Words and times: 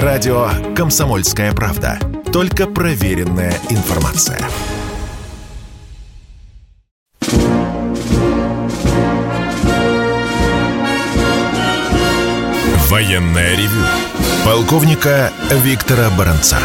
Радио 0.00 0.48
«Комсомольская 0.74 1.52
правда». 1.52 1.98
Только 2.32 2.66
проверенная 2.66 3.52
информация. 3.68 4.38
Военная 12.88 13.54
ревю. 13.54 13.84
Полковника 14.46 15.30
Виктора 15.50 16.08
Баранца. 16.16 16.56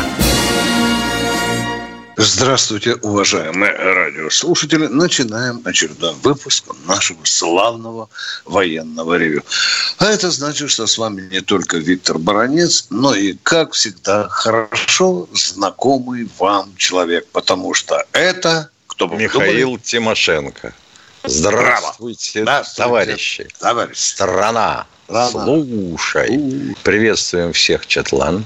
Здравствуйте, 2.20 2.95
уважаемые 2.95 3.73
радиослушатели. 3.73 4.88
Начинаем 4.88 5.61
очередной 5.63 6.15
выпуск 6.15 6.65
нашего 6.88 7.20
славного 7.25 8.09
военного 8.43 9.20
ревю. 9.20 9.43
А 10.00 10.05
это 10.07 10.32
значит, 10.32 10.71
что 10.71 10.88
с 10.88 10.97
вами 10.97 11.29
не 11.32 11.41
только 11.41 11.77
Виктор 11.77 12.18
Баранец, 12.18 12.88
но 12.89 13.14
и, 13.14 13.33
как 13.43 13.73
всегда, 13.73 14.27
хорошо 14.29 15.29
знакомый 15.32 16.27
вам 16.39 16.75
человек. 16.75 17.27
Потому 17.27 17.75
что 17.75 18.04
это, 18.14 18.71
кто 18.88 19.07
бы 19.07 19.18
Михаил 19.18 19.68
думали... 19.68 19.83
Тимошенко. 19.83 20.74
Здравствуйте, 21.24 22.41
Здравствуйте, 22.41 22.83
товарищи. 22.83 23.47
Товарищ. 23.60 23.96
Страна. 23.96 24.88
Страна. 25.05 25.29
Слушай. 25.29 26.75
Приветствуем 26.82 27.54
всех, 27.54 27.86
Четлан. 27.86 28.43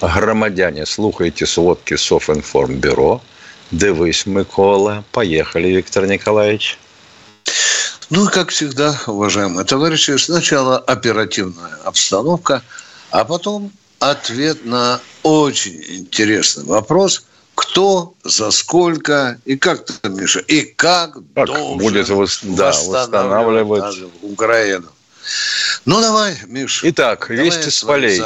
Громадяне, 0.00 0.86
слухайте 0.86 1.46
сводки 1.46 1.96
Софинформбюро. 1.96 3.20
Дивись, 3.70 4.26
Микола. 4.26 5.04
Поехали, 5.12 5.68
Виктор 5.68 6.06
Николаевич. 6.06 6.78
Ну, 8.10 8.26
как 8.28 8.50
всегда, 8.50 8.98
уважаемые 9.06 9.66
товарищи, 9.66 10.16
сначала 10.16 10.78
оперативная 10.78 11.74
обстановка, 11.84 12.62
а 13.10 13.24
потом 13.24 13.70
ответ 13.98 14.64
на 14.64 15.00
очень 15.22 15.82
интересный 15.88 16.64
вопрос– 16.64 17.24
кто, 17.58 18.14
за 18.22 18.52
сколько 18.52 19.40
и 19.44 19.56
как 19.56 19.84
там, 19.84 20.16
Миша, 20.16 20.38
и 20.38 20.62
как, 20.62 21.18
как 21.34 21.46
должен 21.46 21.78
будет 21.78 22.08
вос, 22.08 22.38
да, 22.44 22.66
восстанавливать 22.66 23.98
Украину. 24.22 24.86
Ну, 25.84 26.00
давай, 26.00 26.36
Миша. 26.46 26.88
Итак, 26.90 27.26
давай 27.28 27.46
вести 27.46 27.70
с 27.70 27.82
полей. 27.82 28.20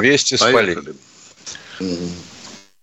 Вести 0.00 0.36
Поехали. 0.36 0.72
с 0.72 0.74
полей. 0.74 0.94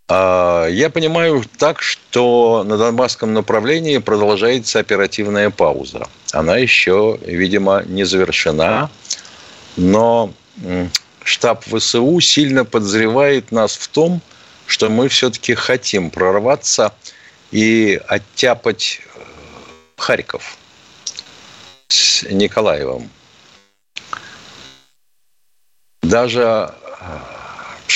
А, 0.07 0.67
я 0.67 0.89
понимаю 0.89 1.43
так, 1.57 1.81
что 1.81 2.63
на 2.65 2.77
Донбасском 2.77 3.33
направлении 3.33 3.97
продолжается 3.97 4.79
оперативная 4.79 5.49
пауза. 5.49 6.07
Она 6.33 6.57
еще, 6.57 7.17
видимо, 7.25 7.83
не 7.85 8.03
завершена, 8.03 8.89
но 9.77 10.33
штаб 11.23 11.63
ВСУ 11.65 12.19
сильно 12.19 12.65
подозревает 12.65 13.51
нас 13.51 13.77
в 13.77 13.87
том, 13.87 14.21
что 14.65 14.89
мы 14.89 15.07
все-таки 15.07 15.53
хотим 15.53 16.09
прорваться 16.09 16.93
и 17.51 18.01
оттяпать 18.07 19.01
э, 19.15 19.19
Харьков 19.97 20.57
с 21.87 22.23
Николаевым. 22.23 23.09
Даже 26.01 26.73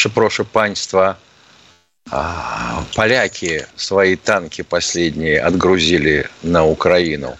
прошу 0.09 0.45
панства, 0.45 1.17
поляки 2.95 3.67
свои 3.75 4.15
танки 4.15 4.61
последние 4.61 5.41
отгрузили 5.41 6.29
на 6.43 6.65
Украину. 6.65 7.37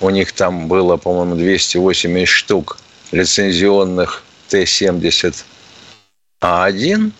У 0.00 0.10
них 0.10 0.32
там 0.32 0.68
было, 0.68 0.96
по-моему, 0.96 1.36
280 1.36 2.26
штук 2.26 2.78
лицензионных 3.12 4.24
Т-70А1, 4.48 7.12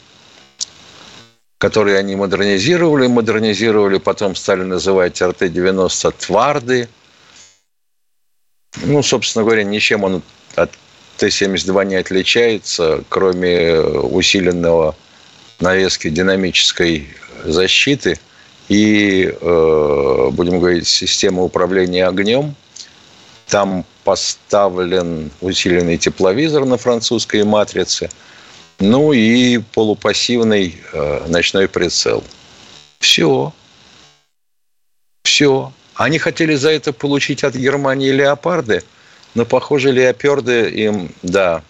которые 1.58 1.98
они 1.98 2.16
модернизировали, 2.16 3.06
модернизировали, 3.06 3.98
потом 3.98 4.34
стали 4.34 4.62
называть 4.62 5.20
РТ-90 5.20 6.14
«Тварды». 6.18 6.88
Ну, 8.76 9.02
собственно 9.02 9.44
говоря, 9.44 9.62
ничем 9.62 10.04
он 10.04 10.22
от 10.56 10.70
Т-72 11.20 11.84
не 11.84 11.96
отличается, 11.96 13.04
кроме 13.10 13.78
усиленного 13.78 14.96
навески 15.60 16.08
динамической 16.08 17.08
защиты 17.44 18.18
и, 18.70 19.30
э, 19.38 20.28
будем 20.32 20.60
говорить, 20.60 20.88
системы 20.88 21.44
управления 21.44 22.06
огнем. 22.06 22.54
Там 23.48 23.84
поставлен 24.02 25.30
усиленный 25.42 25.98
тепловизор 25.98 26.64
на 26.64 26.78
французской 26.78 27.44
матрице, 27.44 28.08
ну 28.78 29.12
и 29.12 29.58
полупассивный 29.58 30.80
э, 30.94 31.26
ночной 31.28 31.68
прицел. 31.68 32.24
Все. 32.98 33.52
Все. 35.24 35.70
Они 35.96 36.18
хотели 36.18 36.54
за 36.54 36.70
это 36.70 36.94
получить 36.94 37.44
от 37.44 37.54
Германии 37.56 38.10
леопарды– 38.10 38.82
но, 39.34 39.44
похоже, 39.44 39.92
леоперды 39.92 40.68
им, 40.70 41.14
да, 41.22 41.62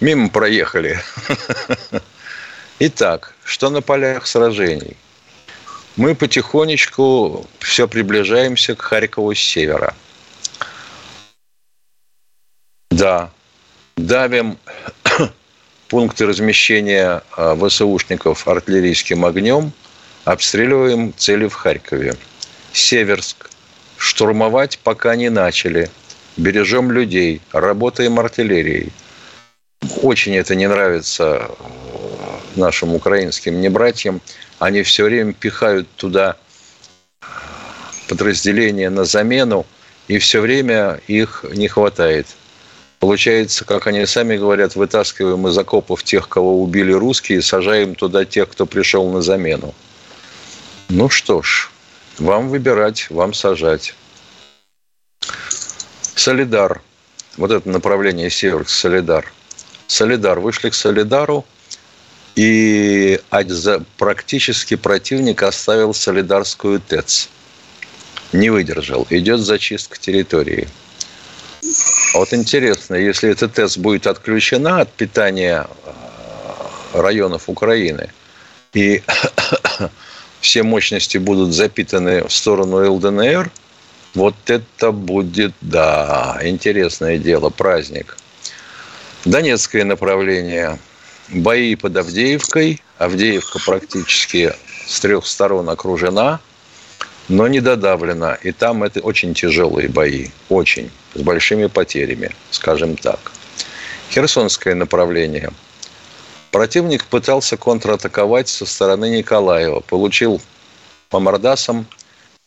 мимо 0.00 0.30
проехали. 0.30 0.98
Итак, 2.78 3.34
что 3.44 3.70
на 3.70 3.82
полях 3.82 4.26
сражений? 4.26 4.96
Мы 5.96 6.14
потихонечку 6.14 7.46
все 7.58 7.88
приближаемся 7.88 8.74
к 8.74 8.82
Харькову 8.82 9.34
с 9.34 9.38
севера. 9.38 9.94
Да, 12.90 13.30
давим 13.96 14.58
пункты 15.88 16.24
размещения 16.24 17.22
а, 17.36 17.56
ВСУшников 17.56 18.46
артиллерийским 18.46 19.24
огнем, 19.24 19.72
обстреливаем 20.24 21.12
цели 21.16 21.46
в 21.46 21.54
Харькове. 21.54 22.16
Северск. 22.72 23.50
Штурмовать 23.96 24.78
пока 24.78 25.16
не 25.16 25.28
начали– 25.28 25.90
бережем 26.38 26.90
людей, 26.90 27.42
работаем 27.52 28.18
артиллерией. 28.18 28.92
Очень 30.02 30.36
это 30.36 30.54
не 30.54 30.66
нравится 30.66 31.50
нашим 32.56 32.94
украинским 32.94 33.60
небратьям. 33.60 34.20
Они 34.58 34.82
все 34.82 35.04
время 35.04 35.32
пихают 35.32 35.88
туда 35.96 36.36
подразделения 38.08 38.90
на 38.90 39.04
замену, 39.04 39.66
и 40.06 40.18
все 40.18 40.40
время 40.40 41.00
их 41.06 41.44
не 41.52 41.68
хватает. 41.68 42.26
Получается, 42.98 43.64
как 43.64 43.86
они 43.86 44.04
сами 44.06 44.36
говорят, 44.36 44.74
вытаскиваем 44.74 45.46
из 45.46 45.56
окопов 45.56 46.02
тех, 46.02 46.28
кого 46.28 46.62
убили 46.62 46.92
русские, 46.92 47.38
и 47.38 47.42
сажаем 47.42 47.94
туда 47.94 48.24
тех, 48.24 48.48
кто 48.48 48.66
пришел 48.66 49.08
на 49.10 49.22
замену. 49.22 49.74
Ну 50.88 51.08
что 51.08 51.42
ж, 51.42 51.70
вам 52.18 52.48
выбирать, 52.48 53.08
вам 53.10 53.34
сажать. 53.34 53.94
Солидар. 56.18 56.82
Вот 57.36 57.52
это 57.52 57.68
направление 57.68 58.28
север 58.28 58.68
Солидар. 58.68 59.32
Солидар. 59.86 60.40
Вышли 60.40 60.70
к 60.70 60.74
Солидару, 60.74 61.46
и 62.34 63.20
практически 63.96 64.74
противник 64.74 65.42
оставил 65.42 65.94
Солидарскую 65.94 66.80
ТЭЦ. 66.80 67.28
Не 68.32 68.50
выдержал. 68.50 69.06
Идет 69.10 69.40
зачистка 69.40 69.98
территории. 69.98 70.68
А 72.14 72.18
вот 72.18 72.32
интересно, 72.32 72.96
если 72.96 73.30
эта 73.30 73.48
ТЭЦ 73.48 73.76
будет 73.76 74.06
отключена 74.06 74.80
от 74.80 74.92
питания 74.92 75.66
э, 75.84 77.00
районов 77.00 77.48
Украины, 77.48 78.10
и 78.72 79.02
все 80.40 80.62
мощности 80.64 81.18
будут 81.18 81.54
запитаны 81.54 82.24
в 82.24 82.32
сторону 82.32 82.92
ЛДНР– 82.92 83.50
вот 84.14 84.34
это 84.46 84.92
будет, 84.92 85.52
да, 85.60 86.38
интересное 86.42 87.18
дело, 87.18 87.50
праздник. 87.50 88.16
Донецкое 89.24 89.84
направление. 89.84 90.78
Бои 91.28 91.74
под 91.74 91.96
Авдеевкой. 91.96 92.82
Авдеевка 92.98 93.58
практически 93.64 94.52
с 94.86 95.00
трех 95.00 95.26
сторон 95.26 95.68
окружена, 95.68 96.40
но 97.28 97.46
не 97.46 97.60
додавлена. 97.60 98.34
И 98.42 98.52
там 98.52 98.82
это 98.82 99.00
очень 99.00 99.34
тяжелые 99.34 99.88
бои. 99.88 100.28
Очень. 100.48 100.90
С 101.14 101.20
большими 101.20 101.66
потерями, 101.66 102.30
скажем 102.50 102.96
так. 102.96 103.32
Херсонское 104.10 104.74
направление. 104.74 105.50
Противник 106.50 107.04
пытался 107.04 107.56
контратаковать 107.56 108.48
со 108.48 108.64
стороны 108.64 109.10
Николаева. 109.10 109.80
Получил 109.80 110.40
по 111.10 111.20
мордасам 111.20 111.86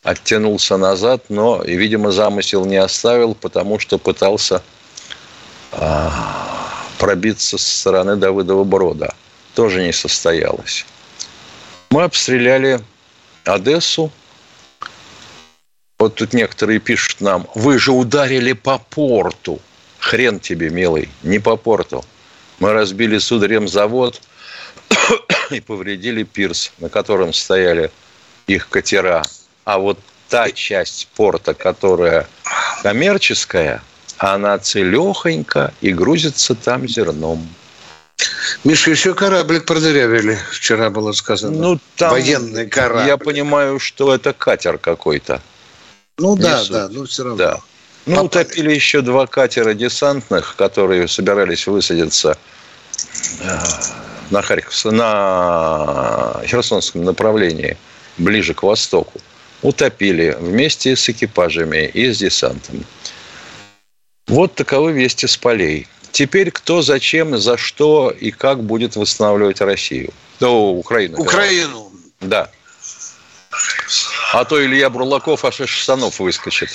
оттянулся 0.02 0.76
назад, 0.76 1.24
но, 1.28 1.62
видимо, 1.64 2.10
замысел 2.10 2.64
не 2.64 2.76
оставил, 2.76 3.34
потому 3.34 3.78
что 3.78 3.98
пытался 3.98 4.62
а, 5.70 6.84
пробиться 6.98 7.56
со 7.58 7.78
стороны 7.78 8.16
Давыдова 8.16 8.64
Брода. 8.64 9.14
Тоже 9.54 9.84
не 9.84 9.92
состоялось. 9.92 10.84
Мы 11.90 12.02
обстреляли 12.04 12.80
Одессу. 13.44 14.10
Вот 15.98 16.16
тут 16.16 16.32
некоторые 16.32 16.80
пишут 16.80 17.20
нам, 17.20 17.46
вы 17.54 17.78
же 17.78 17.92
ударили 17.92 18.54
по 18.54 18.78
порту. 18.78 19.60
Хрен 20.00 20.40
тебе, 20.40 20.70
милый, 20.70 21.08
не 21.22 21.38
по 21.38 21.56
порту. 21.56 22.04
Мы 22.58 22.72
разбили 22.72 23.18
Судремзавод 23.18 24.20
и 25.50 25.60
повредили 25.60 26.24
пирс, 26.24 26.72
на 26.78 26.88
котором 26.88 27.32
стояли 27.32 27.92
их 28.48 28.68
катера. 28.68 29.22
А 29.64 29.78
вот 29.78 29.98
та 30.28 30.50
часть 30.50 31.08
порта, 31.14 31.54
которая 31.54 32.26
коммерческая, 32.82 33.82
она 34.18 34.58
целехонька 34.58 35.72
и 35.80 35.92
грузится 35.92 36.54
там 36.54 36.88
зерном. 36.88 37.48
Миша, 38.64 38.90
еще 38.90 39.14
кораблик 39.14 39.64
продырявили, 39.64 40.38
вчера 40.52 40.90
было 40.90 41.12
сказано. 41.12 41.56
Ну, 41.56 41.78
там, 41.96 42.10
Военный 42.10 42.68
корабль. 42.68 43.08
Я 43.08 43.16
понимаю, 43.16 43.78
что 43.78 44.14
это 44.14 44.32
катер 44.32 44.78
какой-то. 44.78 45.40
Ну 46.18 46.36
да, 46.36 46.58
суть. 46.58 46.72
да, 46.72 46.88
но 46.88 47.04
все 47.04 47.24
равно. 47.24 47.36
Да. 47.36 47.60
Ну, 48.04 48.16
Попали. 48.16 48.26
утопили 48.26 48.74
еще 48.74 49.00
два 49.00 49.26
катера 49.26 49.74
десантных, 49.74 50.56
которые 50.56 51.08
собирались 51.08 51.66
высадиться 51.66 52.36
э, 53.40 53.58
на, 54.30 54.42
Харьков, 54.42 54.84
на 54.84 56.40
Херсонском 56.44 57.04
направлении, 57.04 57.76
ближе 58.18 58.54
к 58.54 58.62
востоку. 58.62 59.20
Утопили 59.62 60.36
вместе 60.38 60.96
с 60.96 61.08
экипажами 61.08 61.86
и 61.86 62.12
с 62.12 62.18
десантом. 62.18 62.84
Вот 64.26 64.54
таковы 64.54 64.92
вести 64.92 65.26
с 65.26 65.36
полей. 65.36 65.86
Теперь 66.10 66.50
кто, 66.50 66.82
зачем, 66.82 67.38
за 67.38 67.56
что 67.56 68.10
и 68.10 68.30
как 68.30 68.62
будет 68.62 68.96
восстанавливать 68.96 69.60
Россию? 69.60 70.12
О, 70.40 70.72
Украину. 70.72 71.18
Украину. 71.18 71.92
Да. 72.20 72.50
А 74.32 74.44
то 74.44 74.64
Илья 74.64 74.90
Бурлаков 74.90 75.44
аж 75.44 75.60
из 75.60 75.68
штанов 75.68 76.18
выскочит. 76.18 76.70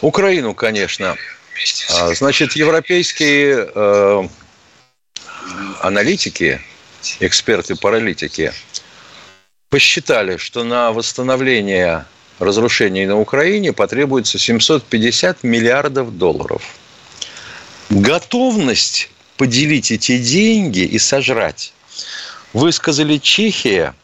Украину, 0.00 0.54
конечно. 0.54 1.16
А, 1.90 2.14
значит, 2.14 2.52
европейские 2.56 3.70
э, 3.74 4.28
аналитики, 5.80 6.60
эксперты-паралитики 7.20 8.52
посчитали, 9.72 10.36
что 10.36 10.64
на 10.64 10.92
восстановление 10.92 12.04
разрушений 12.38 13.06
на 13.06 13.18
Украине 13.18 13.72
потребуется 13.72 14.38
750 14.38 15.42
миллиардов 15.42 16.16
долларов– 16.18 16.62
готовность 17.88 19.10
поделить 19.38 19.90
эти 19.90 20.18
деньги 20.18 20.80
и 20.80 20.98
сожрать 20.98 21.72
высказали 22.52 23.16
Чехия, 23.16 23.94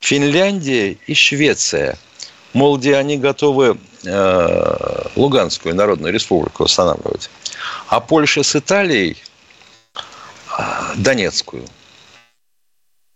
Финляндия 0.00 0.98
и 1.06 1.14
Швеция. 1.14 1.96
Мол, 2.52 2.78
где 2.78 2.96
они 2.96 3.16
готовы 3.16 3.78
э, 4.04 5.06
Луганскую 5.14 5.76
Народную 5.76 6.12
Республику 6.12 6.64
восстанавливать. 6.64 7.30
А 7.86 8.00
Польша 8.00 8.42
с 8.42 8.56
Италией 8.56 9.16
э, 9.94 10.62
Донецкую. 10.96 11.66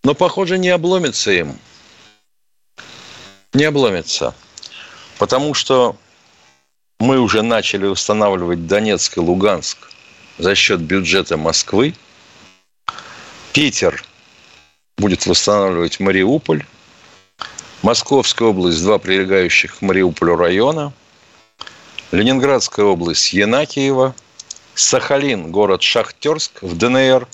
Но, 0.04 0.14
похоже, 0.14 0.58
не 0.58 0.68
обломится 0.70 1.32
им. 1.32 1.58
Не 3.54 3.64
обломится. 3.64 4.34
Потому 5.18 5.54
что 5.54 5.96
мы 7.00 7.18
уже 7.18 7.42
начали 7.42 7.86
устанавливать 7.86 8.66
Донецк 8.66 9.16
и 9.16 9.20
Луганск 9.20 9.90
за 10.38 10.54
счет 10.54 10.80
бюджета 10.80 11.36
Москвы. 11.36 11.94
Питер 13.52 14.04
будет 14.98 15.26
восстанавливать 15.26 16.00
Мариуполь. 16.00 16.64
Московская 17.82 18.48
область, 18.48 18.82
два 18.82 18.98
прилегающих 18.98 19.78
к 19.78 19.82
Мариуполю 19.82 20.36
района. 20.36 20.92
Ленинградская 22.10 22.84
область 22.84 23.32
Янакиева. 23.32 24.14
Сахалин, 24.74 25.50
город 25.50 25.82
Шахтерск 25.82 26.62
в 26.62 26.76
ДНР. 26.76 27.26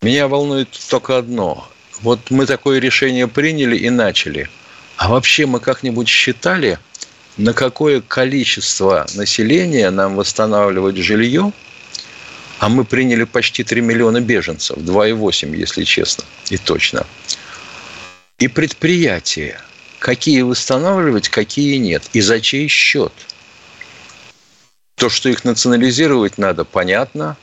Меня 0.00 0.26
волнует 0.26 0.68
только 0.88 1.18
одно. 1.18 1.68
Вот 2.02 2.30
мы 2.30 2.46
такое 2.46 2.78
решение 2.78 3.28
приняли 3.28 3.76
и 3.76 3.90
начали. 3.90 4.48
А 4.96 5.08
вообще 5.08 5.46
мы 5.46 5.60
как-нибудь 5.60 6.08
считали– 6.08 6.78
на 7.36 7.52
какое 7.52 8.00
количество 8.00 9.06
населения 9.14 9.90
нам 9.90 10.16
восстанавливать 10.16 10.96
жилье, 10.96 11.52
а 12.58 12.68
мы 12.68 12.84
приняли 12.84 13.24
почти 13.24 13.64
3 13.64 13.80
миллиона 13.80 14.20
беженцев, 14.20 14.76
2,8, 14.78 15.56
если 15.56 15.84
честно, 15.84 16.24
и 16.50 16.58
точно. 16.58 17.06
И 18.38 18.48
предприятия, 18.48 19.60
какие 19.98 20.42
восстанавливать, 20.42 21.28
какие 21.28 21.76
нет, 21.76 22.02
и 22.12 22.20
за 22.20 22.40
чей 22.40 22.68
счет. 22.68 23.12
То, 24.96 25.08
что 25.08 25.28
их 25.28 25.44
национализировать 25.44 26.38
надо, 26.38 26.64
понятно, 26.64 27.36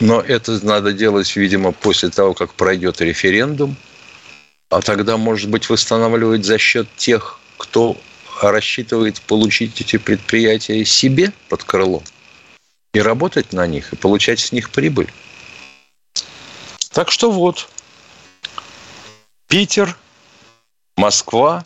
но 0.00 0.20
это 0.20 0.64
надо 0.64 0.92
делать, 0.92 1.34
видимо, 1.36 1.72
после 1.72 2.10
того, 2.10 2.34
как 2.34 2.54
пройдет 2.54 3.00
референдум, 3.00 3.76
а 4.70 4.80
тогда, 4.80 5.16
может 5.16 5.50
быть, 5.50 5.68
восстанавливать 5.68 6.44
за 6.44 6.58
счет 6.58 6.88
тех, 6.96 7.38
кто 7.58 7.96
рассчитывает 8.42 9.20
получить 9.22 9.80
эти 9.80 9.96
предприятия 9.96 10.84
себе 10.84 11.32
под 11.48 11.64
крыло 11.64 12.02
и 12.92 13.00
работать 13.00 13.52
на 13.52 13.66
них, 13.66 13.92
и 13.92 13.96
получать 13.96 14.40
с 14.40 14.52
них 14.52 14.70
прибыль. 14.70 15.12
Так 16.90 17.10
что 17.10 17.30
вот, 17.30 17.68
Питер, 19.48 19.96
Москва, 20.96 21.62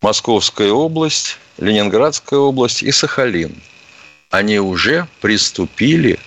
Московская 0.00 0.70
область, 0.70 1.38
Ленинградская 1.58 2.38
область 2.38 2.82
и 2.82 2.90
Сахалин. 2.90 3.62
Они 4.30 4.58
уже 4.58 5.06
приступили 5.20 6.18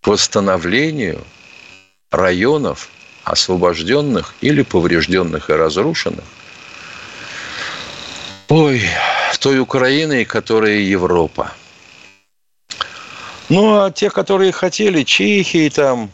к 0.00 0.06
восстановлению 0.06 1.24
районов, 2.10 2.88
освобожденных 3.24 4.34
или 4.40 4.62
поврежденных 4.62 5.50
и 5.50 5.52
разрушенных 5.52 6.24
Ой, 8.48 8.82
той 9.40 9.60
Украины, 9.60 10.24
которая 10.24 10.78
Европа. 10.78 11.52
Ну, 13.50 13.82
а 13.82 13.90
те, 13.90 14.08
которые 14.08 14.52
хотели, 14.52 15.02
Чехии 15.04 15.68
там, 15.68 16.10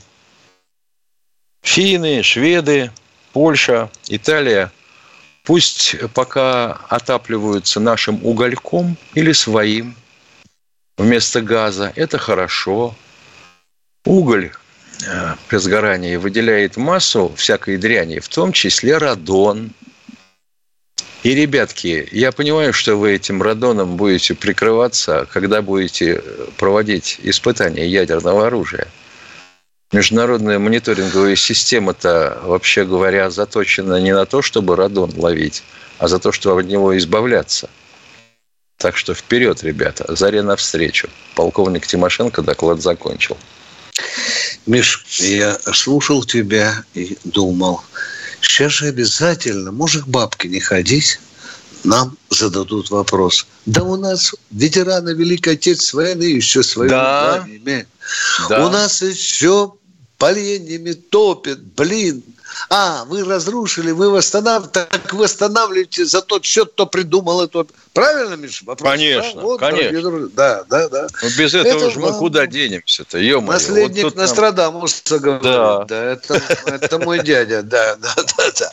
финны, 1.63 2.25
шведы, 2.25 2.91
Польша, 3.33 3.89
Италия, 4.09 4.73
пусть 5.45 5.97
пока 6.13 6.81
отапливаются 6.89 7.79
нашим 7.79 8.25
угольком 8.25 8.97
или 9.15 9.31
своим 9.33 9.95
вместо 10.99 11.41
газа. 11.41 11.93
Это 11.95 12.19
хорошо. 12.19 12.97
Уголь 14.05 14.53
э, 15.07 15.35
при 15.49 15.57
сгорании 15.59 16.17
выделяет 16.17 16.77
массу 16.77 17.33
всякой 17.37 17.77
дряни, 17.77 18.19
в 18.19 18.29
том 18.29 18.53
числе 18.53 18.99
радон– 18.99 19.71
и, 21.25 21.35
ребятки, 21.35 22.07
я 22.13 22.33
понимаю, 22.33 22.75
что 22.75 22.97
вы 22.97 23.15
этим 23.15 23.41
радоном 23.41 23.97
будете 23.97 24.35
прикрываться, 24.35 25.27
когда 25.33 25.63
будете 25.63 26.23
проводить 26.59 27.19
испытания 27.23 27.89
ядерного 27.89 28.47
оружия. 28.47 28.89
Международная 29.91 30.59
мониторинговая 30.59 31.35
система-то, 31.35 32.41
вообще 32.45 32.85
говоря, 32.85 33.31
заточена 33.31 34.03
не 34.03 34.13
на 34.13 34.27
то, 34.27 34.43
чтобы 34.43 34.77
радон 34.77 35.13
ловить, 35.17 35.63
а 35.99 36.09
за 36.09 36.19
то, 36.19 36.31
чтобы 36.31 36.61
от 36.61 36.67
него 36.67 36.95
избавляться. 36.99 37.71
Так 38.77 38.99
что 38.99 39.15
вперед, 39.15 39.63
ребята, 39.63 40.15
заре 40.15 40.43
навстречу. 40.43 41.09
Полковник 41.37 41.87
Тимошенко 41.87 42.43
доклад 42.43 42.83
закончил. 42.83 43.39
Миш, 44.67 45.05
я 45.19 45.59
слушал 45.73 46.25
тебя 46.25 46.85
и 46.95 47.17
думал– 47.25 47.83
Сейчас 48.45 48.73
же 48.73 48.87
обязательно, 48.87 49.73
может, 49.73 50.05
к 50.05 50.09
бабке 50.09 50.49
не 50.49 50.61
ходить, 50.61 51.19
нам 51.83 52.17
зададут 52.31 52.91
вопрос. 52.91 53.47
Да 53.67 53.83
у 53.83 53.97
нас 53.97 54.35
ветераны 54.51 55.11
Великой 55.11 55.55
Отечественной 55.55 56.15
войны 56.15 56.23
еще 56.25 56.63
своего 56.63 56.91
да. 56.91 57.47
Да. 58.49 58.67
У 58.67 58.71
нас 58.71 59.03
еще 59.03 59.73
поленьями 60.19 60.93
топят, 60.93 61.63
блин. 61.75 62.23
А, 62.71 63.05
вы 63.07 63.25
разрушили, 63.25 63.91
вы 63.91 64.11
восстанавливаете, 64.11 64.87
так 64.91 65.13
восстанавливаете 65.13 66.05
за 66.05 66.23
тот 66.23 66.45
счет, 66.45 66.73
кто 66.73 66.87
придумал 66.87 67.43
это. 67.43 67.67
Правильно, 67.93 68.35
Миша? 68.35 68.65
Вопрос, 68.65 68.91
конечно, 68.91 69.35
да? 69.35 69.41
Вот, 69.41 69.61
конечно. 69.61 70.29
Да, 70.29 70.65
да, 70.69 70.89
да. 70.89 71.07
Но 71.23 71.29
без 71.39 71.55
этого 71.55 71.79
это 71.79 71.91
же 71.91 72.01
мы 72.01 72.13
куда 72.13 72.47
денемся-то, 72.47 73.19
ё 73.19 73.41
Наследник 73.41 74.05
вот 74.05 74.17
Нострадамуса 74.17 75.03
нам... 75.11 75.21
говорит. 75.21 75.43
Да. 75.43 75.85
да 75.85 76.05
это, 76.05 76.43
это 76.67 76.99
мой 76.99 77.23
дядя, 77.23 77.63
да, 77.63 77.97
да, 77.97 78.15
да, 78.17 78.51
да. 78.59 78.71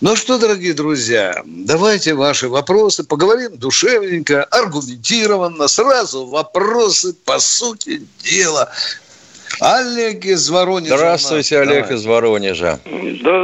Ну 0.00 0.14
что, 0.14 0.38
дорогие 0.38 0.74
друзья, 0.74 1.42
давайте 1.44 2.14
ваши 2.14 2.48
вопросы, 2.48 3.02
поговорим 3.02 3.56
душевненько, 3.56 4.44
аргументированно, 4.44 5.68
сразу 5.68 6.26
вопросы 6.26 7.14
по 7.24 7.38
сути 7.38 8.06
дела. 8.22 8.70
Олег 9.60 10.24
из 10.24 10.50
Воронежа. 10.50 10.96
Здравствуйте, 10.96 11.58
Олег 11.58 11.82
Давай. 11.82 11.94
из 11.94 12.06
Воронежа. 12.06 12.78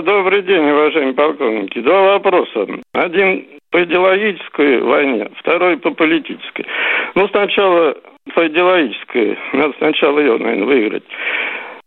Добрый 0.02 0.42
день, 0.42 0.70
уважаемые 0.70 1.14
полковники. 1.14 1.80
Два 1.80 2.02
вопроса. 2.14 2.66
Один 2.92 3.46
по 3.70 3.82
идеологической 3.82 4.80
войне, 4.82 5.30
второй 5.38 5.78
по 5.78 5.90
политической. 5.92 6.66
Ну, 7.14 7.26
сначала 7.28 7.96
по-деловической. 8.34 9.38
Надо 9.52 9.74
сначала 9.78 10.18
ее, 10.18 10.36
наверное, 10.38 10.66
выиграть. 10.66 11.04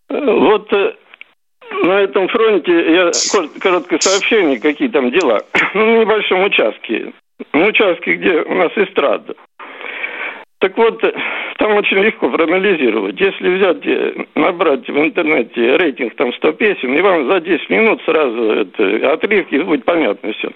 Вот 0.10 0.72
э, 0.74 0.94
на 1.84 2.01
этом 2.01 2.27
фронте 2.27 2.94
я 2.94 3.12
короткое 3.60 4.00
сообщение, 4.00 4.60
какие 4.60 4.88
там 4.89 5.12
дела. 5.12 5.41
Ну, 5.74 5.86
на 5.86 6.01
небольшом 6.01 6.44
участке. 6.44 7.13
На 7.53 7.65
участке, 7.65 8.15
где 8.15 8.41
у 8.41 8.53
нас 8.55 8.72
эстрада. 8.75 9.36
Так 10.65 10.75
вот, 10.77 11.00
там 11.57 11.75
очень 11.75 12.00
легко 12.00 12.27
проанализировать. 12.27 13.22
Если 13.22 13.50
взять, 13.50 13.86
э, 13.86 14.25
набрать 14.34 14.89
в 14.89 14.98
интернете 14.98 15.77
рейтинг 15.77 16.15
там 16.15 16.34
100 16.34 16.53
песен, 16.53 16.91
и 16.95 17.01
вам 17.01 17.29
за 17.29 17.39
10 17.39 17.69
минут 17.69 18.01
сразу 18.03 18.51
это, 18.51 19.13
отрывки 19.13 19.57
будет 19.57 19.86
понятно 19.86 20.34
все. 20.34 20.50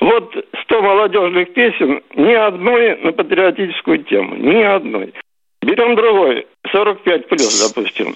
Вот 0.00 0.34
100 0.62 0.80
молодежных 0.80 1.52
песен, 1.52 2.00
ни 2.16 2.32
одной 2.32 2.96
на 3.02 3.12
патриотическую 3.12 3.98
тему, 4.04 4.34
ни 4.36 4.62
одной. 4.62 5.12
Берем 5.60 5.94
другой, 5.94 6.46
45 6.72 7.28
плюс, 7.28 7.74
допустим. 7.74 8.14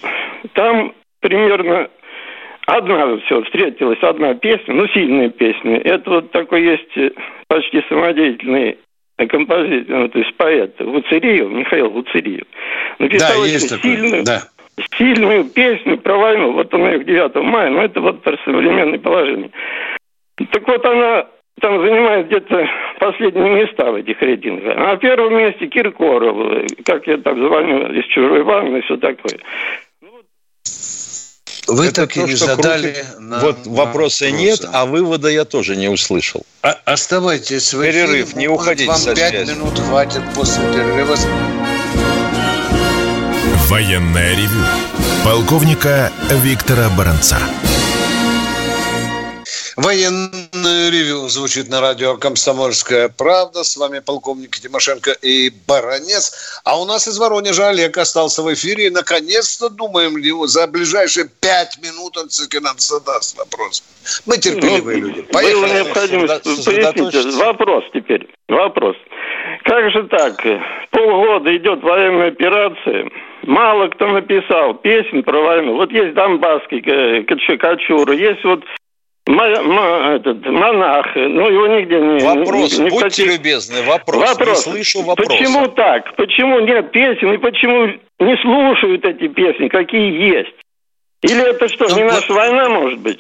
Там 0.54 0.94
примерно 1.20 1.90
одна 2.64 3.18
все 3.18 3.42
встретилась, 3.42 3.98
одна 4.00 4.32
песня, 4.32 4.72
ну, 4.72 4.88
сильная 4.94 5.28
песня. 5.28 5.76
Это 5.76 6.08
вот 6.08 6.30
такой 6.30 6.62
есть 6.62 6.96
э, 6.96 7.10
почти 7.48 7.82
самодеятельный 7.90 8.78
композитор, 9.26 9.96
ну, 9.96 10.08
то 10.08 10.18
есть 10.18 10.34
поэт 10.36 10.80
Луцериев, 10.80 11.50
Михаил 11.50 11.90
Луцериев, 11.90 12.44
написал 12.98 13.42
да, 13.42 13.46
есть 13.46 13.80
сильную, 13.82 14.24
да. 14.24 14.42
сильную 14.96 15.44
песню 15.44 15.98
про 15.98 16.16
войну. 16.16 16.52
Вот 16.52 16.72
он 16.72 16.86
ее 16.86 17.00
к 17.00 17.04
9 17.04 17.34
мая, 17.36 17.70
но 17.70 17.82
это 17.82 18.00
вот 18.00 18.22
про 18.22 18.36
современное 18.44 18.98
положение. 18.98 19.50
Так 20.52 20.66
вот 20.68 20.84
она 20.86 21.26
там 21.60 21.80
занимает 21.84 22.28
где-то 22.28 22.68
последние 23.00 23.50
места 23.50 23.90
в 23.90 23.96
этих 23.96 24.20
рейтингах. 24.22 24.76
А 24.76 24.92
на 24.92 24.96
первом 24.96 25.36
месте 25.36 25.66
Киркоров, 25.66 26.64
как 26.84 27.06
я 27.06 27.18
так 27.18 27.36
звоню 27.36 27.92
из 27.92 28.04
чужой 28.06 28.42
ванны 28.42 28.78
и 28.78 28.82
все 28.82 28.96
такое. 28.96 29.38
Вы 31.68 31.86
это 31.86 32.06
так 32.06 32.14
то, 32.14 32.20
и 32.20 32.24
не 32.24 32.34
задали 32.34 33.04
на, 33.18 33.40
Вот 33.40 33.66
на 33.66 33.72
вопроса 33.72 34.24
вопросы. 34.24 34.30
нет, 34.30 34.64
а 34.72 34.86
вывода 34.86 35.28
я 35.28 35.44
тоже 35.44 35.76
не 35.76 35.88
услышал. 35.88 36.42
А, 36.62 36.76
оставайтесь 36.86 37.74
в 37.74 37.82
эфире. 37.82 38.06
Перерыв, 38.06 38.34
не 38.36 38.48
уходите 38.48 38.90
Вам 38.90 39.14
пять 39.14 39.48
минут 39.48 39.78
хватит 39.78 40.22
после 40.34 40.62
перерыва. 40.72 41.16
Военная 43.68 44.34
ревю. 44.34 44.64
Полковника 45.24 46.10
Виктора 46.42 46.88
Баранца. 46.96 47.38
Военное 49.78 50.90
ревю 50.90 51.28
звучит 51.28 51.70
на 51.70 51.80
радио 51.80 52.16
«Комсомольская 52.16 53.08
правда». 53.16 53.62
С 53.62 53.76
вами 53.76 54.00
полковник 54.00 54.58
Тимошенко 54.58 55.12
и 55.22 55.50
Баранец. 55.68 56.60
А 56.64 56.80
у 56.80 56.84
нас 56.84 57.06
из 57.06 57.16
Воронежа 57.16 57.68
Олег 57.68 57.96
остался 57.96 58.42
в 58.42 58.52
эфире. 58.52 58.88
И 58.88 58.90
наконец-то 58.90 59.70
думаем 59.70 60.16
ли 60.16 60.32
за 60.48 60.66
ближайшие 60.66 61.26
пять 61.40 61.78
минут 61.80 62.16
он 62.16 62.26
все-таки 62.26 62.58
нам 62.58 62.76
задаст 62.78 63.38
вопрос. 63.38 63.84
Мы 64.26 64.38
терпеливые 64.38 64.98
ну, 64.98 65.06
люди. 65.06 65.22
Поехали. 65.22 65.54
Было 65.54 65.72
необходимость 65.72 66.42
пояснить. 66.42 67.34
Вопрос 67.36 67.84
теперь. 67.94 68.28
Вопрос. 68.48 68.96
Как 69.62 69.92
же 69.92 70.08
так? 70.08 70.42
Полгода 70.90 71.56
идет 71.56 71.84
военная 71.84 72.28
операция. 72.28 73.08
Мало 73.44 73.86
кто 73.90 74.08
написал 74.08 74.74
песен 74.74 75.22
про 75.22 75.40
войну. 75.40 75.76
Вот 75.76 75.92
есть 75.92 76.14
Донбасский 76.14 76.82
Качура, 77.58 78.12
есть 78.12 78.42
вот 78.42 78.64
монах, 79.28 81.06
ну 81.14 81.48
его 81.50 81.66
нигде 81.66 82.00
не... 82.00 82.24
Вопрос, 82.24 82.78
не, 82.78 82.88
будьте 82.88 83.24
любезны, 83.24 83.82
вопрос, 83.82 84.28
вопрос. 84.28 84.66
Не 84.66 84.72
слышу 84.72 85.02
вопроса. 85.02 85.30
Почему 85.30 85.68
так? 85.68 86.16
Почему 86.16 86.60
нет 86.60 86.90
песен 86.92 87.32
и 87.32 87.38
почему 87.38 87.88
не 88.18 88.36
слушают 88.42 89.04
эти 89.04 89.28
песни, 89.28 89.68
какие 89.68 90.36
есть? 90.36 90.54
Или 91.22 91.50
это 91.50 91.68
что, 91.68 91.88
ну, 91.88 91.96
не 91.96 92.04
наша 92.04 92.32
война, 92.32 92.68
может 92.68 93.00
быть? 93.00 93.18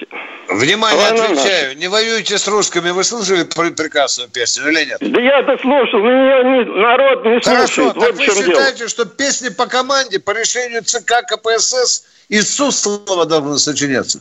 Внимание, 0.48 1.02
война 1.02 1.24
отвечаю. 1.24 1.68
Наша. 1.68 1.78
Не 1.80 1.88
воюйте 1.88 2.38
с 2.38 2.46
русскими. 2.46 2.90
Вы 2.90 3.02
слышали 3.02 3.42
прекрасную 3.42 4.30
песню 4.30 4.68
или 4.70 4.84
нет? 4.84 4.98
Да 5.00 5.20
я-то 5.20 5.58
слушал, 5.60 5.98
но 5.98 6.08
меня 6.08 6.42
не, 6.44 6.64
народ 6.80 7.24
не 7.24 7.40
Хорошо, 7.40 7.66
слушает. 7.66 7.94
так 7.94 8.02
вот 8.02 8.16
вы 8.16 8.24
считаете, 8.24 8.78
дело. 8.78 8.88
что 8.88 9.04
песни 9.04 9.48
по 9.48 9.66
команде, 9.66 10.20
по 10.20 10.30
решению 10.30 10.84
ЦК 10.84 11.24
КПСС 11.26 12.04
из 12.28 12.54
Суслова 12.54 13.26
должны 13.26 13.58
сочиняться? 13.58 14.20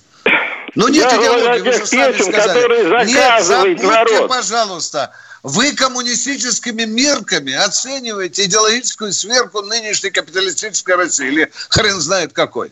Ну 0.77 0.89
нет 0.89 1.11
Я 1.11 1.17
идеологии, 1.17 1.61
вы 1.61 1.73
же 1.73 1.87
сами 1.87 2.11
песен, 2.11 2.31
сказали. 2.31 3.05
Нет, 3.07 3.43
забудьте, 3.43 3.87
народ. 3.87 4.27
пожалуйста, 4.27 5.11
вы 5.41 5.71
коммунистическими 5.71 6.83
мерками 6.83 7.51
оцениваете 7.51 8.45
идеологическую 8.45 9.11
сверху 9.11 9.63
нынешней 9.63 10.11
капиталистической 10.11 10.95
России, 10.95 11.29
или 11.29 11.51
хрен 11.69 11.99
знает 11.99 12.33
какой. 12.33 12.71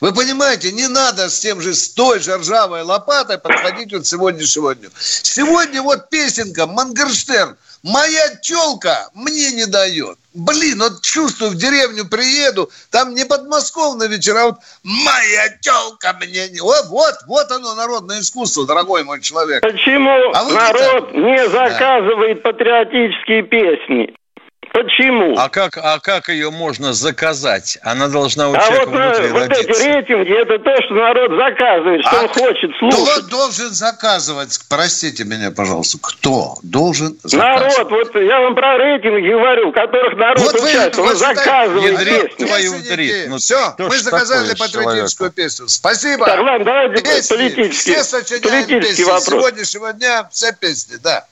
Вы 0.00 0.12
понимаете, 0.12 0.72
не 0.72 0.88
надо 0.88 1.30
с 1.30 1.40
тем 1.40 1.62
же, 1.62 1.74
с 1.74 1.88
той 1.88 2.20
же 2.20 2.36
ржавой 2.36 2.82
лопатой 2.82 3.38
подходить 3.38 3.94
вот 3.94 4.06
сегодняшнего 4.06 4.74
дня. 4.74 4.90
Сегодня 4.98 5.80
вот 5.80 6.10
песенка 6.10 6.66
Мангерштерн– 6.66 7.56
Моя 7.82 8.34
телка 8.36 9.08
мне 9.14 9.52
не 9.52 9.66
дает. 9.66 10.18
Блин, 10.38 10.78
вот 10.78 11.02
чувствую, 11.02 11.50
в 11.50 11.56
деревню 11.56 12.04
приеду, 12.08 12.70
там 12.92 13.12
не 13.12 13.24
подмосковные 13.24 14.08
вечера, 14.08 14.42
а 14.42 14.46
вот 14.46 14.58
моя 14.84 15.48
телка 15.60 16.16
мне 16.20 16.48
не... 16.50 16.60
Вот, 16.60 16.86
вот, 16.90 17.14
вот 17.26 17.50
оно, 17.50 17.74
народное 17.74 18.20
искусство, 18.20 18.64
дорогой 18.64 19.02
мой 19.02 19.20
человек. 19.20 19.62
Почему 19.62 20.30
а 20.32 20.44
народ 20.44 21.08
это... 21.08 21.16
не 21.16 21.48
заказывает 21.48 22.42
да. 22.42 22.52
патриотические 22.52 23.42
песни? 23.42 24.14
Почему? 24.78 25.36
А 25.36 25.48
как, 25.48 25.76
а 25.76 25.98
как 25.98 26.28
ее 26.28 26.52
можно 26.52 26.92
заказать? 26.92 27.78
Она 27.82 28.06
должна 28.06 28.48
у 28.48 28.54
а 28.54 28.60
человека 28.60 28.90
вот, 28.90 29.00
внутри 29.00 29.28
вот 29.28 29.48
родиться. 29.48 29.72
эти 29.72 29.82
рейтинги, 29.82 30.40
это 30.40 30.58
то, 30.60 30.82
что 30.84 30.94
народ 30.94 31.30
заказывает, 31.32 32.00
что 32.06 32.10
а 32.10 32.22
он 32.22 32.28
хочет 32.28 32.70
слушать. 32.78 33.00
Кто 33.00 33.22
должен 33.22 33.70
заказывать? 33.70 34.60
Простите 34.68 35.24
меня, 35.24 35.50
пожалуйста. 35.50 35.98
Кто 36.00 36.58
должен 36.62 37.18
заказывать? 37.24 37.76
Народ, 37.76 37.90
вот 37.90 38.22
я 38.22 38.40
вам 38.40 38.54
про 38.54 38.78
рейтинги 38.78 39.28
говорю, 39.28 39.70
в 39.70 39.72
которых 39.72 40.16
народ 40.16 40.40
вот 40.42 40.54
участвует. 40.54 40.96
Вы, 40.96 41.10
он 41.10 41.16
заказывает 41.16 41.98
песню. 41.98 42.46
Твою 42.46 42.72
ну, 43.30 43.38
Все, 43.38 43.74
мы 43.78 43.98
заказали 43.98 44.54
патриотическую 44.54 45.32
песню. 45.32 45.66
Спасибо. 45.66 46.24
Так, 46.24 46.38
ладно, 46.38 46.64
давайте 46.64 47.02
песни. 47.02 47.34
политический, 47.34 47.94
все 47.94 48.04
сочиняем 48.04 48.64
политический 48.64 49.02
песни. 49.02 49.02
вопрос. 49.02 49.24
Сегодняшнего 49.24 49.92
дня 49.92 50.28
все 50.30 50.52
песни, 50.52 50.98
да. 51.02 51.26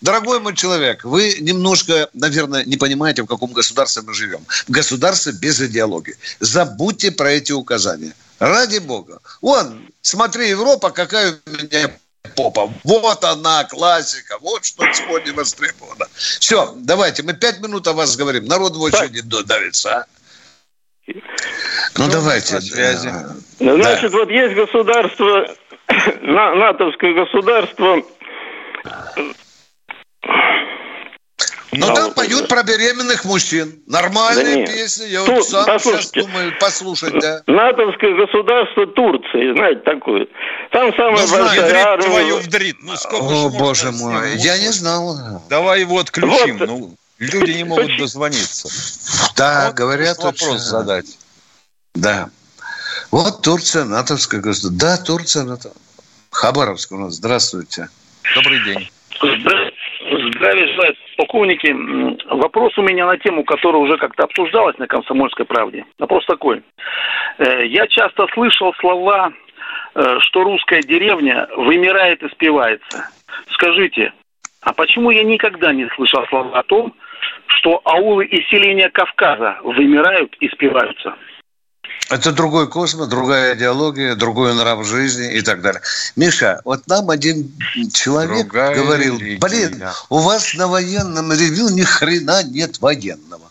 Дорогой 0.00 0.38
мой 0.40 0.54
человек, 0.54 1.04
вы 1.04 1.36
немножко, 1.40 2.08
наверное, 2.14 2.64
не 2.64 2.76
понимаете, 2.76 3.22
в 3.22 3.26
каком 3.26 3.52
государстве 3.52 4.02
мы 4.06 4.14
живем. 4.14 4.44
В 4.66 4.70
государстве 4.70 5.32
без 5.32 5.60
идеологии. 5.60 6.16
Забудьте 6.40 7.10
про 7.10 7.32
эти 7.32 7.52
указания. 7.52 8.14
Ради 8.38 8.78
бога. 8.78 9.20
Вон, 9.42 9.80
смотри, 10.00 10.50
Европа, 10.50 10.90
какая 10.90 11.38
у 11.46 11.50
меня 11.50 11.90
попа. 12.36 12.72
Вот 12.84 13.24
она, 13.24 13.64
классика. 13.64 14.38
Вот 14.40 14.64
что 14.64 14.84
сегодня 14.92 15.32
востребовано. 15.34 16.06
Все, 16.14 16.72
давайте, 16.76 17.24
мы 17.24 17.32
пять 17.34 17.60
минут 17.60 17.88
о 17.88 17.92
вас 17.92 18.16
говорим. 18.16 18.44
Народ 18.46 18.76
в 18.76 18.80
очереди 18.80 19.22
давится, 19.22 19.96
а? 19.96 20.06
Ну, 21.06 21.14
ну 21.96 22.08
давайте. 22.10 22.60
Связи. 22.60 23.10
Ну, 23.58 23.82
значит, 23.82 24.12
да. 24.12 24.18
вот 24.18 24.30
есть 24.30 24.54
государство, 24.54 25.48
натовское 26.22 27.14
государство, 27.14 28.02
ну, 31.72 31.94
там 31.94 32.14
поют 32.14 32.48
про 32.48 32.62
беременных 32.62 33.24
мужчин. 33.24 33.82
Нормальные 33.86 34.66
да 34.66 34.72
песни. 34.72 35.06
Я 35.06 35.24
Тур... 35.24 35.36
вот 35.36 35.48
сам 35.48 35.66
Послушайте, 35.66 36.02
сейчас 36.02 36.26
думаю 36.26 36.58
послушать, 36.58 37.20
да. 37.20 37.42
НАТОвское 37.46 38.14
государство 38.14 38.86
Турции, 38.86 39.52
знаете 39.52 39.80
такое. 39.80 40.26
Там 40.72 40.92
самая 40.94 41.26
ну, 41.26 41.30
большая 41.30 41.68
знаю, 41.68 41.88
армия. 41.88 42.06
твою 42.06 42.38
вдрит. 42.38 42.76
Ну, 42.80 42.96
сколько 42.96 43.24
О, 43.24 43.50
боже 43.50 43.92
мой, 43.92 44.36
я 44.36 44.58
не 44.58 44.68
знал. 44.68 45.42
Давай 45.48 45.80
его 45.80 45.98
отключим. 45.98 46.58
Вот. 46.58 46.68
Ну, 46.68 46.94
люди 47.18 47.52
не 47.52 47.64
могут 47.64 47.96
дозвониться. 47.98 48.68
Да, 49.36 49.66
вот 49.66 49.74
говорят. 49.74 50.18
Вопрос 50.18 50.60
задать. 50.62 51.18
Да. 51.94 52.30
Вот 53.10 53.42
Турция, 53.42 53.84
натовское 53.84 54.40
государство. 54.40 54.98
Да, 54.98 55.04
Турция, 55.04 55.44
НАТО. 55.44 55.70
Хабаровск 56.30 56.92
у 56.92 56.98
нас. 56.98 57.14
Здравствуйте. 57.14 57.88
Добрый 58.34 58.62
день. 58.64 58.90
Полковники. 61.28 61.76
Вопрос 62.30 62.76
у 62.78 62.82
меня 62.82 63.04
на 63.04 63.18
тему, 63.18 63.44
которая 63.44 63.82
уже 63.82 63.98
как-то 63.98 64.24
обсуждалась 64.24 64.78
на 64.78 64.86
«Комсомольской 64.86 65.44
правде». 65.44 65.84
Вопрос 65.98 66.24
такой. 66.24 66.62
Э, 67.36 67.66
я 67.66 67.86
часто 67.86 68.26
слышал 68.32 68.72
слова, 68.80 69.32
э, 69.94 70.16
что 70.20 70.44
русская 70.44 70.80
деревня 70.80 71.46
вымирает 71.54 72.22
и 72.22 72.28
спивается. 72.30 73.10
Скажите, 73.50 74.12
а 74.62 74.72
почему 74.72 75.10
я 75.10 75.22
никогда 75.22 75.74
не 75.74 75.86
слышал 75.96 76.26
слова 76.28 76.58
о 76.58 76.62
том, 76.62 76.94
что 77.46 77.82
аулы 77.84 78.24
и 78.24 78.42
селения 78.44 78.88
Кавказа 78.88 79.58
вымирают 79.62 80.34
и 80.40 80.48
спиваются? 80.48 81.14
Это 82.10 82.32
другой 82.32 82.68
космос, 82.68 83.06
другая 83.08 83.54
идеология, 83.54 84.14
другой 84.14 84.54
нрав 84.54 84.86
жизни 84.86 85.34
и 85.34 85.42
так 85.42 85.60
далее. 85.60 85.82
Миша, 86.16 86.60
вот 86.64 86.86
нам 86.86 87.10
один 87.10 87.52
человек 87.92 88.46
другая 88.46 88.74
говорил, 88.74 89.18
блин, 89.38 89.82
у 90.08 90.18
вас 90.18 90.54
на 90.54 90.68
военном 90.68 91.32
ревю 91.32 91.68
ни 91.68 91.82
хрена 91.82 92.42
нет 92.44 92.80
военного. 92.80 93.50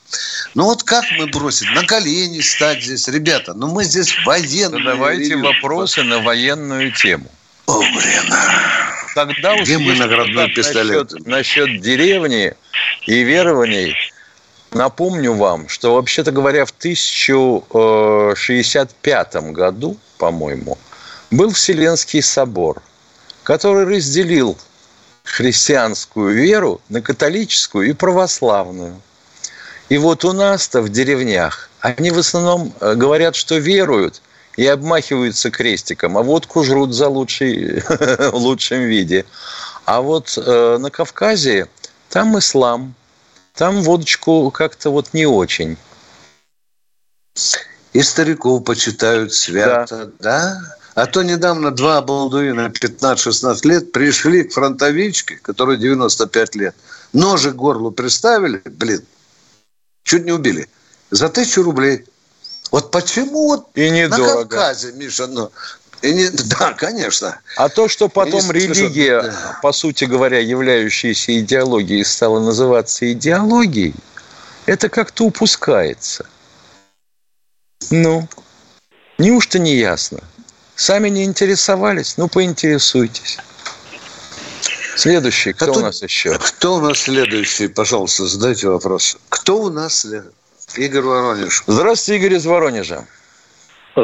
Ну 0.56 0.64
вот 0.64 0.84
как 0.84 1.04
мы 1.20 1.28
бросим? 1.28 1.72
На 1.74 1.84
колени 1.84 2.40
стать 2.42 2.84
здесь, 2.84 3.08
ребята. 3.08 3.54
Ну 3.54 3.68
мы 3.68 3.84
здесь 3.84 4.16
военные. 4.26 4.84
Задавайте 4.84 5.36
вопросы 5.36 6.02
на 6.04 6.20
военную 6.20 6.92
тему. 6.94 7.30
О, 7.68 7.80
блин. 7.80 8.34
Тогда 9.14 9.60
Где 9.62 9.78
мы 9.78 9.96
наградной 9.96 10.50
пистолет? 10.50 11.12
Насчет, 11.12 11.28
насчет 11.28 11.82
деревни 11.82 12.54
и 13.08 13.24
верований, 13.24 13.96
напомню 14.78 15.34
вам, 15.34 15.68
что, 15.68 15.96
вообще-то 15.96 16.32
говоря, 16.32 16.64
в 16.66 16.72
1065 16.72 19.36
году, 19.52 19.98
по-моему, 20.18 20.78
был 21.32 21.52
Вселенский 21.52 22.22
собор, 22.22 22.82
который 23.44 23.86
разделил 23.86 24.58
христианскую 25.24 26.34
веру 26.34 26.80
на 26.90 27.02
католическую 27.02 27.90
и 27.90 27.94
православную. 27.94 29.02
И 29.90 29.98
вот 29.98 30.26
у 30.26 30.34
нас-то 30.34 30.82
в 30.82 30.90
деревнях 30.90 31.70
они 31.82 32.12
в 32.12 32.18
основном 32.18 32.74
э, 32.80 32.96
говорят, 32.96 33.36
что 33.36 33.58
веруют 33.58 34.22
и 34.58 34.66
обмахиваются 34.66 35.52
крестиком, 35.52 36.18
а 36.18 36.24
водку 36.24 36.64
жрут 36.64 36.94
за 36.94 37.08
лучший, 37.08 37.82
в 38.32 38.36
лучшем 38.36 38.82
виде. 38.82 39.26
А 39.86 40.02
вот 40.02 40.38
э, 40.38 40.78
на 40.80 40.90
Кавказе 40.90 41.68
там 42.10 42.38
ислам, 42.38 42.96
там 43.58 43.82
водочку 43.82 44.52
как-то 44.52 44.92
вот 44.92 45.14
не 45.14 45.26
очень. 45.26 45.78
И 47.94 48.02
стариков 48.04 48.64
почитают 48.64 49.34
свято, 49.34 50.12
да? 50.20 50.60
да? 50.60 50.78
А 50.94 51.06
то 51.06 51.24
недавно 51.24 51.72
два 51.72 52.02
балдуина 52.02 52.68
15-16 52.68 53.68
лет 53.68 53.92
пришли 53.92 54.44
к 54.44 54.54
фронтовичке, 54.54 55.38
которой 55.38 55.78
95 55.78 56.56
лет. 56.56 56.76
Ножи 57.14 57.52
к 57.52 57.56
горлу 57.56 57.92
приставили, 57.92 58.62
блин, 58.66 59.04
чуть 60.04 60.26
не 60.26 60.32
убили. 60.32 60.68
За 61.10 61.30
тысячу 61.30 61.64
рублей. 61.64 62.06
Вот 62.72 62.92
почему 62.92 63.48
вот 63.48 63.68
и 63.76 63.90
недорого. 63.90 64.42
на 64.42 64.46
Кавказе, 64.46 64.92
Миша, 64.94 65.28
ну, 65.28 65.52
и 66.02 66.14
не, 66.14 66.30
да, 66.60 66.74
конечно. 66.74 67.40
А 67.56 67.70
то, 67.70 67.88
что 67.88 68.10
потом 68.10 68.46
не, 68.48 68.54
религия, 68.54 69.22
да. 69.22 69.60
по 69.62 69.72
сути 69.72 70.06
говоря, 70.06 70.40
являющаяся 70.40 71.38
идеологией, 71.40 72.06
стала 72.06 72.40
называться 72.40 73.12
идеологией, 73.12 73.96
это 74.66 74.90
как-то 74.90 75.26
упускается. 75.26 76.26
Ну, 77.90 78.28
неужто 79.18 79.60
не 79.60 79.76
ясно? 79.76 80.20
Сами 80.76 81.10
не 81.10 81.24
интересовались? 81.24 82.18
Ну, 82.18 82.28
поинтересуйтесь. 82.28 83.38
Следующий, 84.96 85.54
кто 85.54 85.74
а 85.74 85.78
у 85.78 85.80
нас 85.80 86.02
еще? 86.02 86.38
Кто 86.40 86.76
у 86.76 86.82
нас 86.82 87.00
следующий? 87.00 87.68
Пожалуйста, 87.68 88.26
задайте 88.26 88.68
вопрос. 88.68 89.18
Кто 89.30 89.62
у 89.62 89.70
нас 89.70 90.00
следующий? 90.00 90.34
Игорь 90.76 91.04
Воронеж. 91.04 91.64
Здравствуйте, 91.66 92.20
Игорь 92.20 92.38
из 92.38 92.46
Воронежа. 92.46 93.06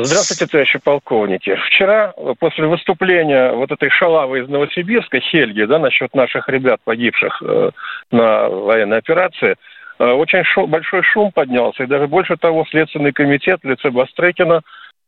Здравствуйте, 0.01 0.47
товарищи 0.47 0.79
полковники. 0.79 1.55
Вчера, 1.67 2.13
после 2.39 2.65
выступления 2.65 3.51
вот 3.51 3.71
этой 3.71 3.91
шалавы 3.91 4.39
из 4.39 4.49
Новосибирска, 4.49 5.19
Хельги, 5.19 5.65
да, 5.65 5.77
насчет 5.77 6.15
наших 6.15 6.49
ребят, 6.49 6.79
погибших 6.83 7.43
э, 7.43 7.69
на 8.09 8.49
военной 8.49 8.97
операции, 8.97 9.55
э, 9.99 10.03
очень 10.03 10.43
шум, 10.45 10.71
большой 10.71 11.03
шум 11.03 11.31
поднялся. 11.31 11.83
И 11.83 11.87
даже 11.87 12.07
больше 12.07 12.37
того, 12.37 12.65
Следственный 12.71 13.11
комитет 13.11 13.59
в 13.61 13.69
лице 13.69 13.91
Бастрекина 13.91 14.61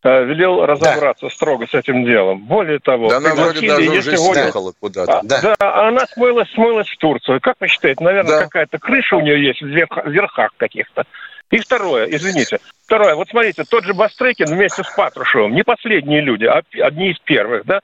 Э, 0.05 0.23
велел 0.23 0.63
разобраться 0.63 1.25
да. 1.25 1.29
строго 1.31 1.65
с 1.65 1.73
этим 1.73 2.05
делом. 2.05 2.45
Более 2.45 2.77
того, 2.77 3.09
да 3.09 3.17
она 3.17 3.33
вроде 3.33 3.67
даже 3.67 3.89
уже 3.89 4.17
съехала 4.17 4.71
куда-то. 4.79 5.17
А, 5.17 5.21
да. 5.23 5.55
да, 5.59 5.87
она 5.87 6.05
смылась, 6.05 6.47
смылась 6.51 6.87
в 6.87 6.97
Турцию. 6.99 7.41
Как 7.41 7.55
вы 7.59 7.67
считаете, 7.67 8.03
наверное, 8.03 8.37
да. 8.37 8.43
какая-то 8.43 8.77
крыша 8.77 9.15
у 9.15 9.21
нее 9.21 9.43
есть 9.43 9.63
в 9.63 9.65
верхах 9.65 10.51
каких-то? 10.57 11.05
И 11.51 11.59
второе, 11.59 12.07
извините, 12.09 12.59
второе, 12.85 13.15
вот 13.15 13.29
смотрите, 13.29 13.63
тот 13.63 13.83
же 13.83 13.93
Бастрыкин 13.93 14.47
вместе 14.47 14.83
с 14.83 14.89
Патрушевым, 14.95 15.53
не 15.53 15.63
последние 15.63 16.21
люди, 16.21 16.45
а 16.45 16.63
одни 16.81 17.11
из 17.11 17.19
первых, 17.19 17.65
да, 17.65 17.81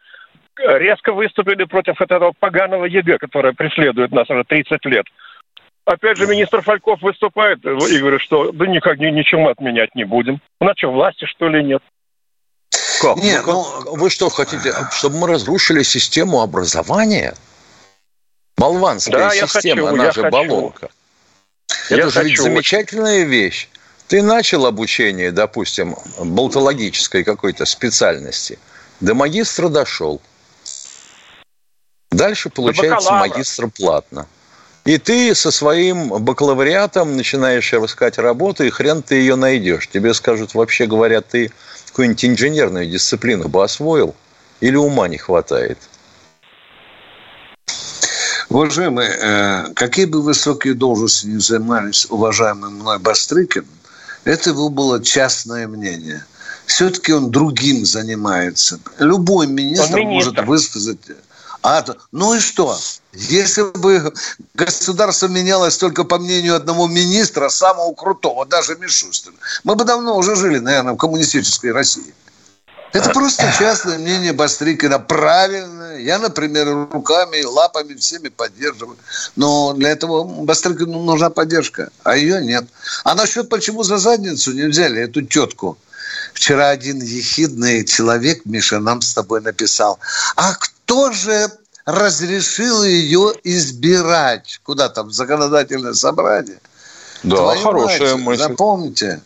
резко 0.58 1.13
выступили 1.13 1.63
против 1.65 2.02
этого 2.02 2.34
поганого 2.38 2.86
ЕГЭ, 2.86 3.17
которое 3.17 3.54
преследует 3.54 4.12
нас 4.12 4.30
уже 4.30 4.43
30 4.43 4.84
лет. 4.86 5.06
Опять 5.86 6.17
же, 6.17 6.28
министр 6.28 6.62
Фальков 6.62 7.02
выступает 7.02 7.60
и 7.65 7.97
говорит, 8.00 8.21
что 8.21 8.52
да 8.52 8.67
никак 8.67 9.00
ничего 9.00 9.50
отменять 9.50 9.95
не 9.95 10.04
будем. 10.04 10.39
У 10.60 10.65
нас 10.65 10.76
что, 10.78 10.91
власти, 10.91 11.26
что 11.26 11.47
ли, 11.47 11.63
нет? 11.63 11.82
Как? 13.02 13.17
Нет, 13.17 13.43
ну, 13.47 13.63
как? 13.63 13.86
ну... 13.86 13.95
Вы 13.97 14.10
что 14.10 14.30
хотите, 14.30 14.74
чтобы 14.91 15.17
мы 15.17 15.28
разрушили 15.28 15.82
систему 15.82 16.41
образования? 16.41 17.34
Болванская 18.58 19.17
да, 19.17 19.30
система, 19.32 19.88
хочу, 19.88 19.93
она 19.95 20.12
же 20.12 20.21
хочу. 20.21 20.32
болонка. 20.32 20.89
Это 21.91 22.01
я 22.01 22.10
же 22.10 22.12
хочу. 22.12 22.30
ведь 22.30 22.39
замечательная 22.39 23.23
вещь. 23.23 23.67
Ты 24.08 24.21
начал 24.21 24.65
обучение, 24.65 25.32
допустим, 25.32 25.95
болтологической 26.17 27.23
какой-то 27.23 27.65
специальности. 27.65 28.60
До 28.99 29.13
магистра 29.13 29.67
дошел. 29.67 30.21
Дальше 32.12 32.49
получается 32.49 33.12
магистр 33.12 33.69
платно. 33.69 34.27
И 34.84 34.97
ты 34.97 35.36
со 35.36 35.51
своим 35.51 36.10
бакалавриатом 36.10 37.15
начинаешь 37.15 37.73
искать 37.73 38.17
работу, 38.17 38.63
и 38.63 38.69
хрен 38.69 39.04
ты 39.04 39.15
ее 39.15 39.36
найдешь. 39.36 39.88
Тебе 39.88 40.13
скажут, 40.13 40.56
вообще 40.56 40.88
говоря, 40.88 41.21
ты 41.21 41.51
какую-нибудь 41.88 42.25
инженерную 42.25 42.88
дисциплину 42.88 43.47
бы 43.47 43.63
освоил 43.63 44.15
или 44.60 44.75
ума 44.75 45.08
не 45.08 45.17
хватает? 45.17 45.77
Уважаемые, 48.51 49.09
э, 49.09 49.73
какие 49.75 50.03
бы 50.03 50.21
высокие 50.21 50.73
должности 50.73 51.25
не 51.25 51.39
занимались 51.39 52.05
уважаемый 52.09 52.69
мной 52.69 52.99
Бастрыкин, 52.99 53.65
это 54.25 54.49
его 54.49 54.67
было 54.67 55.01
частное 55.01 55.69
мнение. 55.69 56.25
Все-таки 56.65 57.13
он 57.13 57.31
другим 57.31 57.85
занимается. 57.85 58.77
Любой 58.99 59.47
министр, 59.47 59.99
министр. 59.99 60.41
может 60.41 60.47
высказать 60.47 60.99
а, 61.63 61.85
ну 62.11 62.33
и 62.33 62.39
что? 62.39 62.75
Если 63.13 63.61
бы 63.61 64.11
государство 64.55 65.27
менялось 65.27 65.77
только 65.77 66.03
по 66.03 66.17
мнению 66.17 66.55
одного 66.55 66.87
министра, 66.87 67.49
самого 67.49 67.93
крутого, 67.93 68.45
даже 68.45 68.75
Мишустина, 68.75 69.35
мы 69.63 69.75
бы 69.75 69.85
давно 69.85 70.17
уже 70.17 70.35
жили, 70.35 70.57
наверное, 70.57 70.93
в 70.93 70.97
коммунистической 70.97 71.71
России. 71.71 72.13
Это 72.93 73.10
просто 73.12 73.43
частное 73.58 73.97
мнение 73.97 74.34
Бастрикина, 74.34 74.99
правильное. 74.99 75.99
Я, 75.99 76.19
например, 76.19 76.89
руками, 76.91 77.43
лапами 77.43 77.93
всеми 77.95 78.30
поддерживаю. 78.30 78.97
Но 79.36 79.73
для 79.73 79.91
этого 79.91 80.23
Бастрикину 80.23 81.04
нужна 81.04 81.30
поддержка, 81.30 81.89
а 82.04 82.17
ее 82.17 82.43
нет. 82.43 82.65
А 83.04 83.15
насчет 83.15 83.49
почему 83.49 83.84
за 83.84 83.97
задницу 83.97 84.51
не 84.51 84.63
взяли 84.63 85.01
эту 85.01 85.21
тетку? 85.21 85.77
Вчера 86.34 86.69
один 86.69 87.01
ехидный 87.01 87.86
человек, 87.86 88.41
Миша, 88.45 88.80
нам 88.80 89.01
с 89.01 89.13
тобой 89.13 89.41
написал. 89.41 89.99
А 90.36 90.54
кто 90.56 90.71
кто 90.91 91.13
же 91.13 91.49
разрешил 91.86 92.84
ее 92.84 93.34
избирать? 93.45 94.60
Куда 94.63 94.89
там, 94.89 95.08
в 95.08 95.13
законодательное 95.13 95.93
собрание? 95.93 96.60
Да, 97.23 97.38
Твою 97.38 97.62
хорошая 97.62 98.15
мать, 98.15 98.25
мысль. 98.25 98.43
Запомните. 98.43 99.21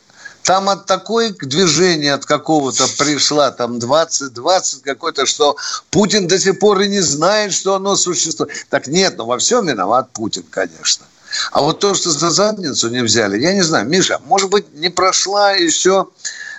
Там 0.45 0.69
от 0.69 0.86
такой 0.86 1.31
движения 1.31 2.13
от 2.13 2.25
какого-то 2.25 2.88
пришла, 2.99 3.49
там 3.49 3.77
20-20 3.77 4.81
какой-то, 4.84 5.25
что 5.25 5.58
Путин 5.89 6.27
до 6.27 6.39
сих 6.39 6.60
пор 6.60 6.81
и 6.81 6.88
не 6.88 7.01
знает, 7.01 7.51
что 7.51 7.75
оно 7.75 7.95
существует. 7.95 8.51
Так 8.69 8.86
нет, 8.86 9.15
ну 9.17 9.25
во 9.25 9.39
всем 9.39 9.67
виноват 9.67 10.12
Путин, 10.12 10.43
конечно. 10.47 11.08
А 11.51 11.62
вот 11.62 11.79
то, 11.79 11.95
что 11.95 12.12
за 12.12 12.29
задницу 12.29 12.89
не 12.89 13.01
взяли, 13.01 13.39
я 13.39 13.53
не 13.53 13.63
знаю. 13.63 13.88
Миша, 13.88 14.21
может 14.25 14.51
быть, 14.51 14.71
не 14.75 14.89
прошла 14.89 15.53
еще 15.53 16.08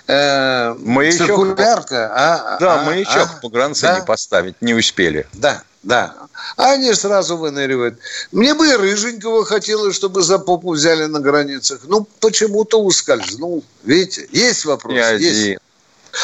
э, 0.07 0.73
маячок, 0.79 1.27
циркулярка. 1.27 2.11
А, 2.13 2.57
да, 2.59 2.79
а, 2.79 2.83
маячок 2.83 3.29
а, 3.37 3.39
погранцы 3.41 3.83
да? 3.83 3.99
не 3.99 4.05
поставить 4.05 4.61
не 4.61 4.73
успели. 4.73 5.27
Да, 5.33 5.63
да. 5.83 6.13
А 6.55 6.71
они 6.73 6.93
сразу 6.93 7.37
выныривают. 7.37 7.99
Мне 8.31 8.53
бы 8.53 8.67
и 8.67 8.73
рыженького 8.73 9.45
хотелось, 9.45 9.95
чтобы 9.95 10.21
за 10.21 10.39
попу 10.39 10.73
взяли 10.73 11.05
на 11.05 11.19
границах. 11.19 11.81
Ну, 11.83 12.07
почему-то 12.19 12.81
ускользнул. 12.81 13.63
Видите, 13.83 14.27
есть 14.31 14.65
вопрос? 14.65 14.93
Не 14.93 14.99
есть. 14.99 15.41
Один. 15.41 15.59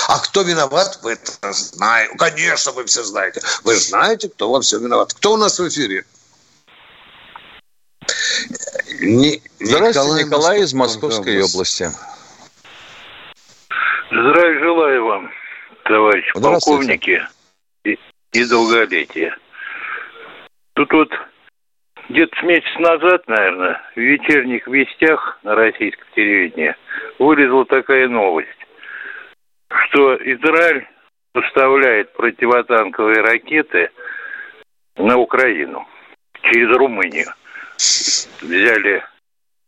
А 0.08 0.20
кто 0.20 0.42
виноват, 0.42 1.00
вы 1.04 1.14
это 1.14 1.32
знаете. 1.54 2.16
Конечно, 2.18 2.72
вы 2.72 2.86
все 2.86 3.04
знаете. 3.04 3.42
Вы 3.64 3.76
знаете, 3.76 4.30
кто 4.30 4.50
во 4.50 4.62
всем 4.62 4.84
виноват. 4.84 5.14
Кто 5.14 5.34
у 5.34 5.38
нас 5.38 5.60
в 5.60 5.68
эфире? 5.68 6.06
Не, 9.00 9.42
Здравствуйте, 9.60 10.00
Николай, 10.00 10.24
Николай 10.24 10.62
из 10.62 10.74
Московской 10.74 11.42
области. 11.42 11.84
области. 11.84 12.13
Здравия 14.14 14.60
желаю 14.60 15.06
вам, 15.06 15.32
товарищ 15.86 16.32
полковники 16.34 17.20
и, 17.84 17.98
и 18.34 18.46
долголетия. 18.46 19.36
Тут 20.76 20.94
вот 20.94 21.10
где-то 22.10 22.46
месяц 22.46 22.78
назад, 22.78 23.28
наверное, 23.28 23.82
в 23.96 24.00
вечерних 24.00 24.68
вестях 24.68 25.40
на 25.42 25.56
российском 25.56 26.06
телевидении 26.16 26.76
вылезла 27.18 27.66
такая 27.66 28.08
новость, 28.08 28.50
что 29.88 30.16
Израиль 30.18 30.88
поставляет 31.32 32.14
противотанковые 32.14 33.20
ракеты 33.20 33.90
на 34.96 35.18
Украину 35.18 35.88
через 36.44 36.70
Румынию. 36.78 37.34
Взяли 38.42 39.04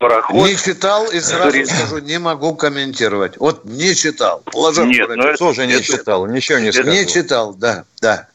пароход. 0.07 0.47
Не 0.47 0.55
читал 0.55 1.09
и 1.11 1.19
сразу 1.19 1.51
Туризм. 1.51 1.75
скажу, 1.75 1.99
не 1.99 2.19
могу 2.19 2.55
комментировать. 2.55 3.37
Вот 3.37 3.65
не 3.65 3.95
читал. 3.95 4.41
Положил 4.45 4.85
Нет, 4.85 5.09
ну 5.09 5.23
это, 5.23 5.37
тоже 5.37 5.65
не 5.67 5.73
это, 5.73 5.83
читал, 5.83 6.25
ничего 6.27 6.59
не 6.59 6.71
сказал. 6.71 6.93
Не 6.93 7.07
читал, 7.07 7.53
да, 7.53 7.85
да. 8.01 8.27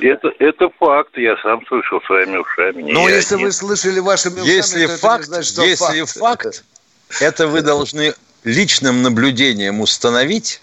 Это, 0.00 0.28
это 0.38 0.70
факт, 0.78 1.16
я 1.16 1.36
сам 1.42 1.64
слышал 1.66 2.00
своими 2.02 2.38
ушами. 2.38 2.92
Но 2.92 3.08
если 3.08 3.34
один. 3.34 3.46
вы 3.46 3.52
слышали 3.52 4.00
вашими 4.00 4.40
ушами, 4.40 4.48
если 4.48 4.86
то 4.86 4.96
факт, 4.96 5.24
это 5.24 5.38
не 5.38 5.42
значит, 5.42 5.52
что 5.52 5.64
если 5.64 6.02
факт, 6.04 6.44
факт, 6.44 6.64
это 7.20 7.46
вы 7.46 7.62
должны 7.62 8.14
личным 8.44 9.02
наблюдением 9.02 9.80
установить 9.80 10.62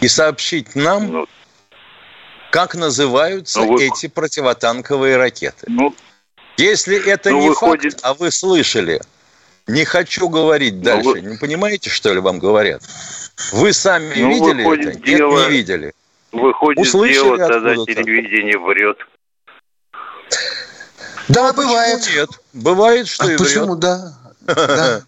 и 0.00 0.08
сообщить 0.08 0.74
нам, 0.74 1.12
ну, 1.12 1.26
как 2.50 2.74
называются 2.74 3.60
ну, 3.60 3.74
вы... 3.74 3.86
эти 3.86 4.08
противотанковые 4.08 5.16
ракеты. 5.16 5.66
Ну, 5.66 5.94
Если 6.56 7.10
это 7.10 7.30
ну, 7.30 7.40
не 7.40 7.48
выходит... 7.48 7.92
факт, 7.94 8.04
а 8.04 8.14
вы 8.14 8.30
слышали, 8.30 9.00
не 9.66 9.84
хочу 9.84 10.28
говорить 10.28 10.74
ну, 10.74 10.82
дальше. 10.82 11.08
Вы... 11.08 11.20
Не 11.22 11.36
понимаете, 11.36 11.90
что 11.90 12.12
ли, 12.12 12.20
вам 12.20 12.38
говорят? 12.38 12.82
Вы 13.52 13.72
сами 13.72 14.14
ну, 14.16 14.28
видели 14.28 14.62
выходит, 14.62 14.96
это? 14.96 14.98
Дело... 15.00 15.38
Нет, 15.38 15.48
не 15.48 15.56
видели. 15.56 15.92
Выходит, 16.32 16.80
Услышали 16.80 17.12
дело 17.12 17.38
тогда 17.38 17.74
телевидение 17.74 18.58
врет. 18.58 18.98
Да, 21.28 21.50
а 21.50 21.52
бывает. 21.52 22.00
Нет, 22.14 22.30
бывает, 22.52 23.06
что 23.06 23.26
а 23.26 23.32
и 23.32 23.36
почему, 23.36 23.76
врет. 23.76 23.80
да. 23.80 24.14
да. 24.46 25.02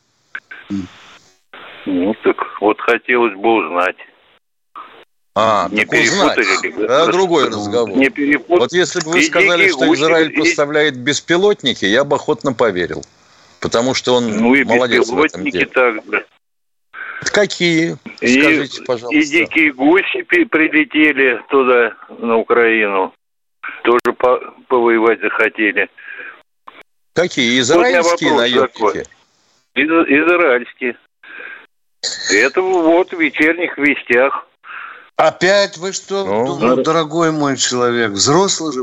Ну, 1.86 2.14
так 2.22 2.36
вот 2.60 2.80
хотелось 2.80 3.34
бы 3.34 3.54
узнать. 3.54 3.96
А, 5.36 5.68
не 5.70 5.84
перепутали 5.84 6.62
ли? 6.62 6.84
Это 6.84 7.10
другой 7.10 7.46
разговор. 7.48 7.96
Не 7.96 8.08
перепут... 8.08 8.60
Вот 8.60 8.72
если 8.72 9.00
бы 9.00 9.12
вы 9.12 9.22
сказали, 9.22 9.68
что 9.68 9.92
Израиль 9.92 10.32
и... 10.32 10.38
поставляет 10.38 10.96
беспилотники, 10.96 11.84
я 11.84 12.04
бы 12.04 12.16
охотно 12.16 12.52
поверил. 12.52 13.04
Потому 13.60 13.94
что 13.94 14.14
он 14.14 14.30
ну, 14.30 14.54
и 14.54 14.62
молодец 14.62 15.08
в 15.08 15.20
этом 15.20 15.42
деле. 15.44 15.66
также. 15.66 16.26
Какие? 17.32 17.96
И, 18.20 18.40
Скажите, 18.40 18.82
пожалуйста. 18.82 19.16
И 19.16 19.24
дикие 19.24 19.72
гуси 19.72 20.22
прилетели 20.22 21.40
туда, 21.48 21.94
на 22.18 22.36
Украину. 22.36 23.12
Тоже 23.82 24.14
по 24.16 24.38
повоевать 24.68 25.20
захотели. 25.20 25.88
Какие? 27.14 27.58
Израильские 27.60 28.34
наемники? 28.34 29.08
Из 29.74 29.88
израильские. 29.88 30.96
Это 32.30 32.60
вот 32.60 33.12
в 33.12 33.18
вечерних 33.18 33.78
вестях. 33.78 34.46
Опять 35.16 35.76
вы 35.76 35.92
что, 35.92 36.24
ну, 36.24 36.58
ну, 36.58 36.82
дорогой 36.82 37.30
мой 37.30 37.56
человек, 37.56 38.10
взрослый 38.10 38.72
же 38.72 38.80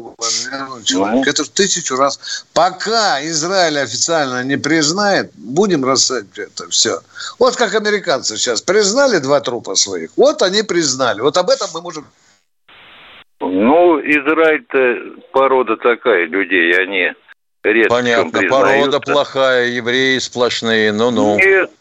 человек, 0.85 1.25
ну. 1.25 1.29
это 1.29 1.43
в 1.43 1.49
тысячу 1.49 1.97
раз. 1.97 2.45
Пока 2.53 3.21
Израиль 3.25 3.77
официально 3.79 4.41
не 4.41 4.55
признает, 4.55 5.31
будем 5.35 5.83
рассадить 5.83 6.37
это 6.37 6.69
все. 6.69 6.99
Вот 7.37 7.57
как 7.57 7.75
американцы 7.75 8.37
сейчас 8.37 8.61
признали 8.61 9.17
два 9.17 9.41
трупа 9.41 9.75
своих, 9.75 10.11
вот 10.15 10.41
они 10.41 10.63
признали. 10.63 11.19
Вот 11.19 11.35
об 11.35 11.49
этом 11.49 11.67
мы 11.73 11.81
можем... 11.81 12.05
Ну, 13.41 13.99
Израиль-то 13.99 15.23
порода 15.33 15.75
такая 15.75 16.27
людей, 16.27 16.73
они 16.81 17.11
редко 17.61 17.89
Понятно, 17.93 18.41
порода 18.47 19.01
плохая, 19.01 19.67
евреи 19.67 20.17
сплошные, 20.19 20.93
ну-ну. 20.93 21.35
Нет, 21.35 21.71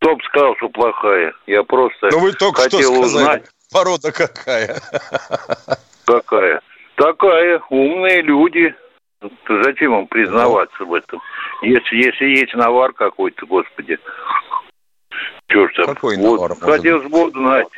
кто 0.00 0.16
бы 0.16 0.22
сказал, 0.24 0.56
что 0.56 0.68
плохая? 0.68 1.32
Я 1.46 1.62
просто 1.62 2.08
Ну 2.12 2.20
вы 2.20 2.32
только 2.32 2.62
хотел 2.62 2.80
что 2.80 2.94
сказали. 2.94 3.22
узнать. 3.22 3.44
Порода 3.72 4.12
какая? 4.12 4.80
Какая? 6.04 6.60
Такая. 6.94 7.60
Умные 7.70 8.22
люди. 8.22 8.74
Зачем 9.48 9.98
им 9.98 10.06
признаваться 10.06 10.84
в 10.84 10.94
этом? 10.94 11.20
Если, 11.62 11.96
если 11.96 12.26
есть 12.26 12.54
навар 12.54 12.92
какой-то, 12.92 13.46
господи. 13.46 13.98
Ж 15.48 15.68
там? 15.76 15.86
Какой 15.86 16.16
вот, 16.16 16.40
навар? 16.40 16.56
Хотелось 16.60 17.08
бы 17.08 17.26
узнать. 17.26 17.68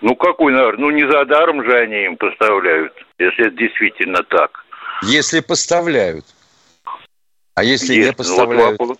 Ну, 0.00 0.16
какой 0.16 0.52
навар? 0.52 0.78
Ну, 0.78 0.90
не 0.90 1.08
за 1.10 1.24
даром 1.26 1.62
же 1.64 1.76
они 1.76 2.04
им 2.04 2.16
поставляют, 2.16 2.92
если 3.18 3.46
это 3.46 3.56
действительно 3.56 4.22
так. 4.22 4.64
Если 5.02 5.40
поставляют. 5.40 6.24
А 7.54 7.62
если 7.62 7.94
есть, 7.94 8.08
не 8.08 8.12
поставляют? 8.12 8.80
Ну, 8.80 8.86
вот, 8.86 8.98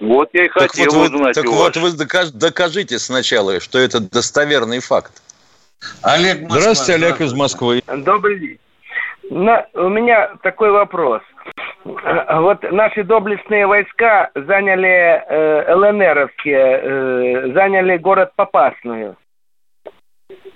вот 0.00 0.30
я 0.32 0.44
и 0.44 0.48
хотел 0.48 0.86
так 0.86 0.94
вот 0.94 1.12
узнать 1.12 1.34
Так 1.34 1.46
вот 1.46 1.76
вы 1.76 1.90
докажите 2.32 2.98
сначала, 2.98 3.60
что 3.60 3.78
это 3.78 4.00
достоверный 4.00 4.80
факт. 4.80 5.22
Олег 6.02 6.42
Москва. 6.42 6.60
Здравствуйте, 6.60 6.94
Олег 6.94 7.20
из 7.20 7.32
Москвы. 7.32 7.82
Добрый 7.86 8.38
день. 8.38 8.58
На, 9.30 9.66
у 9.74 9.88
меня 9.88 10.30
такой 10.42 10.70
вопрос. 10.70 11.22
Вот 11.84 12.62
наши 12.70 13.04
доблестные 13.04 13.66
войска 13.66 14.30
заняли 14.34 15.22
э, 15.28 15.74
ЛНРовские, 15.74 16.58
э, 16.58 17.52
заняли 17.52 17.96
город 17.96 18.32
Попасную. 18.36 19.16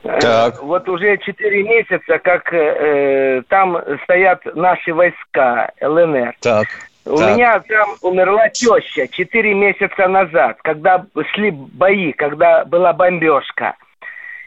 Так. 0.03 0.63
Вот 0.63 0.89
уже 0.89 1.19
четыре 1.19 1.63
месяца, 1.63 2.19
как 2.19 2.53
э, 2.53 3.43
там 3.49 3.79
стоят 4.05 4.45
наши 4.55 4.93
войска 4.93 5.71
ЛНР. 5.81 6.35
Так. 6.41 6.67
У 7.11 7.17
так. 7.17 7.35
меня 7.35 7.61
там 7.61 7.97
умерла 8.03 8.49
теща 8.51 9.09
четыре 9.09 9.53
месяца 9.53 10.07
назад, 10.07 10.59
когда 10.63 11.05
шли 11.35 11.51
бои, 11.51 12.13
когда 12.13 12.65
была 12.65 12.93
бомбежка. 12.93 13.75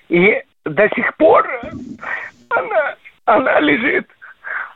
И 0.07 0.41
до 0.63 0.87
сих 0.95 1.15
пор 1.17 1.45
она, 2.49 2.95
она 3.25 3.59
лежит 3.59 4.07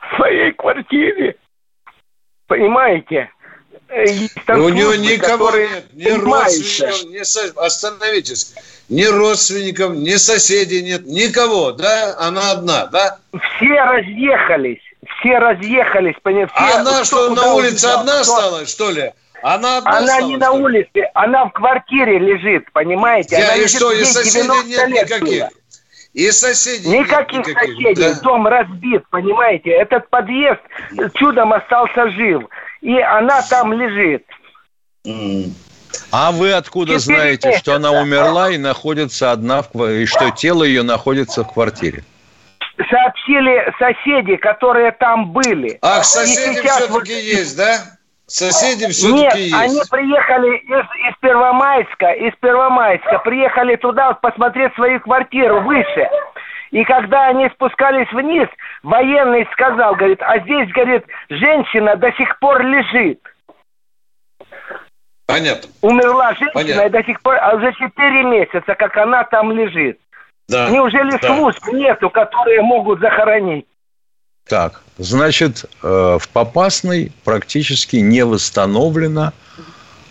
в 0.02 0.15
своей 0.17 0.52
квартире. 0.52 1.38
Понимаете? 2.47 3.30
Там 4.45 4.62
у 4.65 4.69
него 4.69 4.95
никого 4.95 5.50
нет, 5.52 5.86
ни 5.93 6.10
родственников, 6.10 7.06
ни 7.06 7.23
со... 7.23 7.54
остановитесь, 7.56 8.54
ни 8.89 9.06
родственников, 9.06 9.95
ни 9.95 10.15
соседей 10.15 10.84
нет, 10.84 11.06
никого, 11.06 11.71
да? 11.71 12.17
Она 12.19 12.52
одна, 12.52 12.88
да? 12.88 13.17
Все 13.32 13.82
разъехались, 13.82 14.82
все 15.20 15.38
разъехались, 15.38 16.16
понимаете? 16.22 16.54
А 16.56 16.80
она 16.80 17.04
что, 17.04 17.34
на 17.34 17.54
улице 17.54 17.86
одна 17.86 18.22
кто... 18.22 18.22
осталась, 18.22 18.70
что 18.70 18.92
ли? 18.92 19.12
Она 19.44 19.78
одна 19.78 19.98
Она 19.98 20.22
не 20.22 20.38
на 20.38 20.52
улице, 20.52 21.10
она 21.14 21.46
в 21.46 21.52
квартире 21.52 22.20
лежит, 22.20 22.72
понимаете? 22.74 23.38
Я, 23.38 23.54
она 23.54 23.56
и 23.56 23.68
что, 23.68 23.92
и 23.92 24.04
соседей 24.04 24.68
нет 24.68 24.90
никаких? 24.90 25.40
Было. 25.40 25.50
И 26.14 26.32
соседей 26.32 26.90
Никаких 26.90 27.46
нет 27.46 27.48
никаких. 27.48 27.76
соседей. 27.76 28.14
Да. 28.16 28.22
Дом 28.22 28.48
разбит, 28.48 29.04
понимаете? 29.10 29.70
Этот 29.70 30.10
подъезд 30.10 30.62
чудом 31.14 31.54
остался 31.54 32.10
жив. 32.10 32.44
И 32.82 33.00
она 33.00 33.44
там 33.44 33.72
лежит. 33.74 34.26
А 36.12 36.32
вы 36.32 36.54
откуда 36.54 37.00
знаете, 37.00 37.48
месяца. 37.50 37.64
что 37.64 37.76
она 37.76 37.92
умерла 37.92 38.50
и 38.50 38.58
находится 38.58 39.32
одна, 39.32 39.62
в, 39.62 39.86
и 39.86 40.06
что 40.06 40.32
тело 40.32 40.64
ее 40.64 40.84
находится 40.84 41.44
в 41.44 41.54
квартире? 41.54 42.04
Сообщили 42.90 43.74
соседи, 43.80 44.36
которые 44.36 44.92
там 44.92 45.32
были. 45.32 45.80
Ах, 45.82 46.06
соседи 46.06 46.62
все-таки 46.62 46.92
вот... 46.92 47.08
есть, 47.08 47.58
да? 47.58 47.98
Соседи 48.28 48.88
все-таки 48.92 49.22
Нет, 49.22 49.36
есть. 49.36 49.54
они 49.56 49.82
приехали 49.90 50.58
из, 50.58 50.86
из 51.10 51.18
Первомайска, 51.22 52.12
из 52.12 52.34
Первомайска, 52.42 53.20
приехали 53.20 53.78
туда 53.78 54.13
посмотреть 54.13 54.74
свою 54.76 55.00
квартиру 55.00 55.62
выше. 55.62 56.10
И 56.72 56.84
когда 56.84 57.28
они 57.28 57.48
спускались 57.50 58.12
вниз, 58.12 58.48
военный 58.84 59.48
сказал, 59.54 59.96
говорит, 59.96 60.22
а 60.22 60.40
здесь, 60.40 60.70
говорит, 60.72 61.06
женщина 61.30 61.96
до 61.96 62.12
сих 62.13 62.38
пор 62.40 62.62
лежит. 62.63 63.22
Понятно. 65.26 65.70
Умерла 65.82 66.30
женщина 66.34 66.52
Понятно. 66.54 66.82
и 66.82 66.90
до 66.90 67.04
сих 67.04 67.22
пор, 67.22 67.36
а 67.42 67.56
уже 67.56 67.74
4 67.74 68.24
месяца, 68.24 68.76
как 68.76 68.98
она 68.98 69.24
там 69.24 69.52
лежит. 69.52 70.00
Да. 70.48 70.70
Неужели 70.70 71.12
да. 71.22 71.36
служб 71.36 71.68
нету, 71.74 72.10
которые 72.10 72.62
могут 72.62 73.00
захоронить? 73.00 73.66
Так, 74.48 74.82
значит, 74.98 75.66
э, 75.84 76.18
в 76.20 76.30
Попасной 76.30 77.12
практически 77.26 77.98
не 77.98 78.24
восстановлена 78.24 79.34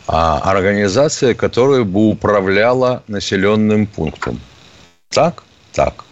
а, 0.08 0.38
организация, 0.44 1.34
которая 1.34 1.84
бы 1.84 2.10
управляла 2.10 3.02
населенным 3.08 3.86
пунктом. 3.86 4.38
Так? 5.10 5.42
Так. 5.74 6.04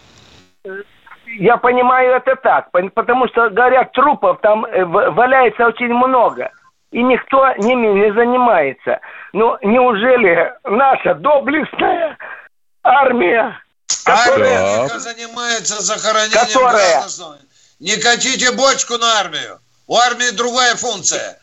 Я 1.37 1.57
понимаю 1.57 2.15
это 2.15 2.35
так, 2.35 2.69
потому 2.93 3.27
что, 3.27 3.49
говорят, 3.49 3.91
трупов 3.91 4.39
там 4.41 4.65
э, 4.65 4.85
валяется 4.85 5.67
очень 5.67 5.93
много, 5.93 6.49
и 6.91 7.03
никто 7.03 7.53
ними 7.57 7.87
не 7.87 8.13
занимается. 8.13 8.99
Но 9.33 9.57
неужели 9.61 10.53
наша 10.63 11.13
доблестная 11.13 12.17
армия, 12.83 13.59
которая... 14.05 14.83
Армия 14.83 14.99
занимается 14.99 15.81
захоронением 15.81 16.47
которая, 16.47 16.99
граждан 16.99 17.37
не 17.79 17.97
катите 17.97 18.51
бочку 18.51 18.97
на 18.97 19.19
армию. 19.19 19.59
У 19.87 19.97
армии 19.97 20.29
другая 20.31 20.75
функция. 20.75 21.39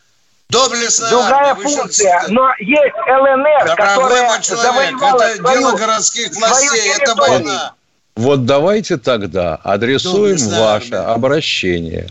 Доблестная 0.48 1.10
Другая 1.10 1.52
армия. 1.52 1.62
функция, 1.64 2.24
но 2.28 2.52
есть 2.58 2.94
ЛНР, 3.06 3.76
которая 3.76 4.40
человек, 4.42 4.96
это 4.96 5.36
свою, 5.36 5.60
дело 5.60 5.76
городских 5.76 6.34
властей, 6.34 6.92
это 6.98 7.14
война. 7.14 7.74
Вот 8.16 8.44
давайте 8.44 8.98
тогда 8.98 9.58
адресуем 9.64 10.36
ваше 10.50 10.94
армия. 10.94 11.14
обращение 11.14 12.10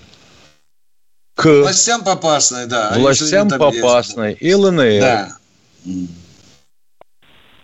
к 1.36 1.46
властям 1.46 2.04
Попасной, 2.04 2.66
да. 2.66 2.94
Властям 2.96 3.48
Попасной 3.50 4.34
и 4.34 4.54
ЛНР. 4.56 5.02
Да. 5.02 5.30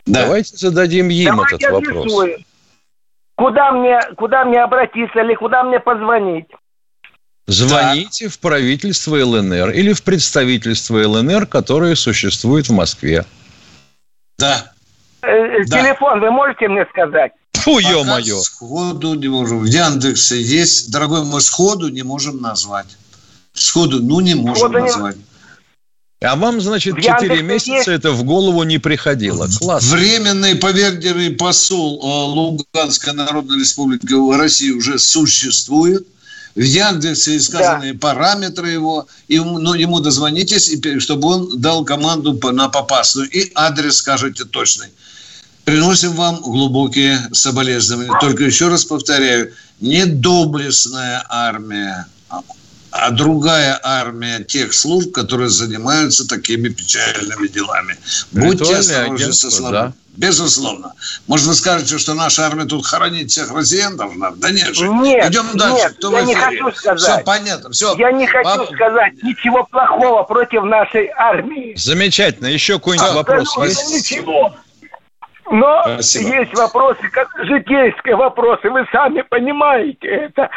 Да. 0.06 0.21
Давайте 0.23 0.58
зададим 0.58 1.10
им 1.10 1.38
Давайте 1.38 1.56
этот 1.56 1.71
вопрос. 1.71 2.06
Рисую. 2.06 2.45
Куда 3.38 3.71
мне, 3.71 4.00
куда 4.17 4.45
мне 4.45 4.63
обратиться 4.63 5.19
или 5.19 5.36
куда 5.36 5.63
мне 5.63 5.80
позвонить? 5.80 6.47
Звоните 7.45 8.26
так. 8.26 8.34
в 8.34 8.39
правительство 8.39 9.15
ЛНР 9.15 9.69
или 9.69 9.93
в 9.93 10.04
представительство 10.04 10.97
ЛНР, 10.97 11.45
которое 11.45 11.95
существует 11.95 12.67
в 12.67 12.73
Москве. 12.73 13.26
Да. 14.39 14.73
Э, 15.21 15.28
э 15.30 15.65
да. 15.65 15.82
Телефон 15.82 16.19
вы 16.19 16.32
можете 16.32 16.67
мне 16.67 16.86
сказать? 16.89 17.32
Фу, 17.54 17.78
ё-моё. 17.78 18.39
Сходу 18.39 19.13
не 19.13 19.28
можем. 19.28 19.60
В 19.60 19.65
Яндексе 19.65 20.41
есть, 20.41 20.91
дорогой 20.91 21.23
мой, 21.23 21.41
сходу 21.41 21.89
не 21.89 22.02
можем 22.02 22.41
назвать. 22.41 22.97
Сходу, 23.54 24.02
ну, 24.02 24.19
не 24.19 24.34
можем 24.34 24.56
сходу 24.56 24.80
назвать. 24.80 25.15
Не... 25.15 25.23
А 26.19 26.36
вам, 26.36 26.60
значит, 26.62 26.99
четыре 26.99 27.43
месяца 27.43 27.71
есть... 27.73 27.88
это 27.88 28.12
в 28.12 28.23
голову 28.23 28.63
не 28.63 28.80
приходило. 28.80 29.47
Класс. 29.60 29.84
Временный 29.86 30.56
поверенный 30.56 31.32
посол 31.32 32.01
э, 32.01 32.34
Луганской 32.34 33.13
Народной 33.13 33.60
Республики 33.60 34.13
в 34.13 34.36
России 34.36 34.71
уже 34.71 34.97
существует. 34.97 36.08
В 36.56 36.62
Яндексе 36.62 37.39
сказаны 37.39 37.93
да. 37.93 37.99
параметры 37.99 38.69
его, 38.69 39.08
и, 39.27 39.38
ну, 39.38 39.75
ему 39.75 39.99
дозвонитесь, 39.99 40.71
чтобы 41.03 41.27
он 41.27 41.62
дал 41.62 41.86
команду 41.86 42.34
на 42.51 42.67
попасную. 42.67 43.30
И 43.30 43.51
адрес 43.53 43.97
скажете 43.97 44.43
точный. 44.43 44.88
Приносим 45.65 46.13
вам 46.13 46.41
глубокие 46.41 47.19
соболезнования. 47.32 48.12
Только 48.19 48.43
еще 48.43 48.69
раз 48.69 48.86
повторяю, 48.86 49.53
не 49.80 50.06
доблестная 50.08 51.23
армия, 51.30 52.08
а 52.97 53.12
другая 53.12 53.79
армия 53.83 54.43
тех 54.43 54.73
служб, 54.73 55.13
которые 55.13 55.49
занимаются 55.49 56.27
такими 56.27 56.69
печальными 56.69 57.47
делами. 57.47 57.97
Будьте 58.31 58.75
осторожны 58.75 59.33
со 59.33 59.51
словами. 59.51 59.88
Да. 59.88 59.93
Безусловно. 60.17 60.93
Может, 61.27 61.45
вы 61.45 61.53
скажете, 61.53 61.99
что 61.99 62.15
наша 62.15 62.47
армия 62.47 62.65
тут 62.65 62.88
хоронить 62.88 63.29
всех 63.29 63.53
россиян 63.53 63.95
должна? 63.95 64.31
Да 64.31 64.49
нет 64.49 64.75
же. 64.75 64.88
Нет, 64.88 65.29
Идем 65.29 65.45
дальше. 65.53 65.75
Нет, 65.75 65.93
Кто 65.97 66.17
я 66.17 66.23
не 66.23 66.33
хочу 66.33 66.71
сказать. 66.71 66.99
Все 66.99 67.23
понятно. 67.23 67.69
Все. 67.69 67.95
Я 67.97 68.12
не 68.12 68.25
хочу 68.25 68.43
Пап... 68.43 68.73
сказать 68.73 69.13
ничего 69.21 69.63
плохого 69.65 70.23
против 70.23 70.63
нашей 70.63 71.12
армии. 71.15 71.75
Замечательно. 71.77 72.47
Еще 72.47 72.79
какой-нибудь 72.79 73.10
а, 73.12 73.13
вопрос 73.13 73.55
да, 73.55 73.65
есть? 73.65 73.93
Ничего. 73.93 74.55
Но 75.51 75.83
Спасибо. 75.83 76.36
есть 76.36 76.53
вопросы, 76.55 77.10
как 77.12 77.29
житейские 77.43 78.15
вопросы. 78.15 78.69
Вы 78.71 78.88
сами 78.91 79.21
понимаете 79.21 80.07
это. 80.07 80.49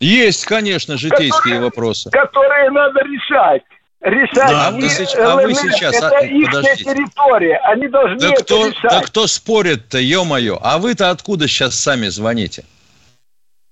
Есть, 0.00 0.44
конечно, 0.46 0.96
житейские 0.96 1.32
которые, 1.32 1.60
вопросы. 1.60 2.10
Которые 2.10 2.70
надо 2.70 3.00
решать. 3.00 3.62
Решать. 4.00 4.48
Да, 4.48 4.70
вы, 4.70 4.86
а 5.24 5.36
вы 5.36 5.54
сейчас... 5.54 5.96
Это 5.96 6.08
а, 6.18 6.24
их 6.24 6.50
территория. 6.76 7.56
Они 7.64 7.88
должны 7.88 8.18
да 8.18 8.28
это 8.30 8.44
кто, 8.44 8.68
решать. 8.68 8.90
Да 8.90 9.00
кто 9.02 9.26
спорит-то, 9.26 9.98
ё-моё? 9.98 10.58
А 10.62 10.78
вы-то 10.78 11.10
откуда 11.10 11.48
сейчас 11.48 11.74
сами 11.74 12.06
звоните? 12.06 12.64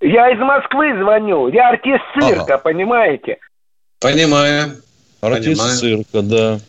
Я 0.00 0.30
из 0.32 0.38
Москвы 0.40 0.98
звоню. 0.98 1.48
Я 1.48 1.68
артист 1.70 2.02
цирка, 2.14 2.54
ага. 2.54 2.58
понимаете? 2.58 3.38
Понимаю. 4.00 4.82
Артист 5.20 5.60
Понимаю. 5.60 5.76
цирка, 5.78 6.22
да. 6.22 6.60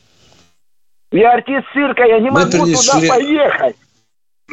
Я 1.12 1.34
артист 1.34 1.66
цирка, 1.74 2.04
я 2.04 2.20
не 2.20 2.30
Мы 2.30 2.42
могу 2.42 2.52
принесли... 2.52 3.02
туда 3.02 3.16
поехать. 3.16 3.76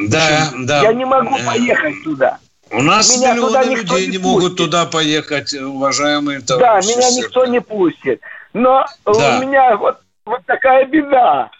Да, 0.09 0.51
да. 0.57 0.81
Я 0.81 0.93
не 0.93 1.05
могу 1.05 1.37
поехать 1.45 2.03
туда. 2.03 2.39
У 2.71 2.81
нас 2.81 3.15
меня 3.15 3.33
миллионы 3.33 3.75
людей 3.75 4.07
не, 4.07 4.13
не 4.13 4.17
могут 4.17 4.57
туда 4.57 4.85
поехать, 4.85 5.53
уважаемые 5.53 6.41
товарищи. 6.41 6.87
Да, 6.87 6.97
меня 6.97 7.11
никто 7.11 7.45
не 7.45 7.61
пустит. 7.61 8.21
Но 8.53 8.85
да. 9.05 9.39
у 9.39 9.41
меня 9.45 9.77
вот, 9.77 9.99
вот 10.25 10.45
такая 10.45 10.85
беда. 10.85 11.51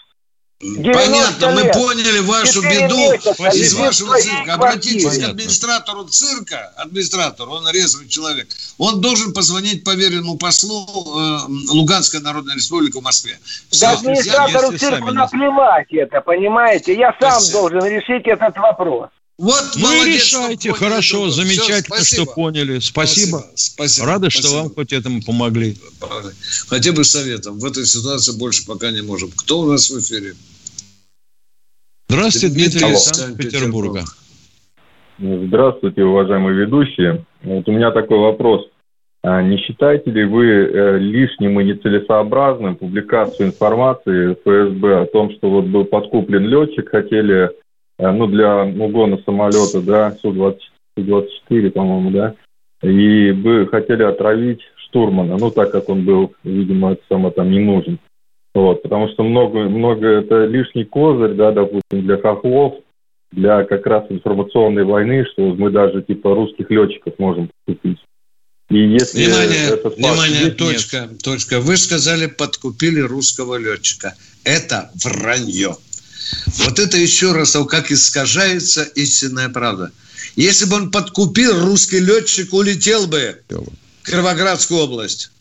Понятно, 0.60 1.48
лет. 1.48 1.54
мы 1.54 1.74
поняли 1.74 2.20
вашу 2.20 2.62
беду 2.62 3.12
из 3.54 3.74
вашего 3.74 4.18
цирка. 4.18 4.54
Обратитесь 4.54 5.04
Понятно. 5.04 5.28
к 5.28 5.30
администратору 5.32 6.04
цирка, 6.06 6.74
администратор, 6.78 7.50
он 7.50 7.70
резвый 7.70 8.08
человек. 8.08 8.48
Он 8.78 9.02
должен 9.02 9.34
позвонить 9.34 9.84
поверенному 9.84 10.38
послу 10.38 10.88
э, 10.88 11.38
Луганской 11.72 12.22
Народной 12.22 12.56
Республики 12.56 12.98
в 12.98 13.04
Москве. 13.04 13.38
Все. 13.70 13.86
Да 13.86 13.91
администратору 13.91 14.78
цирка 14.78 15.12
наплевать 15.12 15.91
это, 15.91 16.22
понимаете? 16.22 16.96
Я 16.96 17.13
сам 17.20 17.32
Спасибо. 17.32 17.60
должен 17.60 17.86
решить 17.86 18.26
этот 18.26 18.58
вопрос. 18.58 19.10
Вот 19.38 19.63
ну 19.76 20.06
и 20.06 20.13
решайте, 20.13 20.71
хорошо, 20.71 21.17
поняли, 21.17 21.32
замечательно, 21.34 21.98
Все, 21.98 22.24
что 22.24 22.34
поняли. 22.34 22.80
Спасибо. 22.80 23.39
Спасибо. 23.39 23.52
спасибо 23.56 24.08
Рады, 24.08 24.30
спасибо. 24.30 24.48
что 24.48 24.58
вам 24.58 24.74
хоть 24.74 24.93
этому 24.93 25.21
помогли. 25.21 25.76
Хотя 26.69 26.93
бы 26.93 27.04
советом. 27.04 27.60
В 27.60 27.65
этой 27.65 27.86
ситуации 27.86 28.38
больше 28.38 28.65
пока 28.65 28.91
не 28.91 29.02
можем. 29.02 29.32
Кто 29.36 29.60
у 29.60 29.71
нас 29.71 29.89
в 29.89 30.00
эфире? 30.00 30.36
Здравствуйте, 32.08 32.48
Дмитрий, 32.48 32.80
Дмитрий 32.80 32.93
из 32.93 33.04
Санкт-Петербурга. 33.04 34.06
Здравствуйте, 35.19 36.04
уважаемые 36.04 36.56
ведущие. 36.56 37.26
Вот 37.43 37.67
у 37.67 37.71
меня 37.74 37.91
такой 37.91 38.19
вопрос. 38.19 38.67
А 39.21 39.41
не 39.41 39.58
считаете 39.58 40.12
ли 40.12 40.24
вы 40.24 40.45
э, 40.45 40.98
лишним 41.00 41.60
и 41.60 41.63
нецелесообразным 41.63 42.76
публикацию 42.76 43.48
информации 43.48 44.34
ФСБ 44.34 45.02
о 45.02 45.06
том, 45.08 45.32
что 45.32 45.50
вот 45.50 45.65
был 45.65 45.84
подкуплен 45.84 46.45
летчик, 46.45 46.89
хотели 46.89 47.50
ну, 47.99 48.27
для 48.27 48.63
угона 48.63 49.19
самолета, 49.25 49.81
да, 49.81 50.17
Су-24, 50.21 51.71
по-моему, 51.71 52.12
да, 52.12 52.36
и 52.81 53.31
бы 53.31 53.67
хотели 53.67 54.03
отравить 54.03 54.62
штурмана, 54.88 55.38
ну, 55.38 55.51
так 55.51 55.71
как 55.71 55.89
он 55.89 56.03
был, 56.05 56.34
видимо, 56.43 56.93
это 56.93 57.01
само 57.10 57.31
там 57.31 57.51
не 57.51 57.60
нужен. 57.60 57.99
Вот, 58.53 58.84
потому 58.84 59.10
что 59.10 59.23
много, 59.23 59.67
много 59.69 60.08
это 60.08 60.45
лишний 60.45 60.86
козырь, 60.86 61.34
да, 61.34 61.51
допустим, 61.51 62.05
для 62.05 62.17
хохлов, 62.17 62.75
для 63.31 63.65
как 63.65 63.86
раз 63.86 64.05
информационной 64.10 64.86
войны, 64.86 65.25
что 65.34 65.53
мы 65.55 65.69
даже 65.69 66.01
типа 66.01 66.34
русских 66.34 66.69
летчиков 66.71 67.15
можем 67.19 67.49
купить. 67.67 67.99
И 68.69 68.77
если 68.77 69.25
внимание, 69.25 69.67
этот 69.73 69.97
внимание, 69.97 70.51
точка, 70.51 71.08
нет. 71.12 71.21
точка. 71.21 71.60
Вы 71.60 71.77
сказали, 71.77 72.27
подкупили 72.27 73.01
русского 73.01 73.58
летчика. 73.58 74.15
Это 74.43 74.89
вранье. 75.03 75.75
Вот 76.58 76.80
это 76.80 76.98
еще 76.98 77.32
раз, 77.32 77.58
как 77.70 77.92
искажается 77.92 78.84
истинная 78.84 79.50
правда. 79.50 79.92
Если 80.36 80.66
бы 80.66 80.78
он 80.78 80.92
подкупил, 80.92 81.60
русский 81.62 82.00
летчик 82.00 82.54
улетел 82.54 83.08
бы 83.08 83.42
в 83.50 84.06
Кировоградскую 84.06 84.82
область. 84.82 85.32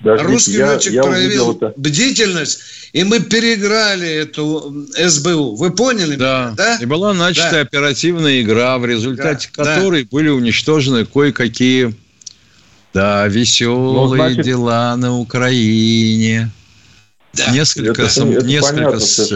Даже 0.00 0.24
русский 0.24 0.54
я, 0.54 0.72
летчик 0.72 0.94
я 0.94 1.02
проявил 1.02 1.52
это. 1.52 1.72
бдительность, 1.76 2.58
и 2.92 3.04
мы 3.04 3.20
переиграли 3.20 4.08
эту 4.08 4.88
СБУ. 4.96 5.54
Вы 5.54 5.70
поняли 5.70 6.16
да. 6.16 6.46
меня, 6.46 6.54
да? 6.56 6.78
И 6.80 6.86
была 6.86 7.14
начата 7.14 7.52
да. 7.52 7.60
оперативная 7.60 8.42
игра, 8.42 8.78
в 8.78 8.86
результате 8.86 9.48
да. 9.56 9.64
которой 9.64 10.02
да. 10.02 10.08
были 10.10 10.28
уничтожены 10.28 11.06
кое-какие 11.06 11.94
да, 12.92 13.28
веселые 13.28 14.08
ну, 14.08 14.08
значит... 14.08 14.44
дела 14.44 14.96
на 14.96 15.16
Украине. 15.16 16.50
Да. 17.34 17.50
Несколько, 17.52 18.02
это, 18.02 18.10
сам, 18.10 18.30
это 18.30 18.44
несколько 18.44 18.98
с, 18.98 19.32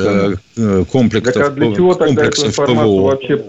э, 0.56 0.85
комплексов, 0.90 1.35
так, 1.35 1.46
а 1.46 1.50
для 1.50 1.74
чего 1.74 1.94
комплексов 1.94 2.54
ПВО. 2.54 3.02
Вообще... 3.02 3.44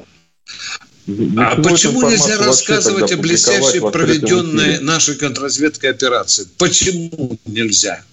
А 1.38 1.56
почему 1.62 2.10
нельзя 2.10 2.38
рассказывать 2.38 3.12
о 3.12 3.18
блестящей 3.18 3.80
проведенной 3.80 4.80
нашей 4.80 5.16
контрразведкой 5.16 5.92
операции? 5.92 6.48
Почему 6.58 7.38
нельзя? 7.46 8.04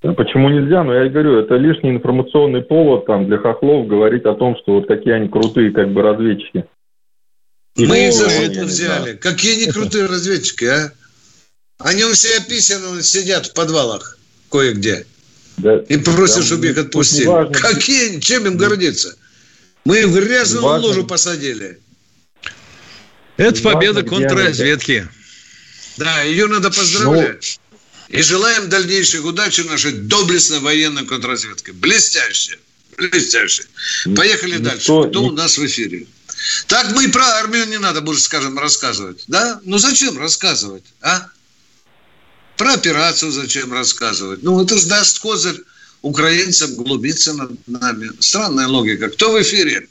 Почему 0.00 0.48
нельзя? 0.48 0.82
Ну, 0.82 0.92
я 0.92 1.06
и 1.06 1.08
говорю, 1.08 1.38
это 1.38 1.54
лишний 1.54 1.90
информационный 1.90 2.62
повод 2.62 3.06
там, 3.06 3.26
для 3.26 3.38
хохлов 3.38 3.86
говорить 3.86 4.24
о 4.24 4.34
том, 4.34 4.56
что 4.60 4.74
вот 4.74 4.88
какие 4.88 5.14
они 5.14 5.28
крутые 5.28 5.70
как 5.70 5.92
бы 5.92 6.02
разведчики. 6.02 6.64
Мы 7.76 8.08
их 8.08 8.12
за 8.12 8.26
взяли. 8.26 9.16
Какие 9.16 9.62
они 9.62 9.66
крутые 9.72 10.06
разведчики, 10.06 10.64
а? 10.64 10.92
Они 11.84 12.04
все 12.12 12.38
описаны 12.38 13.02
сидят 13.02 13.46
в 13.46 13.52
подвалах 13.54 14.18
кое-где. 14.50 15.06
Да, 15.58 15.78
и 15.88 15.96
просят, 15.96 16.44
чтобы 16.44 16.68
их 16.68 16.78
отпустили. 16.78 17.26
Важно, 17.26 17.52
Какие, 17.54 18.20
чем 18.20 18.46
им 18.46 18.56
гордиться? 18.56 19.16
Мы 19.84 20.00
их 20.00 20.06
в 20.06 20.14
грязную 20.14 20.64
важно. 20.64 20.86
ложу 20.86 21.04
посадили. 21.04 21.78
Это 23.36 23.60
победа 23.62 24.02
контрразведки. 24.02 25.08
Да, 25.96 26.22
ее 26.22 26.46
надо 26.46 26.70
поздравлять. 26.70 27.60
Ну, 28.08 28.18
и 28.18 28.22
желаем 28.22 28.68
дальнейших 28.68 29.24
удач 29.24 29.58
нашей 29.64 29.92
доблестной 29.92 30.60
военной 30.60 31.04
контрразведке. 31.04 31.72
Блестяще. 31.72 32.58
Блестяще. 32.96 33.64
Поехали 34.14 34.52
никто, 34.52 34.64
дальше. 34.64 34.84
Кто 34.84 35.04
никто... 35.06 35.22
у 35.24 35.30
нас 35.32 35.58
в 35.58 35.66
эфире? 35.66 36.06
Так 36.66 36.92
мы 36.92 37.04
и 37.04 37.08
про 37.08 37.24
армию 37.24 37.66
не 37.66 37.78
надо 37.78 38.00
больше, 38.00 38.22
скажем, 38.22 38.58
рассказывать. 38.58 39.24
Да? 39.28 39.60
Ну 39.64 39.78
зачем 39.78 40.18
рассказывать, 40.18 40.84
а? 41.00 41.28
Про 42.62 42.74
операцию 42.74 43.32
зачем 43.32 43.72
рассказывать? 43.72 44.44
Ну, 44.44 44.62
это 44.62 44.78
же 44.78 44.86
даст 44.86 45.18
козырь 45.18 45.62
украинцам 46.00 46.76
глубиться 46.76 47.34
над 47.34 47.50
нами. 47.66 48.10
Странная 48.20 48.68
логика. 48.68 49.10
Кто 49.10 49.32
в 49.32 49.42
эфире? 49.42 49.88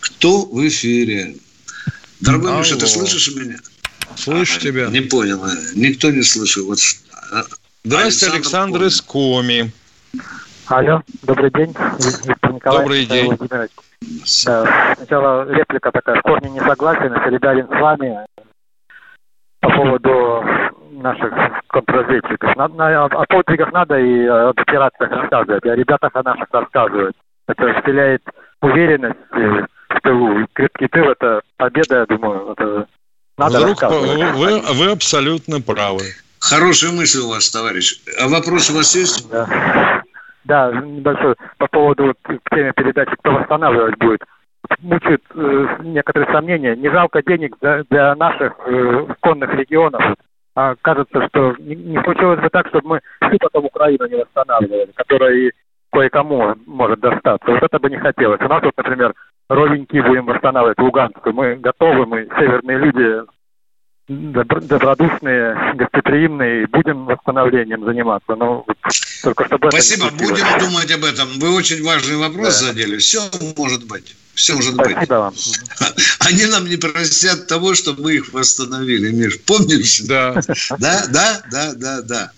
Кто 0.00 0.42
в 0.42 0.68
эфире? 0.68 1.36
Дорогой 2.20 2.50
Алло. 2.50 2.58
Миша, 2.58 2.76
ты 2.76 2.86
слышишь 2.86 3.34
меня? 3.34 3.56
Слышу 4.14 4.60
тебя. 4.60 4.88
Не 4.88 5.00
понял. 5.00 5.42
Никто 5.74 6.10
не 6.10 6.22
слышал. 6.22 6.66
Вот... 6.66 6.80
А, 7.32 7.44
Здравствуйте, 7.84 8.34
Александр, 8.34 8.82
Александр 8.82 8.84
из 8.84 9.00
Коми. 9.00 9.72
Алло, 10.66 11.02
добрый 11.22 11.50
день, 11.50 11.74
Виктор 11.98 12.52
Николаевич. 12.52 12.62
Добрый 12.62 13.06
день. 13.06 13.38
Да, 14.44 14.94
сначала 14.98 15.50
реплика 15.50 15.90
такая, 15.92 16.16
в 16.16 16.22
корне 16.24 16.50
не 16.50 16.60
согласен, 16.60 17.14
солидарен 17.24 17.66
с 17.68 17.80
вами 17.80 18.18
по 19.60 19.70
поводу 19.70 20.44
наших 21.00 21.32
контрразведчиков. 21.68 22.56
Надо, 22.56 22.74
на, 22.74 23.04
о 23.04 23.26
подвигах 23.26 23.72
надо 23.72 23.98
и 23.98 24.26
об 24.26 24.58
операциях 24.58 25.10
рассказывать, 25.10 25.64
о 25.64 25.74
ребятах 25.74 26.10
о 26.14 26.22
наших 26.22 26.48
рассказывать. 26.52 27.16
Это 27.48 27.80
вселяет 27.80 28.22
уверенность 28.62 29.18
в 29.30 30.00
тылу. 30.02 30.46
крепкий 30.52 30.88
тыл– 30.88 31.04
это 31.10 31.40
победа, 31.56 32.00
я 32.00 32.06
думаю. 32.06 32.52
Это 32.52 32.86
надо 33.38 33.58
Вдруг 33.58 33.82
вы, 33.82 34.60
вы 34.60 34.90
абсолютно 34.92 35.60
правы. 35.60 36.04
Хорошая 36.40 36.92
мысль 36.92 37.20
у 37.20 37.30
вас, 37.30 37.50
товарищ. 37.50 38.00
А 38.18 38.28
вопрос 38.28 38.70
у 38.70 38.76
вас 38.76 38.94
есть? 38.94 39.30
Да. 39.30 40.02
Да, 40.44 40.72
небольшой 40.72 41.34
по 41.58 41.66
поводу 41.68 42.06
вот, 42.06 42.16
теме 42.50 42.72
передачи, 42.74 43.12
кто 43.18 43.32
восстанавливать 43.32 43.98
будет. 43.98 44.22
Мучают 44.80 45.22
э, 45.34 45.76
некоторые 45.82 46.32
сомнения. 46.32 46.76
Не 46.76 46.88
жалко 46.90 47.22
денег 47.22 47.56
для, 47.60 47.84
для 47.90 48.14
наших 48.14 48.54
э, 48.66 49.06
конных 49.20 49.52
регионов. 49.54 50.02
А 50.54 50.74
кажется, 50.82 51.28
что 51.28 51.54
не, 51.58 52.02
случилось 52.02 52.40
бы 52.40 52.48
так, 52.50 52.68
чтобы 52.68 52.88
мы 52.88 53.00
всю 53.28 53.38
потом 53.38 53.66
Украину 53.66 54.06
не 54.06 54.16
восстанавливали, 54.16 54.90
которая 54.94 55.34
и 55.34 55.50
кое-кому 55.92 56.54
может 56.66 57.00
достаться. 57.00 57.50
Вот 57.50 57.62
это 57.62 57.78
бы 57.78 57.90
не 57.90 57.98
хотелось. 57.98 58.40
У 58.40 58.48
нас 58.48 58.62
вот, 58.62 58.76
например, 58.76 59.14
ровеньки 59.48 60.00
будем 60.00 60.26
восстанавливать 60.26 60.78
Луганскую. 60.78 61.34
Мы 61.34 61.56
готовы, 61.56 62.06
мы 62.06 62.28
северные 62.38 62.78
люди 62.78 63.22
добродушные, 64.08 65.74
гостеприимные, 65.74 66.66
будем 66.66 67.04
восстановлением 67.04 67.84
заниматься. 67.84 68.34
Но 68.34 68.64
только 69.22 69.46
чтобы 69.46 69.70
Спасибо, 69.70 70.06
это 70.06 70.16
будем 70.16 70.58
думать 70.58 70.90
об 70.90 71.04
этом. 71.04 71.38
Вы 71.38 71.54
очень 71.54 71.82
важный 71.82 72.16
вопрос 72.16 72.60
да. 72.60 72.66
задели. 72.66 72.98
Все 72.98 73.30
может 73.56 73.84
быть. 73.86 74.16
Все 74.34 74.54
может 74.54 74.74
Спасибо 74.74 75.00
быть. 75.00 75.08
Вам. 75.08 75.34
Они 76.20 76.46
нам 76.46 76.66
не 76.66 76.76
простят 76.76 77.46
того, 77.46 77.74
что 77.74 77.94
мы 77.94 78.14
их 78.14 78.32
восстановили, 78.32 79.10
Миш. 79.10 79.40
Помнишь? 79.40 80.00
Да. 80.00 80.40
Да, 80.78 81.06
да, 81.08 81.42
да, 81.50 81.72
да, 81.74 82.02
да. 82.02 82.32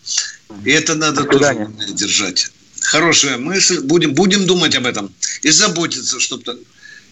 И 0.64 0.70
это 0.70 0.94
надо 0.94 1.24
тоже 1.24 1.68
держать. 1.90 2.50
Хорошая 2.80 3.38
мысль. 3.38 3.80
Будем, 3.80 4.14
будем 4.14 4.46
думать 4.46 4.74
об 4.74 4.86
этом. 4.86 5.12
И 5.42 5.50
заботиться, 5.50 6.18
чтобы... 6.20 6.58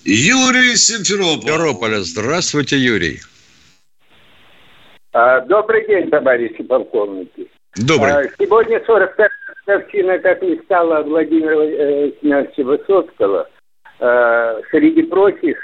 Юрий 0.04 0.76
Симферополь. 0.76 1.50
Симферополя. 1.50 2.00
Здравствуйте, 2.00 2.78
Юрий. 2.78 3.20
А, 5.12 5.40
добрый 5.40 5.86
день, 5.86 6.08
товарищи 6.08 6.62
полковники. 6.62 7.48
Добрый. 7.76 8.12
А, 8.12 8.22
сегодня 8.38 8.82
45 8.86 9.30
годовщина, 9.66 10.18
как 10.18 10.42
не 10.42 10.56
стало 10.64 11.02
Владимира 11.02 11.64
э, 11.64 12.12
Семеновича 12.20 12.62
Высоцкого. 12.64 13.48
А, 14.02 14.58
среди 14.70 15.02
прочих 15.02 15.58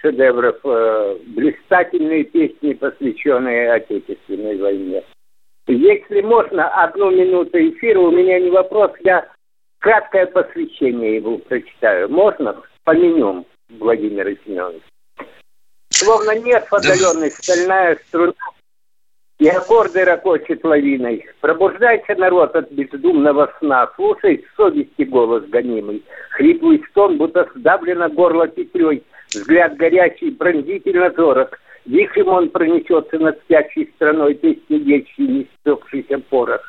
шедевров 0.00 0.56
блистательные 1.26 2.24
песни, 2.24 2.72
посвященные 2.72 3.72
Отечественной 3.72 4.58
войне. 4.58 5.04
Если 5.68 6.22
можно, 6.22 6.68
одну 6.82 7.10
минуту 7.10 7.56
эфира, 7.58 8.00
у 8.00 8.10
меня 8.10 8.40
не 8.40 8.50
вопрос, 8.50 8.90
я 9.00 9.28
краткое 9.78 10.26
посвящение 10.26 11.16
его 11.16 11.38
прочитаю. 11.38 12.08
Можно? 12.08 12.60
Поменем 12.82 13.44
Владимира 13.68 14.32
Семеновича. 14.44 14.82
Словно 15.90 16.38
нет 16.38 16.66
отдаленной 16.70 17.30
стальная 17.30 17.96
струна 18.08 18.32
и 19.38 19.48
аккорды 19.48 20.04
ракочет 20.04 20.64
лавиной. 20.64 21.24
Пробуждайся, 21.40 22.16
народ, 22.16 22.56
от 22.56 22.70
бездумного 22.72 23.52
сна, 23.58 23.88
слушай 23.94 24.44
совести 24.56 25.02
голос 25.02 25.44
гонимый. 25.44 26.02
Хриплый 26.30 26.82
стон, 26.90 27.18
будто 27.18 27.48
сдавлено 27.54 28.08
горло 28.08 28.48
петлей, 28.48 29.04
взгляд 29.28 29.76
горячий, 29.76 30.32
пронзительно 30.32 31.10
зорок. 31.10 31.60
Вихрем 31.86 32.28
он 32.28 32.50
пронесется 32.50 33.18
над 33.18 33.38
спящей 33.42 33.90
страной, 33.94 34.34
песни 34.34 34.76
вечий, 34.76 35.26
не 35.26 35.48
стекшийся 35.60 36.18
порох. 36.18 36.60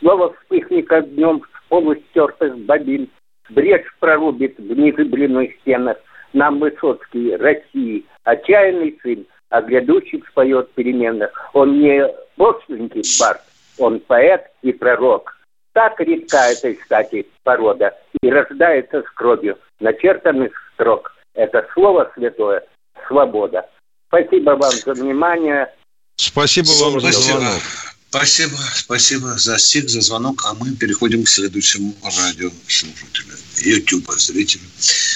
Снова 0.00 0.34
вспыхнет 0.34 0.90
огнем 0.92 1.42
с 1.42 1.68
полустертых 1.68 2.58
бобин, 2.58 3.08
брешь 3.50 3.94
прорубит 4.00 4.58
в 4.58 4.76
незыблемых 4.76 5.52
стенах. 5.60 5.96
Нам 6.34 6.58
Высоцкий, 6.58 7.36
России, 7.36 8.04
отчаянный 8.24 8.98
сын— 9.02 9.24
а 9.50 9.62
грядущих 9.62 10.26
споет 10.28 10.72
переменных. 10.72 11.30
Он 11.52 11.80
не 11.80 12.06
босленький 12.36 13.02
бард, 13.18 13.40
он 13.78 14.00
поэт 14.00 14.50
и 14.62 14.72
пророк. 14.72 15.36
Так 15.72 16.00
редка 16.00 16.50
этой 16.50 16.74
кстати, 16.74 17.26
порода 17.44 17.94
и 18.22 18.30
рождается 18.30 19.02
с 19.02 19.10
кровью 19.14 19.58
начертанных 19.80 20.52
строк. 20.74 21.12
Это 21.34 21.66
слово 21.74 22.10
святое– 22.14 22.64
свобода. 23.08 23.68
Спасибо 24.08 24.50
вам 24.50 24.72
за 24.72 24.94
внимание. 24.94 25.72
Спасибо 26.16 26.68
вам 26.80 27.00
за 27.00 27.12
звонок. 27.12 27.62
Спасибо, 28.10 28.56
спасибо 28.74 29.26
за 29.36 29.58
стих, 29.58 29.88
за 29.90 30.00
звонок. 30.00 30.42
А 30.46 30.54
мы 30.54 30.74
переходим 30.74 31.24
к 31.24 31.28
следующему 31.28 31.94
радиослушателю, 32.02 33.34
YouTube 33.58 34.10
зрителю. 34.12 34.62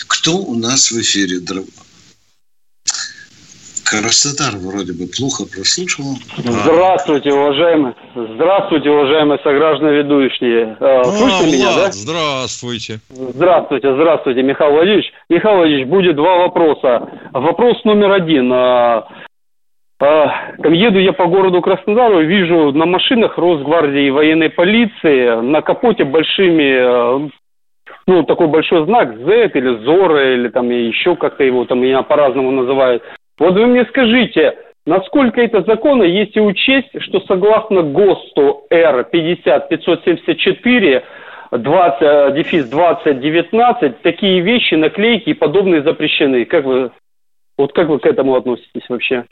Кто 0.09 0.37
у 0.37 0.55
нас 0.55 0.91
в 0.91 1.01
эфире? 1.01 1.41
Краснодар 3.93 4.57
вроде 4.57 4.93
бы 4.95 5.05
плохо 5.07 5.45
прослушал. 5.45 6.17
Здравствуйте, 6.39 7.31
уважаемые. 7.31 7.95
Здравствуйте, 8.15 8.89
уважаемые 8.89 9.39
сограждане 9.45 9.99
ведущие. 9.99 10.77
А, 10.81 11.05
Слышите 11.05 11.45
а, 11.45 11.47
меня, 11.47 11.77
да? 11.77 11.93
Здравствуйте. 11.93 13.01
Здравствуйте, 13.11 13.95
здравствуйте, 13.95 14.43
Михаил 14.43 14.73
Владимирович. 14.73 15.13
Михаил 15.29 15.57
Владимирович, 15.59 15.89
будет 15.89 16.17
два 16.17 16.39
вопроса. 16.39 17.07
Вопрос 17.33 17.85
номер 17.85 18.13
один. 18.13 18.51
А, 18.51 19.09
а, 20.01 20.53
там 20.63 20.73
еду 20.73 20.99
я 20.99 21.13
по 21.13 21.27
городу 21.27 21.61
Краснодару, 21.61 22.25
вижу 22.25 22.73
на 22.73 22.87
машинах 22.87 23.37
Росгвардии 23.37 24.07
и 24.07 24.11
военной 24.11 24.49
полиции 24.49 25.39
на 25.43 25.61
капоте 25.61 26.05
большими 26.05 27.31
ну, 28.07 28.25
такой 28.25 28.49
большой 28.49 28.85
знак 28.87 29.17
Z 29.19 29.51
или 29.55 29.85
Зора, 29.85 30.35
или 30.35 30.49
там 30.49 30.71
еще 30.71 31.15
как-то 31.15 31.45
его 31.45 31.67
там 31.67 31.81
меня 31.81 32.03
по-разному 32.03 32.51
называют. 32.51 33.03
Вот 33.39 33.55
вы 33.55 33.67
мне 33.67 33.87
скажите, 33.87 34.59
насколько 34.87 35.41
это 35.41 35.63
законно, 35.63 36.03
если 36.03 36.41
учесть, 36.41 36.91
что 37.01 37.21
согласно 37.27 37.83
ГОСТу 37.83 38.67
Р-50-574, 38.71 41.03
20, 41.53 42.35
дефис 42.35 42.67
2019, 42.67 44.03
такие 44.03 44.41
вещи, 44.41 44.75
наклейки 44.75 45.31
и 45.31 45.35
подобные 45.35 45.83
запрещены. 45.83 46.45
Как 46.47 46.65
вы, 46.65 46.91
вот 47.59 47.75
как 47.75 47.89
вы 47.89 47.99
к 47.99 48.07
этому 48.07 48.37
относитесь 48.37 48.89
вообще? 48.89 49.25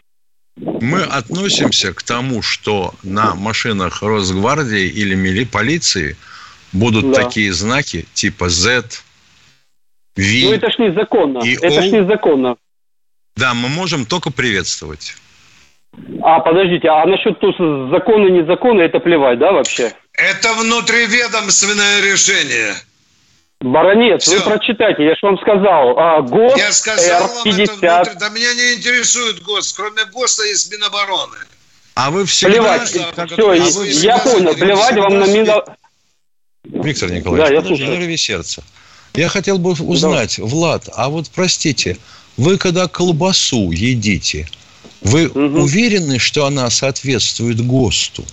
Мы 0.57 1.03
относимся 1.03 1.95
к 1.95 2.03
тому, 2.03 2.43
что 2.43 2.93
на 3.03 3.35
машинах 3.35 4.03
Росгвардии 4.03 4.89
или 4.89 5.15
мили 5.15 5.45
полиции 5.45 6.17
будут 6.73 7.13
да. 7.13 7.23
такие 7.23 7.53
знаки 7.53 8.05
типа 8.13 8.51
Z, 8.51 8.83
V. 10.17 10.25
Ну 10.45 10.53
это 10.53 10.71
ж 10.71 10.79
незаконно. 10.79 11.39
И 11.39 11.55
это 11.55 11.79
o. 11.79 11.83
ж 11.83 11.93
незаконно. 11.93 12.57
Да, 13.41 13.55
мы 13.55 13.71
можем 13.71 14.05
только 14.05 14.31
приветствовать. 14.31 15.17
А, 16.23 16.41
подождите, 16.41 16.89
а 16.89 17.07
насчет 17.07 17.39
закона 17.91 18.29
незакона, 18.29 18.83
это 18.83 19.01
плевать, 19.01 19.39
да, 19.39 19.53
вообще? 19.53 19.93
Это 20.13 20.53
внутриведомственное 20.53 22.03
решение. 22.03 22.75
Баронец, 23.63 24.25
Все. 24.25 24.37
вы 24.37 24.43
прочитайте, 24.43 25.05
я 25.05 25.13
же 25.13 25.21
вам 25.23 25.39
сказал. 25.39 25.99
А, 25.99 26.21
ГОСТ 26.21 26.59
я 26.59 26.73
сказал 26.73 27.31
R50. 27.45 27.67
Вам 27.81 28.03
это 28.03 28.19
да 28.19 28.29
меня 28.29 28.53
не 28.55 28.75
интересует 28.75 29.43
ГОСТ, 29.43 29.77
кроме 29.77 30.05
ГОСТа 30.05 30.45
есть 30.45 30.71
Минобороны. 30.71 31.39
А 31.95 32.11
вы 32.11 32.27
всегда... 32.27 32.53
Плевать, 32.53 32.89
все, 32.89 33.51
а 33.51 33.55
я 33.57 34.19
понял, 34.19 34.55
плевать 34.55 34.97
вам 34.97 35.19
на 35.19 35.25
Минобороны. 35.25 35.77
Виктор 36.65 37.11
Николаевич, 37.11 37.49
да, 37.49 37.55
я 37.55 37.63
слушаю. 37.63 38.19
сердце. 38.19 38.63
Я 39.15 39.29
хотел 39.29 39.59
бы 39.59 39.73
узнать, 39.73 40.37
да. 40.39 40.45
Влад, 40.45 40.89
а 40.95 41.09
вот 41.09 41.31
простите, 41.35 41.97
вы 42.37 42.59
когда 42.59 42.89
колбасу 42.89 43.71
едите, 43.71 44.49
вы 45.03 45.29
угу. 45.29 45.63
уверены, 45.63 46.19
что 46.19 46.47
она 46.47 46.71
соответствует 46.71 47.65
ГОСТу? 47.65 48.25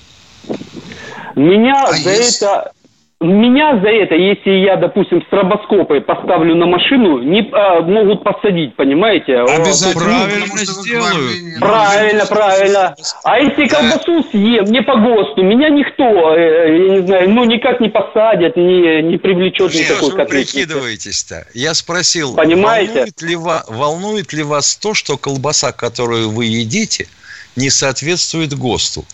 Меня 1.35 1.83
а 1.83 1.93
за 1.93 2.11
есть... 2.11 2.37
это 2.37 2.71
меня 3.19 3.79
за 3.81 3.89
это, 3.89 4.13
если 4.13 4.51
я, 4.51 4.75
допустим, 4.75 5.23
стробоскопы 5.23 6.01
поставлю 6.01 6.55
на 6.55 6.67
машину, 6.67 7.17
не 7.17 7.49
а, 7.51 7.81
могут 7.81 8.23
посадить, 8.23 8.75
понимаете? 8.75 9.39
Обязательно. 9.39 10.03
Правильно 10.03 10.57
сделают. 10.57 11.59
Правильно, 11.59 12.25
правильно. 12.27 12.95
А 13.23 13.39
если 13.39 13.65
колбасу 13.65 14.23
съем 14.29 14.65
не 14.65 14.83
по 14.83 14.97
ГОСТу, 14.97 15.41
меня 15.41 15.69
никто, 15.69 16.35
э, 16.35 16.77
я 16.77 16.89
не 16.89 17.07
знаю, 17.07 17.29
ну 17.31 17.43
никак 17.45 17.79
не 17.79 17.89
посадят, 17.89 18.55
не, 18.55 19.01
не 19.01 19.17
привлечет 19.17 19.71
Что 19.71 19.81
никакой 19.81 20.11
вы 20.11 20.25
прикидываетесь-то? 20.25 21.47
Я 21.55 21.73
спросил, 21.73 22.35
Понимаете? 22.35 22.93
Волнует 22.93 23.21
ли, 23.23 23.35
вас, 23.35 23.65
волнует 23.67 24.33
ли 24.33 24.43
вас 24.43 24.75
то, 24.75 24.93
что 24.93 25.17
колбаса, 25.17 25.71
которую 25.71 26.29
вы 26.29 26.45
едите, 26.45 27.07
не 27.55 27.71
соответствует 27.71 28.53
ГОСТу. 28.53 29.05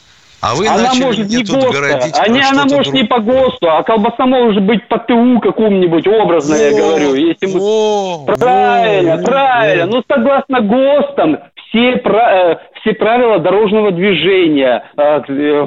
А 0.45 0.55
вы 0.55 0.67
она 0.67 0.93
может 0.95 1.29
не 1.29 1.37
тут 1.43 1.55
ГОСТа, 1.55 1.71
городить 1.71 2.15
а 2.19 2.27
не, 2.27 2.41
она 2.41 2.65
может 2.65 2.91
не 2.93 3.03
другое. 3.03 3.07
по 3.07 3.19
ГОСТу, 3.19 3.69
а 3.71 3.83
колбаса 3.83 4.25
может 4.25 4.61
быть 4.63 4.85
по 4.89 4.97
ТУ 4.99 5.39
какому-нибудь, 5.39 6.05
образно 6.05 6.55
я 6.55 6.71
Во, 6.71 6.77
говорю. 6.77 7.15
Если 7.15 7.45
мы... 7.45 7.59
во, 7.59 8.25
Правильно, 8.35 9.17
во, 9.17 9.23
правильно. 9.23 9.85
во. 9.87 9.91
Ну, 9.93 10.03
согласно 10.11 10.59
ГОСТам, 10.59 11.37
все, 11.69 11.91
э, 11.93 12.55
все 12.81 12.93
правила 12.93 13.39
дорожного 13.39 13.91
движения 13.91 14.83
э, 14.97 15.21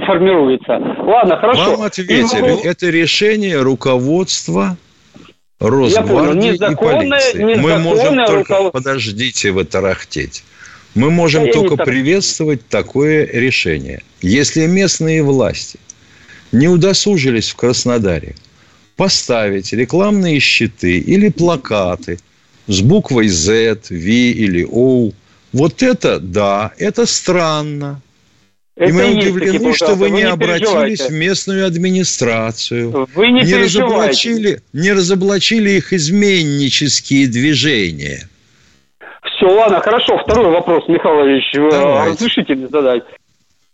формируются. 0.07 0.79
Ладно, 0.99 1.37
хорошо. 1.39 1.71
Вам 1.77 1.83
ответили, 1.87 2.63
И- 2.63 2.69
это 2.69 2.91
решение 2.91 3.63
руководства 3.63 4.77
понял, 5.59 5.85
Росгвардии 5.85 6.49
и 6.49 6.53
незаконное- 6.53 7.09
полиции. 7.11 7.55
Мы 7.57 7.79
можем 7.79 8.27
только... 8.27 8.55
руков- 8.55 8.73
Подождите 8.73 9.53
вы 9.53 9.65
тарахтеть. 9.65 10.45
Мы 10.97 11.11
можем 11.11 11.43
я 11.43 11.49
не 11.49 11.53
только 11.53 11.77
так- 11.77 11.87
приветствовать 11.87 12.67
такое 12.69 13.29
решение. 13.31 14.03
Если 14.23 14.67
местные 14.67 15.23
власти 15.23 15.79
не 16.53 16.69
удосужились 16.69 17.51
в 17.51 17.57
Краснодаре 17.57 18.35
поставить 18.97 19.75
рекламные 19.75 20.41
щиты 20.41 20.99
или 20.99 21.29
плакаты 21.29 22.19
с 22.67 22.81
буквой 22.81 23.29
Z, 23.29 23.79
V 23.91 23.97
или 23.97 24.67
O, 24.69 25.13
вот 25.53 25.83
это, 25.83 26.19
да, 26.19 26.73
это 26.79 27.05
странно. 27.05 28.01
Это 28.75 28.89
и 28.89 28.93
мы 28.93 29.17
удивлены, 29.17 29.75
что 29.75 29.87
плакаты, 29.87 30.01
вы 30.01 30.11
не 30.11 30.17
не 30.17 30.23
обратились 30.23 31.01
в 31.01 31.13
местную 31.13 31.67
администрацию. 31.67 33.07
Вы 33.15 33.33
не, 33.33 33.41
переживайте. 33.41 33.65
разоблачили, 33.65 34.63
не 34.73 34.93
разоблачили 34.93 35.71
их 35.73 35.93
изменнические 35.93 37.27
движения. 37.27 38.29
Все, 39.37 39.47
ладно, 39.47 39.81
хорошо. 39.81 40.17
Второй 40.19 40.51
вопрос, 40.51 40.89
Михаил 40.89 41.27
Ильич, 41.27 41.55
э, 41.55 41.69
Давайте. 41.71 42.11
разрешите 42.11 42.55
мне 42.55 42.67
задать? 42.67 43.05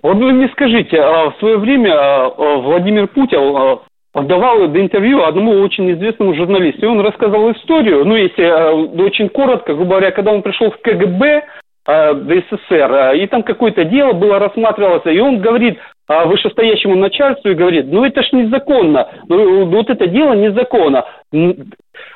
Вот 0.00 0.16
вы 0.16 0.32
мне 0.32 0.48
скажите, 0.52 0.98
а 0.98 1.30
в 1.30 1.38
свое 1.38 1.58
время 1.58 1.92
а, 1.92 2.28
Владимир 2.60 3.08
Путин 3.08 3.54
а, 3.54 4.22
давал 4.22 4.64
интервью 4.64 5.22
одному 5.22 5.60
очень 5.60 5.92
известному 5.92 6.34
журналисту, 6.34 6.86
и 6.86 6.88
он 6.88 7.00
рассказал 7.00 7.52
историю, 7.52 8.02
ну, 8.06 8.16
если 8.16 8.42
а, 8.42 8.72
очень 8.72 9.28
коротко, 9.28 9.74
грубо 9.74 9.90
говоря, 9.90 10.10
когда 10.12 10.32
он 10.32 10.40
пришел 10.40 10.70
в 10.70 10.78
КГБ 10.80 11.42
а, 11.84 12.14
ДССР, 12.14 12.92
а, 12.92 13.14
и 13.14 13.26
там 13.26 13.42
какое-то 13.42 13.84
дело 13.84 14.14
было 14.14 14.38
рассматривалось, 14.38 15.04
и 15.04 15.20
он 15.20 15.40
говорит 15.40 15.78
а, 15.78 15.82
вышестоящему 16.08 16.96
начальству 16.96 17.50
и 17.50 17.54
говорит, 17.54 17.86
ну 17.86 18.04
это 18.04 18.22
ж 18.22 18.32
незаконно, 18.32 19.08
ну 19.28 19.66
вот 19.66 19.88
это 19.90 20.06
дело 20.06 20.34
незаконно. 20.34 21.04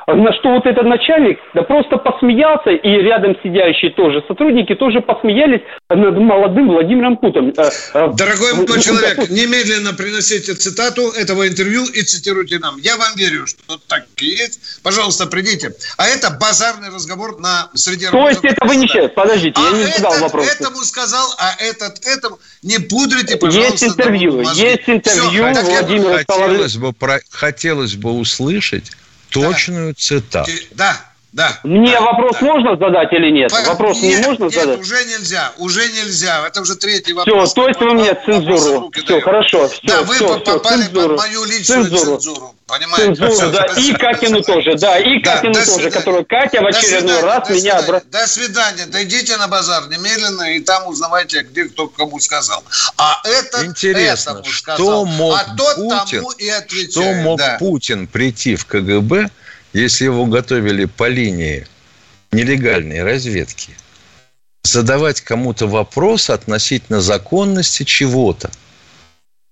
На 0.07 0.33
что 0.35 0.51
вот 0.51 0.67
этот 0.67 0.85
начальник 0.85 1.39
да 1.53 1.63
просто 1.63 1.97
посмеялся, 1.97 2.71
и 2.71 2.89
рядом 2.89 3.37
сидящие 3.43 3.91
тоже 3.91 4.23
сотрудники 4.29 4.75
тоже 4.77 5.01
посмеялись 5.01 5.63
над 5.91 6.17
молодым 6.17 6.69
Владимиром 6.69 7.17
Путом. 7.17 7.49
Э, 7.49 7.69
э, 7.95 8.13
Дорогой 8.15 8.53
ну, 8.55 8.67
человек, 8.81 9.17
да, 9.17 9.23
немедленно 9.25 9.95
приносите 9.95 10.55
цитату 10.55 11.11
этого 11.11 11.49
интервью 11.49 11.83
и 11.87 12.03
цитируйте 12.03 12.61
нам. 12.61 12.77
Я 12.79 12.97
вам 12.97 13.17
верю, 13.17 13.47
что 13.49 13.79
так 13.89 14.07
и 14.21 14.27
есть. 14.27 14.81
Пожалуйста, 14.85 15.27
придите. 15.27 15.73
А 15.99 16.07
это 16.07 16.31
базарный 16.41 16.89
разговор 16.89 17.41
на 17.41 17.69
среде 17.75 18.11
То 18.11 18.29
есть 18.29 18.45
это 18.45 18.65
вы 18.65 18.77
не 18.77 19.09
подождите, 19.09 19.61
я 19.61 19.69
А 19.69 19.73
не 19.73 19.85
задал 19.87 20.21
вопрос. 20.21 20.55
этому 20.55 20.77
сказал, 20.85 21.27
а 21.39 21.61
этот 21.61 22.07
этому. 22.07 22.39
Не 22.63 22.79
пудрите, 22.79 23.37
пожалуйста. 23.37 23.76
Есть 23.83 23.93
интервью, 23.95 24.41
есть 24.55 24.89
интервью 24.89 25.47
я- 25.47 25.63
Владимира 25.63 26.19
Хотелось 26.19 26.77
бы, 26.77 26.93
про- 26.93 27.21
хотелось 27.31 27.95
бы 27.95 28.13
услышать 28.13 28.93
точную 29.31 29.95
цитату. 29.95 30.51
Да, 30.73 30.99
да. 31.37 31.61
Мне 31.65 31.93
да, 31.93 32.01
вопрос 32.01 32.37
да. 32.41 32.47
можно 32.47 32.77
задать 32.77 33.13
или 33.13 33.31
нет? 33.31 33.51
По- 33.51 33.63
Вопрос 33.71 34.01
не 34.01 34.09
нет, 34.09 34.27
можно 34.27 34.45
нет, 34.45 34.55
задать? 34.55 34.81
уже 34.81 35.05
нельзя, 35.05 35.53
уже 35.59 35.87
нельзя. 35.93 36.47
Это 36.47 36.63
уже 36.63 36.77
третий 36.77 37.13
Все, 37.13 37.15
вопрос. 37.15 37.53
то 37.53 37.69
есть 37.69 37.79
вы 37.81 37.93
мне 37.93 38.15
цензуру. 38.25 38.91
Все, 38.95 39.05
даю. 39.07 39.21
хорошо, 39.21 39.69
все, 39.69 39.81
Да, 39.85 40.03
вы 40.03 40.15
все, 40.15 40.27
все, 40.41 40.53
попали 40.55 40.83
цензуру. 40.83 41.09
под 41.09 41.17
мою 41.19 41.45
личную 41.45 41.85
Цензуру. 41.85 42.17
цензуру. 42.17 42.55
Понимаете? 42.67 43.05
Цензуру, 43.15 43.33
Всё, 43.33 43.51
да, 43.53 43.65
и. 43.77 43.93
Катину 43.93 44.43
тоже, 44.43 44.75
да, 44.79 44.99
и 44.99 45.21
Да, 45.23 45.35
Катину 45.37 45.55
тоже, 45.55 45.91
которую 45.91 46.25
Катя 46.27 46.63
в 46.63 46.67
очередной 46.67 47.17
свидания, 47.17 47.23
раз 47.23 47.49
до 47.49 47.55
меня 47.55 47.79
свидания. 47.83 48.03
До 48.11 48.27
свидания. 48.27 48.87
Дойдите 48.87 49.37
на 49.37 49.47
базар 49.47 49.89
немедленно, 49.89 50.55
и 50.55 50.61
там 50.61 50.87
узнавайте, 50.89 51.43
где 51.43 51.65
кто 51.67 51.87
кому 51.87 52.19
сказал. 52.19 52.65
А 52.97 53.21
это 53.25 53.65
Интересно, 53.67 54.31
этому 54.31 54.45
что 54.47 54.59
сказал, 54.59 55.05
мог 55.05 55.39
а 55.39 55.55
тот 55.57 55.77
Путин, 55.77 56.21
тому 56.21 56.31
и 56.33 56.49
что 56.49 56.59
отвечает. 56.59 57.25
мог 57.25 57.39
да. 57.39 57.57
Путин 57.61 58.07
прийти 58.09 58.57
в 58.57 58.65
КГБ, 58.67 59.29
если 59.77 60.05
его 60.05 60.25
готовили 60.25 60.87
по 60.87 61.07
линии 61.07 61.67
нелегальной 62.33 63.03
разведки, 63.03 63.77
задавать 64.63 65.21
кому-то 65.21 65.67
вопрос 65.67 66.31
относительно 66.31 67.01
законности 67.01 67.83
чего-то. 67.83 68.51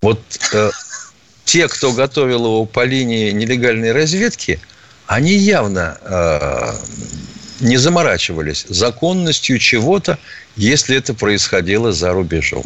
Вот 0.00 0.20
э, 0.52 0.70
те, 1.44 1.68
кто 1.68 1.92
готовил 1.92 2.46
его 2.46 2.64
по 2.64 2.84
линии 2.84 3.30
нелегальной 3.32 3.92
разведки, 3.92 4.60
они 5.06 5.34
явно 5.34 5.98
э, 6.00 6.72
не 7.60 7.76
заморачивались 7.76 8.64
законностью 8.68 9.58
чего-то, 9.58 10.18
если 10.56 10.96
это 10.96 11.12
происходило 11.12 11.92
за 11.92 12.12
рубежом. 12.12 12.64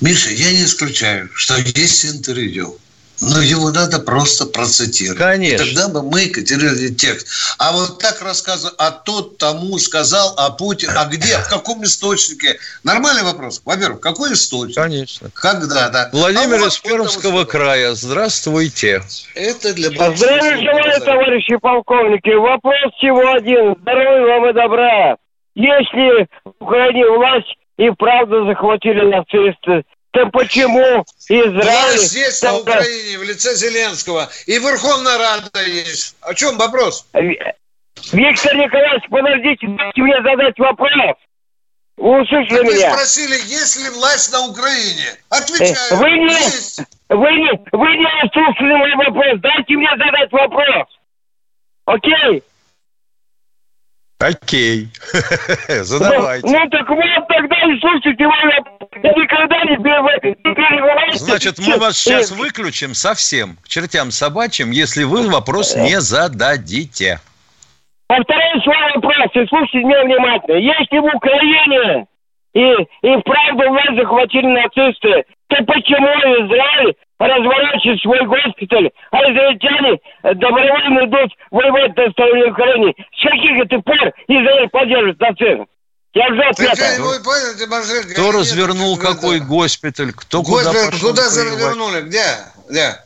Миша, 0.00 0.30
я 0.30 0.50
не 0.50 0.64
исключаю, 0.64 1.30
что 1.34 1.56
есть 1.58 2.04
интервью. 2.04 2.78
Но 3.20 3.40
его 3.40 3.70
надо 3.70 3.98
просто 3.98 4.46
процитировать. 4.46 5.18
Конечно. 5.18 5.62
И 5.62 5.74
тогда 5.74 5.88
бы 5.88 6.02
мы 6.02 6.26
котировали 6.28 6.88
текст. 6.88 7.28
А 7.58 7.72
вот 7.72 7.98
так 7.98 8.22
рассказывать, 8.22 8.74
а 8.78 8.90
тот 8.90 9.36
тому 9.38 9.78
сказал, 9.78 10.34
а 10.36 10.50
Путин, 10.50 10.90
а 10.96 11.04
где, 11.04 11.36
в 11.38 11.48
каком 11.48 11.84
источнике? 11.84 12.58
Нормальный 12.82 13.22
вопрос. 13.22 13.60
Во-первых, 13.64 14.00
какой 14.00 14.32
источник? 14.32 14.76
Конечно. 14.76 15.30
Когда, 15.34 15.90
да. 15.90 16.10
Владимир 16.12 16.56
А 16.56 16.58
вот 16.60 16.68
из 16.68 16.78
Пермского 16.78 17.44
края. 17.44 17.94
Здравствуйте. 17.94 19.02
Это 19.34 19.74
для 19.74 19.90
Здравия 19.90 20.56
желаю, 20.56 21.00
товарищи 21.00 21.56
полковники. 21.56 22.30
Вопрос 22.30 22.94
всего 22.96 23.32
один. 23.32 23.76
Здоровья 23.82 24.26
вам 24.26 24.50
и 24.50 24.52
добра. 24.52 25.16
Если 25.54 26.28
в 26.44 26.64
Украине 26.64 27.06
власть 27.10 27.54
и 27.76 27.90
правда 27.90 28.44
захватили 28.46 29.02
нацисты, 29.04 29.84
то 30.10 30.26
почему 30.26 31.04
Израиль... 31.28 31.96
Власть 31.96 32.14
есть 32.14 32.42
на 32.42 32.56
Украине 32.58 33.18
в 33.18 33.22
лице 33.22 33.54
Зеленского. 33.54 34.28
И 34.46 34.58
Верховная 34.58 35.18
Рада 35.18 35.62
есть. 35.62 36.16
О 36.20 36.34
чем 36.34 36.58
вопрос? 36.58 37.06
Виктор 37.12 38.56
Николаевич, 38.56 39.04
подождите, 39.10 39.66
дайте 39.68 40.02
мне 40.02 40.16
задать 40.22 40.58
вопрос. 40.58 41.16
Вы 41.96 42.22
услышали 42.22 42.56
Так 42.56 42.64
вы 42.64 42.74
меня? 42.74 42.92
спросили, 42.92 43.34
есть 43.46 43.76
ли 43.76 43.90
власть 43.90 44.32
на 44.32 44.46
Украине? 44.46 45.16
Отвечаю. 45.28 45.96
Вы 45.98 46.10
не, 46.10 46.32
есть. 46.32 46.80
вы 47.10 47.30
не, 47.30 47.52
вы 47.72 47.96
не 47.96 48.24
услышали 48.24 48.74
мой 48.74 48.94
вопрос. 49.06 49.40
Дайте 49.40 49.74
мне 49.76 49.90
задать 49.90 50.32
вопрос. 50.32 50.86
Окей? 51.84 52.42
Окей. 54.20 54.88
Задавайте. 55.68 56.46
Ну, 56.46 56.52
ну 56.52 56.70
так 56.70 56.88
вот 56.88 57.28
тогда 57.28 57.56
и 57.56 57.80
слушайте. 57.80 58.22
Я 59.02 59.12
никогда 59.12 59.64
не 59.64 59.76
пере- 59.78 60.36
не 60.44 60.54
перебивайте. 60.54 61.18
Значит, 61.18 61.58
мы 61.58 61.78
вас 61.78 61.96
сейчас 61.96 62.30
выключим 62.30 62.92
совсем 62.92 63.56
к 63.64 63.68
чертям 63.68 64.10
собачьим, 64.10 64.70
если 64.72 65.04
вы 65.04 65.30
вопрос 65.30 65.74
не 65.74 66.00
зададите. 66.00 67.18
Повторяю 68.08 68.60
свой 68.60 68.76
вопрос 68.94 69.30
и 69.34 69.46
слушайте 69.46 69.78
меня 69.78 70.04
внимательно. 70.04 70.56
Если 70.56 70.98
в 70.98 71.16
Украине 71.16 72.06
и, 72.52 72.60
и 72.60 73.20
вправду 73.20 73.70
власть 73.70 73.96
захватили 73.96 74.46
нацисты, 74.48 75.24
то 75.48 75.64
почему 75.64 76.08
Израиль 76.44 76.94
разворачивает 77.26 78.00
свой 78.00 78.24
госпиталь, 78.26 78.90
а 79.10 79.18
израильтяне 79.30 80.00
э, 80.22 80.34
добровольно 80.34 81.04
идут 81.06 81.30
воевать 81.50 81.96
на 81.96 82.10
стороне 82.10 82.50
Украины? 82.50 82.94
С 83.18 83.22
каких 83.22 83.64
это 83.64 83.78
пор 83.82 84.12
Израиль 84.28 84.68
поддерживает 84.70 85.20
нацизм? 85.20 85.66
Я 86.12 86.26
жду 86.34 86.42
ответа. 86.48 86.76
Так, 86.76 86.98
вы 86.98 87.20
поняли, 87.20 87.58
Тимошенко, 87.58 88.12
Кто 88.14 88.32
развернул 88.32 88.96
это- 88.98 89.06
какой 89.06 89.40
госпиталь, 89.40 90.12
кто 90.12 90.42
куда 90.42 90.64
Госпиталь, 90.64 90.90
пошел 90.90 91.08
куда 91.10 91.22
воевать? 91.22 91.34
завернули? 91.60 92.00
Где? 92.02 92.24
Где? 92.68 92.96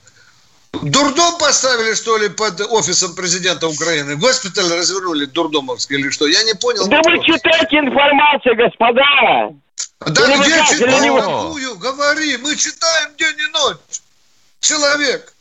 Дурдом 0.82 1.38
поставили, 1.38 1.94
что 1.94 2.16
ли, 2.16 2.28
под 2.28 2.60
офисом 2.62 3.14
президента 3.14 3.68
Украины? 3.68 4.16
Госпиталь 4.16 4.72
развернули 4.72 5.26
дурдомовский 5.26 5.98
или 5.98 6.10
что? 6.10 6.26
Я 6.26 6.42
не 6.44 6.54
понял. 6.54 6.88
Да 6.88 7.00
вы 7.04 7.22
читайте 7.22 7.78
информацию, 7.78 8.56
господа. 8.56 9.52
Да 10.06 10.26
Или 10.26 10.42
где 10.42 10.84
такую? 10.86 11.76
Говори, 11.78 12.36
мы 12.38 12.56
читаем 12.56 13.10
день 13.16 13.36
и 13.38 13.52
ночь. 13.52 13.76
Человек. 14.64 15.34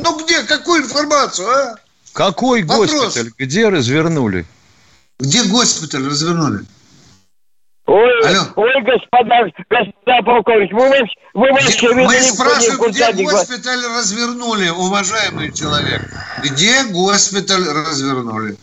Ну 0.00 0.24
где, 0.24 0.42
какую 0.44 0.82
информацию, 0.82 1.46
а? 1.46 1.74
Какой 2.14 2.62
Вопрос. 2.62 2.90
госпиталь? 2.90 3.30
Где 3.36 3.68
развернули? 3.68 4.46
Где 5.20 5.44
госпиталь 5.44 6.06
развернули? 6.06 6.64
Ой, 7.84 8.38
ой, 8.56 8.82
господа, 8.82 9.44
господа 9.68 10.22
полковник, 10.24 10.72
вы 10.72 10.88
вообще, 10.88 11.14
вы 11.34 11.52
вообще 11.52 11.88
Мы 11.92 12.02
видели 12.02 12.30
спрашиваем, 12.30 12.72
никуда 12.72 13.12
где 13.12 13.24
госпиталь 13.24 13.86
развернули, 13.94 14.68
уважаемый 14.70 15.52
человек? 15.52 16.02
Где 16.42 16.84
госпиталь 16.84 17.62
развернули? 17.62 18.56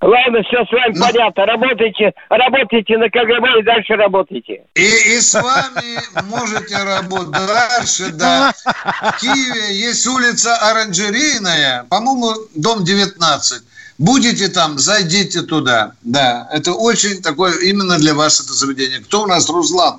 Ладно, 0.00 0.42
все 0.44 0.64
с 0.64 0.70
вами 0.70 0.96
понятно. 0.96 1.44
Работайте, 1.44 2.12
работайте 2.28 2.98
на 2.98 3.10
КГБ 3.10 3.58
и 3.58 3.62
дальше 3.64 3.94
работайте. 3.94 4.62
И, 4.74 5.16
и 5.16 5.20
с 5.20 5.34
вами 5.34 5.98
можете 6.28 6.76
работать 6.84 7.30
дальше, 7.32 8.12
да. 8.12 8.52
В 8.64 9.20
Киеве 9.20 9.74
есть 9.74 10.06
улица 10.06 10.54
Оранжерейная, 10.70 11.84
по-моему, 11.90 12.32
дом 12.54 12.84
19. 12.84 13.62
Будете 13.98 14.48
там, 14.48 14.78
зайдите 14.78 15.42
туда. 15.42 15.92
Да, 16.02 16.48
это 16.52 16.74
очень 16.74 17.20
такое, 17.20 17.58
именно 17.58 17.98
для 17.98 18.14
вас 18.14 18.40
это 18.40 18.52
заведение. 18.52 19.00
Кто 19.00 19.22
у 19.22 19.26
нас, 19.26 19.48
Руслан? 19.48 19.98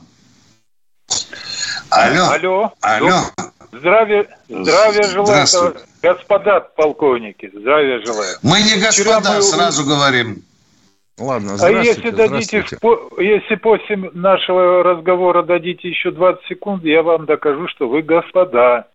Алло. 1.89 2.29
Алло. 2.29 2.73
Алло. 2.79 3.21
Здравия, 3.71 4.27
здравия 4.47 5.03
желаю, 5.03 5.25
Здравствуйте. 5.25 5.79
господа 6.01 6.59
полковники. 6.59 7.49
Здравия 7.53 7.99
желаю. 8.03 8.35
Мы 8.43 8.61
не 8.61 8.79
господа, 8.81 9.35
мы- 9.35 9.41
сразу 9.41 9.85
говорим. 9.85 10.37
Ладно, 11.19 11.57
А 11.61 11.69
если 11.69 12.11
дадите, 12.11 12.65
если 13.17 13.55
после 13.55 13.97
нашего 14.13 14.83
разговора 14.83 15.43
дадите 15.43 15.89
еще 15.89 16.11
20 16.11 16.45
секунд, 16.47 16.83
я 16.85 17.03
вам 17.03 17.25
докажу, 17.25 17.67
что 17.67 17.89
вы 17.89 18.01
господа. 18.01 18.87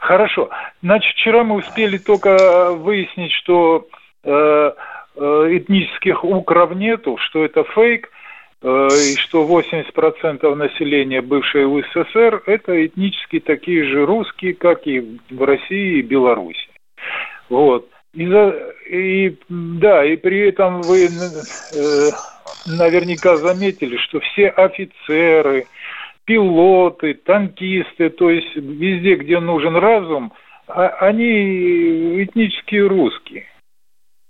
Хорошо. 0.00 0.48
Значит, 0.82 1.12
вчера 1.16 1.42
мы 1.44 1.56
успели 1.56 1.98
только 1.98 2.70
выяснить, 2.72 3.32
что 3.32 3.86
э, 4.24 4.30
э, 4.30 5.48
этнических 5.50 6.24
укров 6.24 6.74
нету, 6.74 7.18
что 7.18 7.44
это 7.44 7.64
фейк, 7.64 8.06
э, 8.06 8.10
и 8.62 9.16
что 9.16 9.46
80% 9.46 10.54
населения 10.54 11.22
бывшей 11.22 11.64
УССР 11.64 12.42
это 12.46 12.86
этнически 12.86 13.40
такие 13.40 13.84
же 13.84 14.04
русские, 14.04 14.54
как 14.54 14.86
и 14.86 15.18
в 15.30 15.42
России 15.44 15.98
и 15.98 16.02
Беларуси. 16.02 16.68
Вот. 17.48 17.88
И, 18.14 18.26
за, 18.26 18.72
и 18.90 19.36
да, 19.48 20.04
и 20.04 20.16
при 20.16 20.48
этом 20.48 20.82
вы 20.82 21.04
э, 21.04 22.10
наверняка 22.66 23.38
заметили, 23.38 23.96
что 23.98 24.18
все 24.20 24.48
офицеры, 24.48 25.68
пилоты, 26.24 27.14
танкисты, 27.14 28.10
то 28.10 28.30
есть 28.30 28.56
везде, 28.56 29.14
где 29.16 29.38
нужен 29.40 29.76
разум, 29.76 30.32
а- 30.66 30.96
они 31.00 32.24
этнические 32.24 32.86
русские. 32.86 33.46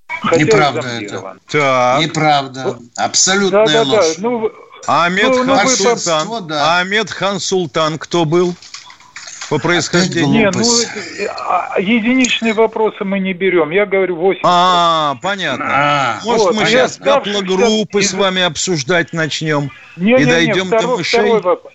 Хотя 0.09 0.42
Неправда 0.42 0.88
это. 0.88 1.98
Неправда. 2.00 2.78
Абсолютная 2.96 3.66
Да, 3.66 3.72
да, 3.72 3.84
да. 3.84 3.90
ложь. 3.90 4.14
Ну, 4.18 4.50
Амед 4.86 5.28
ну, 5.28 5.44
ну, 5.44 5.56
Хан 5.56 5.68
Султан. 5.68 6.28
А 6.52 6.78
Амед 6.80 7.11
Хан 7.11 7.40
Султан 7.40 7.98
кто 7.98 8.24
был 8.24 8.54
по 9.50 9.59
происхождению? 9.59 10.28
Не, 10.28 10.50
ну, 10.50 10.64
а, 11.46 11.78
единичные 11.78 12.52
вопросы 12.52 13.04
мы 13.04 13.18
не 13.18 13.32
берем. 13.32 13.70
Я 13.70 13.86
говорю 13.86 14.16
8. 14.16 14.40
А, 14.44 15.16
понятно. 15.22 16.20
Может, 16.24 16.46
Вот, 16.46 16.54
мы 16.54 16.62
а 16.62 16.66
сейчас 16.66 16.98
гаплогруппы 16.98 18.02
с 18.02 18.12
вами 18.12 18.42
обсуждать 18.42 19.12
начнем 19.12 19.70
Не, 19.96 20.12
и 20.12 20.14
не, 20.14 20.24
не, 20.24 20.30
дойдем 20.30 20.68
до 20.70 20.78
второй, 20.78 20.98
мышей? 20.98 21.20
второй 21.20 21.40
вопрос. 21.42 21.72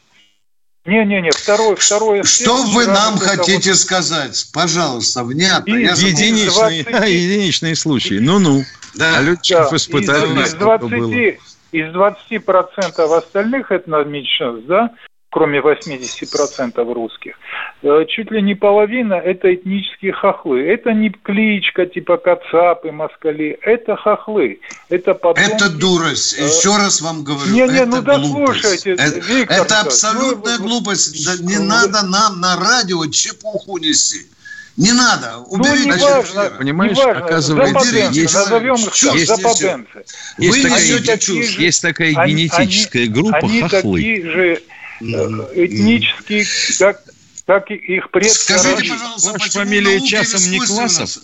Не-не-не, 0.85 1.31
второй, 1.31 1.75
второй. 1.77 2.23
Что 2.23 2.57
вы 2.65 2.87
нам 2.87 3.17
хотите 3.17 3.73
сказать? 3.73 4.49
Пожалуйста, 4.53 5.23
внятно. 5.23 5.75
Я 5.75 5.95
забыл. 5.95 6.09
Единичный, 6.11 6.83
20 6.83 7.09
единичный 7.09 7.75
случай. 7.75 8.19
Ну-ну. 8.19 8.63
Да. 8.93 9.17
А 9.17 9.21
летчиков 9.21 9.69
Да, 9.71 9.77
испытали, 9.77 10.25
из, 10.25 10.47
из 10.47 10.51
сколько 10.51 10.87
20, 10.87 10.99
было. 10.99 11.13
из 11.71 11.95
20% 11.95 13.17
остальных 13.17 13.71
этноменьшинств, 13.71 14.67
да, 14.67 14.91
кроме 15.33 15.59
80% 15.59 16.93
русских, 16.93 17.33
э, 17.81 18.05
чуть 18.07 18.29
ли 18.31 18.41
не 18.41 18.53
половина 18.53 19.15
это 19.15 19.53
этнические 19.53 20.13
хохлы. 20.13 20.61
Это 20.61 20.93
не 20.93 21.09
кличка 21.09 21.87
типа 21.87 22.17
Кацапы, 22.17 22.91
Москали, 22.91 23.57
это 23.61 23.95
хохлы. 23.95 24.59
Это 24.89 25.15
потомки... 25.15 25.51
Это 25.51 25.69
дурость. 25.71 26.33
Еще 26.37 26.77
раз 26.77 27.01
вам 27.01 27.23
говорю. 27.23 27.51
Не, 27.51 27.61
не, 27.61 27.79
это 27.79 27.85
ну 27.87 28.01
глупость. 28.03 28.61
дослушайте, 28.61 28.91
Это, 28.91 29.19
Виктор 29.19 29.57
это 29.57 29.63
Николаевич, 29.63 29.87
абсолютная 29.87 30.57
ну, 30.59 30.63
глупость. 30.67 31.25
Да 31.25 31.43
не 31.43 31.57
надо 31.57 32.05
нам 32.05 32.39
на 32.39 32.55
радио 32.55 33.03
чепуху 33.07 33.79
нести. 33.79 34.27
Не 34.77 34.91
надо. 34.91 35.37
Уберите 35.47 35.87
ну, 35.87 35.95
не 35.95 36.01
важно. 36.01 36.51
Понимаешь, 36.59 36.97
не 36.97 37.03
важно, 37.03 37.25
оказывается, 37.25 37.79
западенцы, 37.79 38.19
есть- 38.19 38.33
назовем 38.35 38.75
их 38.75 38.85
так, 38.85 39.13
есть- 39.15 39.27
западенцы. 39.27 40.03
Есть 40.37 40.57
Вы 40.57 40.63
такая, 40.63 40.99
такие 41.03 41.43
же- 41.43 41.61
есть 41.61 41.81
такая 41.81 42.11
генетическая 42.27 43.03
они- 43.03 43.07
группа 43.07 43.37
они 43.37 43.61
хохлы. 43.61 43.97
такие 43.99 44.31
же 44.31 44.61
э, 45.03 45.65
этнические, 45.65 46.45
как, 46.79 47.01
как 47.45 47.71
их 47.71 48.09
предки. 48.11 48.29
Скажите, 48.29 48.91
пожалуйста, 48.91 49.31
Ваша 49.31 49.43
почему 49.43 49.63
фамилия 49.63 50.01
часом 50.01 50.51
не 50.51 50.59
Классов? 50.59 51.23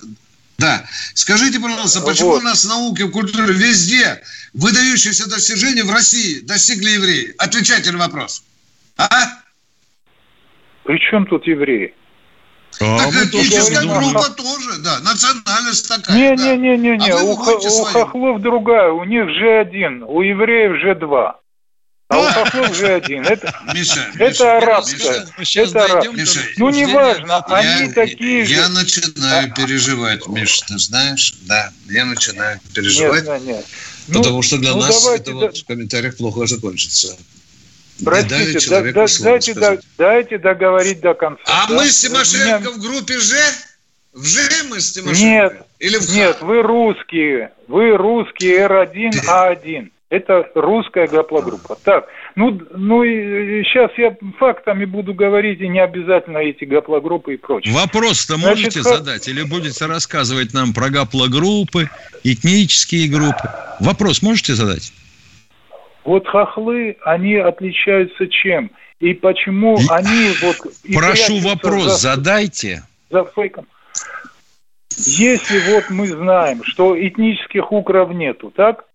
Да. 0.58 0.86
Скажите, 1.14 1.60
пожалуйста, 1.60 2.02
почему 2.02 2.32
Вот. 2.32 2.42
у 2.42 2.46
нас 2.46 2.66
в 2.66 2.68
науке, 2.68 3.06
в 3.06 3.12
культуре 3.12 3.54
везде 3.54 4.22
выдающиеся 4.54 5.30
достижения 5.30 5.84
в 5.84 5.92
России 5.92 6.42
достигли 6.42 6.92
евреи? 6.92 7.34
Отвечайте 7.38 7.92
на 7.92 8.00
вопрос. 8.00 8.44
А? 8.98 9.08
При 10.84 11.00
чем 11.00 11.26
тут 11.26 11.48
евреи? 11.48 11.94
А 12.82 12.98
так 12.98 13.14
этническая 13.14 13.84
группа 13.84 14.30
тоже, 14.32 14.80
да. 14.84 15.00
Национальность 15.00 15.88
такая. 15.88 16.16
Не, 16.16 16.36
да. 16.36 16.56
не, 16.56 16.58
не, 16.58 16.78
не, 16.78 16.98
не. 16.98 17.10
А 17.10 17.24
у, 17.24 17.32
у 17.32 17.36
хохлов 17.36 18.42
другая, 18.42 18.92
у 18.92 19.04
них 19.04 19.30
же 19.30 19.60
один, 19.60 20.04
у 20.04 20.22
евреев 20.22 20.80
же 20.82 20.96
два. 20.96 21.40
А 22.10 22.18
у 22.18 22.24
хохлов 22.24 22.76
же 22.76 22.88
один. 22.88 23.24
Это, 23.24 23.54
Миша, 23.72 24.08
это 24.16 24.30
Миша, 24.30 24.58
арабская. 24.58 25.28
Сейчас 25.44 25.70
Это 25.70 25.86
араб- 25.86 26.12
Миша, 26.16 26.40
Ну, 26.58 26.70
неважно, 26.72 27.46
Я, 27.48 27.56
они 27.78 27.94
такие 27.94 28.46
же. 28.46 28.54
я 28.56 28.68
начинаю 28.70 29.54
переживать, 29.54 30.28
Миш, 30.28 30.60
ты 30.62 30.80
знаешь? 30.80 31.36
Да, 31.42 31.72
я 31.88 32.06
начинаю 32.06 32.60
переживать, 32.74 33.26
Нет, 33.28 33.42
нет, 33.44 33.56
нет. 33.58 33.66
потому 34.18 34.38
Ну, 34.38 34.42
что 34.42 34.58
для 34.58 34.72
ну, 34.72 34.80
нас 34.82 35.04
давайте, 35.04 35.22
это 35.24 35.32
да- 35.34 35.38
вот 35.38 35.58
в 35.58 35.66
комментариях 35.68 36.18
плохо 36.18 36.48
закончится. 36.48 37.16
Простите, 38.04 38.68
да- 38.70 38.82
да- 38.82 39.06
дайте, 39.22 39.54
да- 39.54 39.78
дайте 39.98 40.38
договорить 40.40 41.02
до 41.02 41.14
конца. 41.14 41.44
А 41.46 41.68
да? 41.68 41.76
мы 41.76 41.90
с 41.92 42.00
Тимошенко 42.02 42.46
Меня- 42.60 42.70
в 42.72 42.80
группе 42.80 43.20
Ж? 43.20 43.34
В 44.14 44.26
Ж 44.26 44.50
мы 44.68 44.82
с 44.82 44.94
Тимошенко? 44.94 45.24
Нет, 45.24 45.62
Или 45.78 45.98
в 45.98 46.08
Х? 46.08 46.14
нет, 46.16 46.38
вы 46.42 46.64
русские, 46.64 47.52
вы 47.68 47.96
русские 47.98 48.66
R1A1. 48.68 49.92
Это 50.10 50.50
русская 50.56 51.08
гаплогруппа. 51.08 51.78
Так, 51.84 52.08
ну, 52.36 52.60
ну 52.72 53.04
и 53.04 53.64
сейчас 53.64 53.92
я 53.98 54.16
фактами 54.40 54.86
буду 54.86 55.14
говорить, 55.14 55.62
и 55.62 55.68
не 55.68 55.80
обязательно 55.80 56.40
эти 56.40 56.66
гаплогруппы 56.66 57.36
и 57.36 57.38
прочее. 57.38 57.74
Вопрос-то 57.76 58.36
Значит, 58.36 58.50
можете 58.50 58.82
ха- 58.82 58.98
задать 58.98 59.28
или 59.28 59.44
будете 59.44 59.86
рассказывать 59.86 60.52
нам 60.54 60.74
про 60.74 60.90
гаплогруппы, 60.90 61.90
этнические 62.24 63.08
группы? 63.08 63.50
Вопрос 63.80 64.24
можете 64.24 64.56
задать? 64.56 64.92
Вот 66.06 66.28
хохлы, 66.28 66.98
они 67.06 67.36
отличаются 67.36 68.28
чем? 68.28 68.72
И 69.00 69.14
почему 69.14 69.78
И- 69.78 69.86
они 69.92 70.32
вот... 70.42 70.58
Прошу 70.92 71.40
вопрос, 71.40 71.84
за- 71.84 72.16
задайте. 72.16 72.82
за 73.12 73.26
фейком. 73.26 73.68
Если 74.98 75.72
вот 75.72 75.92
мы 75.92 76.08
знаем, 76.08 76.64
что 76.64 77.00
этнических 77.00 77.72
укров 77.72 78.10
нету, 78.12 78.52
так? 78.56 78.86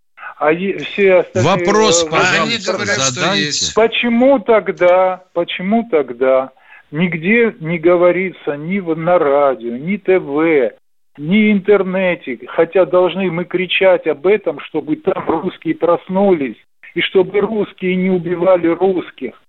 А 0.45 0.55
все 0.55 1.15
остальные... 1.21 1.57
Вопрос, 1.57 2.05
пожалуйста, 2.05 2.43
Они 2.43 2.59
говорят, 2.59 3.01
что 3.01 3.13
задайте. 3.13 3.45
есть. 3.47 3.75
Почему 3.75 4.39
тогда, 4.41 5.25
почему 5.33 5.89
тогда 5.91 6.51
нигде 6.91 7.57
не 7.61 7.79
говорится 7.79 8.55
ни 8.55 8.79
на 8.79 9.19
радио, 9.19 9.75
ни 9.75 9.97
ТВ, 9.97 10.77
ни 11.17 11.51
интернете, 11.51 12.39
хотя 12.47 12.85
должны 12.85 13.31
мы 13.31 13.47
кричать 13.47 14.07
об 14.07 14.27
этом, 14.27 14.61
чтобы 14.61 14.97
там 14.97 15.25
русские 15.27 15.77
проснулись, 15.77 16.59
и 16.93 17.01
чтобы 17.01 17.41
русские 17.41 17.97
не 17.97 18.11
убивали 18.11 18.67
русских, 18.67 19.41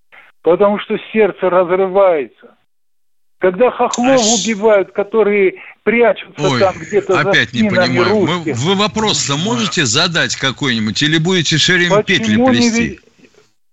потому 0.44 0.80
что 0.80 0.98
сердце 1.12 1.50
разрывается. 1.50 2.55
Когда 3.40 3.70
хохлов 3.70 4.22
А 4.22 4.34
убивают, 4.36 4.92
которые 4.94 5.56
прячутся 5.84 6.48
Ой, 6.50 6.60
там 6.60 6.76
где-то 6.80 7.14
за 7.14 7.30
опять 7.30 7.54
не 7.54 7.60
спинами 7.70 7.98
понимаю. 7.98 8.26
Мы- 8.46 8.54
вы 8.54 8.76
вопрос-то 8.76 9.38
можете 9.38 9.86
задать 9.86 10.36
какой-нибудь 10.36 11.02
или 11.04 11.18
будете 11.18 11.58
шеремпетли 11.58 12.18
Почему, 12.38 12.50
не 12.50 12.60
плести? 12.60 12.82
ви- 12.82 13.00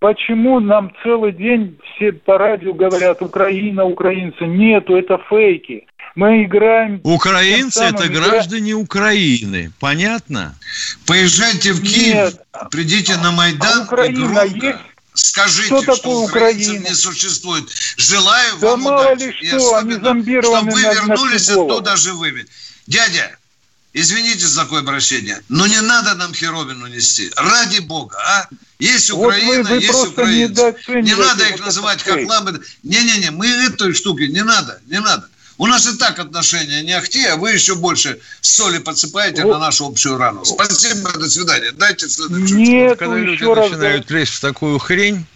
почему 0.00 0.60
нам 0.60 0.92
целый 1.04 1.32
день 1.32 1.78
все 1.96 2.12
по 2.12 2.38
радио 2.38 2.74
говорят 2.74 3.22
Украина, 3.22 3.84
украинцы? 3.84 4.44
Нету, 4.44 4.96
это 4.96 5.18
фейки. 5.30 5.86
Мы 6.14 6.44
играем... 6.44 7.00
Украинцы 7.04 7.84
это 7.84 8.06
игра- 8.06 8.28
граждане 8.28 8.74
Украины. 8.74 9.70
Понятно? 9.80 10.54
Поезжайте 11.06 11.72
в 11.72 11.80
Киев, 11.80 12.14
Нет. 12.34 12.42
придите 12.70 13.16
на 13.16 13.28
А 13.28 13.32
Майдан 13.32 13.80
и 13.80 13.84
Украина 13.84 14.26
громко 14.28 14.66
есть? 14.66 14.78
Скажите, 15.14 15.66
Что 15.68 15.82
что, 15.82 15.96
такое 15.96 16.16
украинцев 16.16 16.66
Украина? 16.68 16.88
не 16.88 16.94
существует. 16.94 17.64
Желаю 17.96 18.56
Да 18.58 18.68
вам 18.70 18.80
мало 18.82 19.12
удачи. 19.12 19.22
ли 19.40 19.48
что, 19.48 19.76
они 19.76 19.94
зомбированы 19.94 20.70
чтобы 20.70 20.72
вы 20.72 20.82
на- 20.82 20.92
вернулись 20.94 21.48
голову. 21.50 21.72
оттуда 21.72 21.96
живыми. 21.96 22.46
Дядя, 22.86 23.36
извините 23.92 24.46
за 24.46 24.62
такое 24.62 24.80
обращение, 24.80 25.42
но 25.48 25.66
не 25.66 25.80
надо 25.80 26.14
нам 26.14 26.32
херовину 26.34 26.86
нести. 26.86 27.30
Ради 27.36 27.80
бога, 27.80 28.16
а? 28.18 28.48
Есть 28.78 29.10
Вот 29.10 29.18
вы- 29.18 29.26
Украина, 29.28 29.70
вы 29.70 29.76
есть 29.76 29.94
украинцы. 30.06 30.74
Не 31.02 31.14
надо 31.14 31.44
их 31.48 31.60
называть 31.64 32.00
фейк. 32.00 32.28
хохлами. 32.28 32.60
Не-не-не, 32.82 33.30
мы 33.30 33.46
этой 33.46 33.94
штуки 33.94 34.22
не 34.24 34.42
надо, 34.42 34.80
не 34.86 34.98
надо. 35.00 35.28
У 35.58 35.66
нас 35.66 35.86
и 35.86 35.96
так 35.96 36.18
отношения 36.18 36.82
не 36.82 36.92
ахти, 36.92 37.24
а 37.26 37.36
вы 37.36 37.52
еще 37.52 37.74
больше 37.74 38.18
соли 38.40 38.78
подсыпаете 38.78 39.44
вот. 39.44 39.52
на 39.52 39.58
нашу 39.58 39.86
общую 39.86 40.16
рану. 40.16 40.44
Спасибо, 40.44 41.12
до 41.12 41.28
свидания. 41.28 41.72
Дайте 41.72 42.08
следующую. 42.08 42.58
Нет, 42.58 42.98
Когда 42.98 43.16
люди 43.16 43.44
раз 43.44 43.70
начинают 43.70 44.06
да. 44.06 44.14
лезть 44.14 44.32
в 44.32 44.40
такую 44.40 44.78
хрень, 44.78 45.26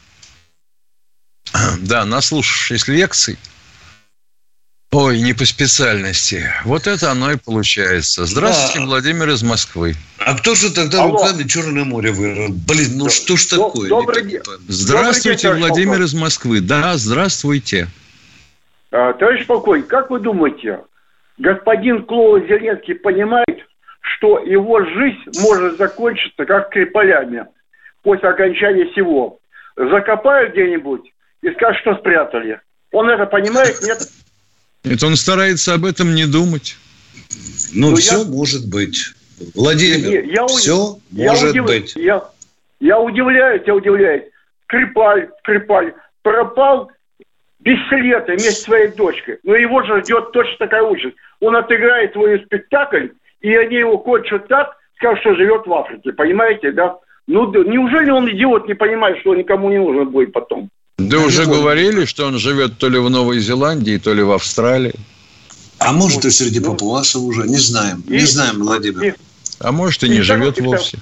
да, 1.81 2.05
наслушавшись 2.05 2.89
лекций, 2.89 3.39
Ой, 4.93 5.21
не 5.21 5.35
по 5.35 5.45
специальности. 5.45 6.51
Вот 6.65 6.87
это 6.87 7.11
оно 7.11 7.33
и 7.33 7.37
получается. 7.37 8.25
Здравствуйте, 8.25 8.79
да. 8.79 8.87
Владимир 8.87 9.29
из 9.29 9.43
Москвы. 9.43 9.95
А 10.19 10.35
кто 10.39 10.55
же 10.55 10.71
тогда 10.71 11.03
Алло. 11.03 11.19
руками 11.19 11.47
Черное 11.47 11.85
море 11.85 12.13
вырвал? 12.13 12.49
Блин, 12.49 12.97
ну 12.97 13.11
что 13.11 13.37
ж 13.37 13.45
такое? 13.47 13.91
Добрый 13.91 14.25
день. 14.25 14.41
Здравствуйте, 14.69 15.49
добрый 15.49 15.61
день, 15.61 15.69
Владимир 15.69 16.03
из 16.03 16.15
Москвы. 16.15 16.61
Да, 16.61 16.97
здравствуйте. 16.97 17.91
А, 18.91 19.13
товарищ 19.15 19.47
полковник, 19.47 19.87
как 19.89 20.11
вы 20.11 20.21
думаете, 20.21 20.81
господин 21.39 22.05
Клоу 22.05 22.41
Зеленский 22.41 22.95
понимает, 22.95 23.67
что 24.01 24.39
его 24.39 24.85
жизнь 24.85 25.41
может 25.41 25.77
закончиться 25.79 26.45
как 26.45 26.71
Криполями 26.71 27.47
после 28.03 28.29
окончания 28.29 28.87
всего? 28.93 29.39
Закопают 29.77 30.53
где-нибудь 30.53 31.13
и 31.43 31.51
скажут, 31.51 31.81
что 31.81 31.97
спрятали. 31.97 32.61
Он 32.93 33.11
это 33.11 33.27
понимает, 33.27 33.77
нет? 33.83 33.99
Это 34.85 35.07
он 35.07 35.17
старается 35.17 35.75
об 35.75 35.85
этом 35.85 36.15
не 36.15 36.27
думать. 36.27 36.77
Ну, 37.75 37.91
Но 37.91 37.97
все 37.97 38.19
я... 38.19 38.25
может 38.25 38.69
быть. 38.69 39.13
Владимир, 39.55 40.25
я, 40.25 40.47
все 40.47 40.99
я 41.11 41.31
может 41.31 41.51
удив... 41.51 41.67
быть. 41.67 41.93
Я, 41.97 42.25
я 42.81 42.99
удивляюсь, 42.99 43.63
я 43.67 43.75
удивляюсь. 43.75 44.25
Скрипаль, 44.65 45.29
Скрипаль 45.41 45.93
пропал 46.23 46.91
без 47.61 47.79
следа 47.89 48.25
вместе 48.27 48.51
с 48.51 48.63
своей 48.63 48.89
дочкой. 48.89 49.39
Но 49.43 49.55
его 49.55 49.83
же 49.83 50.03
ждет 50.03 50.33
точно 50.33 50.57
такая 50.59 50.83
участь. 50.83 51.17
Он 51.41 51.57
отыграет 51.57 52.13
свой 52.13 52.43
спектакль, 52.45 53.09
и 53.41 53.55
они 53.55 53.77
его 53.77 53.99
кончат 53.99 54.49
так, 54.49 54.77
скажут, 54.97 55.21
что 55.21 55.35
живет 55.35 55.67
в 55.67 55.73
Африке. 55.73 56.13
Понимаете, 56.13 56.73
да? 56.73 56.97
Ну, 57.27 57.53
неужели 57.65 58.11
он, 58.11 58.31
идиот, 58.31 58.69
не 58.69 58.75
понимает, 58.75 59.19
что 59.21 59.35
никому 59.35 59.71
не 59.71 59.79
нужен 59.79 60.09
будет 60.09 60.33
потом? 60.33 60.71
Да 60.99 61.19
уже 61.19 61.45
говорили, 61.45 62.05
что 62.05 62.27
он 62.27 62.39
живет 62.39 62.79
то 62.79 62.89
ли 62.89 62.99
в 62.99 63.11
Новой 63.11 63.39
Зеландии, 63.41 63.99
то 63.99 64.15
ли 64.15 64.23
в 64.23 64.33
Австралии. 64.33 64.95
А 65.79 65.93
может 65.93 66.25
и 66.25 66.31
среди 66.31 66.61
ну, 66.61 66.73
папуасов 66.73 67.23
уже, 67.23 67.47
не 67.47 67.59
знаем. 67.59 68.03
И, 68.07 68.13
не 68.13 68.21
знаем, 68.21 68.61
Владимир. 68.61 69.05
И, 69.05 69.15
а 69.59 69.73
может 69.73 70.03
и, 70.05 70.07
и 70.07 70.11
не 70.11 70.21
второй, 70.23 70.43
живет 70.43 70.59
и 70.59 70.63
вовсе. 70.63 70.99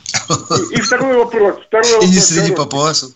И, 0.70 0.74
и 0.74 0.80
второй 0.80 1.16
вопрос. 1.16 1.57
Второй 1.66 1.88
и 1.88 1.92
вопрос, 1.92 2.11
не 2.11 2.20
среди 2.20 2.55
папуасов. 2.55 3.11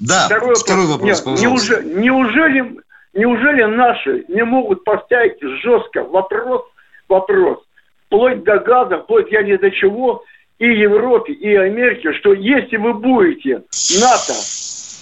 Да, 0.00 0.26
второй, 0.26 0.54
второй 0.54 0.86
вопрос, 0.86 1.26
Нет, 1.26 1.40
неужели, 1.40 1.94
неужели, 1.94 2.80
неужели 3.14 3.64
наши 3.64 4.24
не 4.28 4.44
могут 4.44 4.84
поставить 4.84 5.40
жестко 5.62 6.04
вопрос, 6.04 6.62
вопрос, 7.08 7.58
вплоть 8.06 8.42
до 8.44 8.58
газа, 8.58 8.98
вплоть 8.98 9.30
я 9.30 9.42
не 9.42 9.56
до 9.56 9.70
чего, 9.70 10.24
и 10.58 10.66
Европе, 10.66 11.32
и 11.32 11.54
Америке, 11.54 12.12
что 12.12 12.32
если 12.32 12.76
вы 12.76 12.94
будете 12.94 13.62
НАТО 14.00 14.34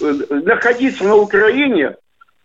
Э, 0.01 0.11
находиться 0.29 1.03
на 1.03 1.15
Украине, 1.15 1.95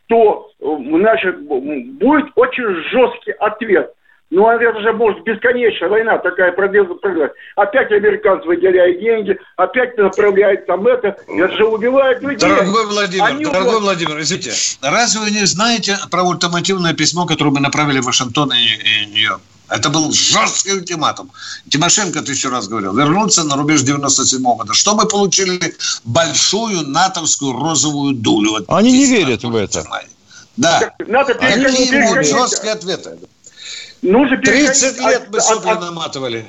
то 0.07 0.51
значит, 0.59 1.41
будет 1.41 2.27
очень 2.35 2.65
жесткий 2.91 3.33
ответ. 3.33 3.93
Ну, 4.31 4.47
а 4.47 4.57
это 4.57 4.81
же 4.81 4.93
может 4.93 5.22
бесконечная 5.24 5.89
война 5.89 6.18
такая 6.18 6.53
продлеваться. 6.53 7.33
Опять 7.57 7.91
американцы 7.91 8.47
выделяют 8.47 9.01
деньги, 9.01 9.39
опять 9.57 9.97
направляют 9.97 10.66
там 10.66 10.87
это. 10.87 11.16
Это 11.26 11.57
же 11.57 11.64
убивает 11.64 12.20
людей. 12.22 12.49
Дорогой 12.49 12.87
Владимир, 12.87 13.24
Они 13.24 13.45
дорогой 13.45 13.74
вот... 13.74 13.83
Владимир, 13.85 14.20
извините, 14.20 14.53
разве 14.83 15.20
вы 15.22 15.31
не 15.31 15.47
знаете 15.47 15.99
про 16.11 16.24
ультимативное 16.24 16.93
письмо, 16.93 17.24
которое 17.24 17.51
мы 17.51 17.61
направили 17.61 18.01
в 18.01 18.05
Вашингтон 18.05 18.53
и, 18.53 18.57
и 18.57 19.07
Нью-Йорк? 19.07 19.41
Это 19.70 19.91
был 19.91 20.12
жесткий 20.12 20.72
ультиматум. 20.72 21.31
Тимошенко, 21.68 22.22
ты 22.22 22.33
еще 22.33 22.49
раз 22.49 22.68
говорил, 22.68 22.95
вернуться 22.97 23.45
на 23.45 23.57
рубеж 23.57 23.83
97 23.83 24.43
года. 24.43 24.72
Что 24.74 24.95
мы 24.95 25.07
получили? 25.07 25.74
Большую 26.05 26.89
натовскую 26.89 27.53
розовую 27.53 28.14
дулю. 28.14 28.64
Они 28.68 28.93
не 28.93 29.07
верят 29.07 29.43
в 29.43 29.55
это. 29.55 29.85
Да. 30.57 30.95
Надо 31.07 31.35
Они 31.41 31.64
не 31.64 31.91
верят. 31.91 32.26
Жесткие 32.26 32.72
ответы. 32.72 33.18
Нужно 34.03 34.37
30 34.37 35.01
лет 35.01 35.29
мы 35.33 35.41
сопли 35.41 35.71
наматывали. 35.71 36.45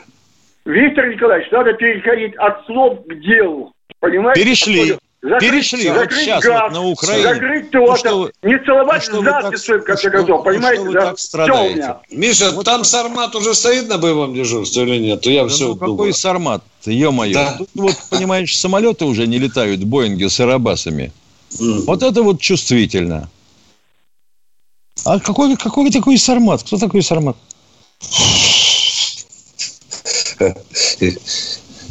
Виктор 0.65 1.07
Николаевич, 1.07 1.51
надо 1.51 1.73
переходить 1.73 2.35
от 2.35 2.65
слов 2.65 2.99
к 3.07 3.13
делу. 3.21 3.73
Понимаете? 3.99 4.41
Перешли. 4.43 4.97
Закрыть, 5.21 5.51
Перешли 5.51 5.83
закрыть 5.83 6.11
вот 6.11 6.19
сейчас 6.19 6.43
газ, 6.45 6.61
вот 6.61 6.71
на 6.71 6.87
Украине. 6.87 7.23
Закрыть 7.23 7.71
то, 7.71 7.79
ну, 7.79 7.97
что, 7.97 8.31
не 8.41 8.57
целовать 8.59 9.09
ну, 9.11 9.21
задницу, 9.21 9.79
в 9.79 9.83
конце 9.83 10.09
концов, 10.09 10.45
понимаете? 10.45 10.83
Ну, 10.83 10.93
да? 10.93 11.01
так 11.07 11.19
страдаете. 11.19 11.95
Миша, 12.09 12.51
вот 12.51 12.63
там 12.63 12.85
Сармат 12.85 13.35
уже 13.35 13.53
стоит 13.53 13.89
на 13.89 13.97
боевом 13.97 14.33
дежурстве 14.33 14.83
или 14.83 14.97
нет? 14.97 15.19
То 15.19 15.29
я 15.29 15.43
да 15.43 15.49
все 15.49 15.67
ну, 15.67 15.73
думаю. 15.73 15.97
какой 15.97 16.13
Сармат, 16.13 16.63
ё-моё. 16.85 17.33
Да. 17.33 17.55
Тут 17.57 17.69
вот, 17.75 17.95
понимаешь, 18.09 18.57
самолеты 18.57 19.03
уже 19.03 19.27
не 19.27 19.39
летают, 19.39 19.83
Боинги 19.83 20.25
с 20.25 20.39
Арабасами. 20.39 21.11
Mm. 21.59 21.81
Вот 21.85 22.01
это 22.01 22.23
вот 22.23 22.39
чувствительно. 22.39 23.29
А 25.05 25.19
какой, 25.19 25.55
какой 25.55 25.91
такой 25.91 26.17
Сармат? 26.17 26.63
Кто 26.63 26.77
такой 26.77 27.01
Сармат? 27.01 27.37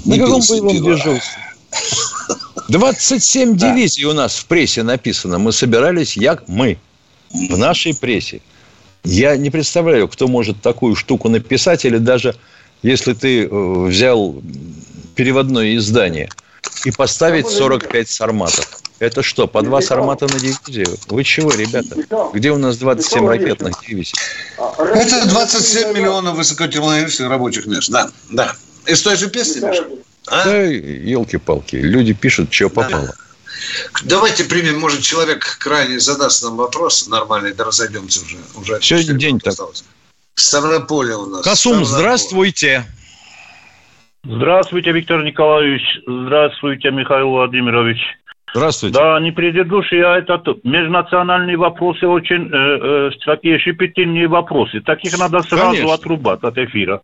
На 0.05 0.19
каком 0.19 0.41
боевом 0.49 0.83
дежурстве? 0.83 1.43
27 2.69 3.57
да. 3.57 3.73
дивизий 3.73 4.05
у 4.05 4.13
нас 4.13 4.37
в 4.37 4.47
прессе 4.47 4.83
написано. 4.83 5.39
Мы 5.39 5.53
собирались, 5.53 6.17
я, 6.17 6.39
мы, 6.47 6.79
в 7.31 7.57
нашей 7.57 7.95
прессе. 7.95 8.41
Я 9.05 9.37
не 9.37 9.51
представляю, 9.51 10.09
кто 10.09 10.29
может 10.29 10.61
такую 10.61 10.95
штуку 10.95 11.29
написать, 11.29 11.85
или 11.85 11.99
даже 11.99 12.35
если 12.83 13.15
ты 13.15 13.45
э, 13.45 13.49
взял 13.49 14.37
переводное 15.15 15.77
издание 15.77 16.29
и 16.85 16.91
поставить 16.91 17.49
45 17.49 18.09
сарматов. 18.09 18.83
Это 18.99 19.23
что, 19.23 19.47
по 19.47 19.63
два 19.63 19.81
сармата 19.81 20.27
на 20.27 20.41
дивизию? 20.41 20.97
Вы 21.09 21.23
чего, 21.23 21.51
ребята? 21.53 21.97
Где 22.33 22.51
у 22.51 22.59
нас 22.59 22.79
27 22.79 23.29
ракетных 23.29 23.81
дивизий? 23.87 24.15
Это 24.59 25.29
27 25.29 25.93
миллионов 25.93 26.37
высокотехнологичных 26.37 27.29
рабочих 27.29 27.67
мест. 27.67 27.91
Да, 27.91 28.11
да. 28.31 28.55
Из 28.87 29.01
той 29.03 29.17
же 29.17 29.31
песни, 29.31 29.65
Миша? 29.65 29.87
А? 30.27 30.45
Да, 30.45 30.63
елки-палки. 30.63 31.77
Люди 31.77 32.13
пишут, 32.13 32.53
что 32.53 32.69
попало. 32.69 33.07
Да. 33.07 33.15
Давайте 34.05 34.45
примем, 34.45 34.81
может, 34.81 35.03
человек 35.03 35.59
крайне 35.59 35.99
задаст 36.01 36.43
нам 36.43 36.57
вопрос 36.57 37.09
нормальный, 37.09 37.53
да 37.53 37.65
разойдемся 37.65 38.21
уже. 38.25 38.37
уже 38.57 38.83
Сегодня 38.83 39.15
день 39.15 39.41
так. 39.41 39.55
Ставрополе 40.35 41.15
у 41.15 41.27
нас. 41.27 41.43
Касум, 41.43 41.85
здравствуйте. 41.85 42.87
Здравствуйте, 44.25 44.93
Виктор 44.93 45.23
Николаевич. 45.25 45.83
Здравствуйте, 46.07 46.91
Михаил 46.91 47.29
Владимирович. 47.29 47.99
Здравствуйте. 48.55 48.99
Да, 48.99 49.21
не 49.21 49.31
предыдущие, 49.31 50.07
а 50.07 50.19
этот 50.19 50.65
межнациональные 50.65 51.57
вопросы 51.57 52.07
очень 52.07 52.49
э, 52.51 53.09
э, 53.09 53.11
такие 53.25 53.59
щепетильные 53.59 54.27
вопросы. 54.29 54.81
Таких 54.81 55.19
надо 55.19 55.43
сразу 55.43 55.73
Конечно. 55.73 55.95
отрубать 55.95 56.43
от 56.43 56.57
эфира. 56.57 57.03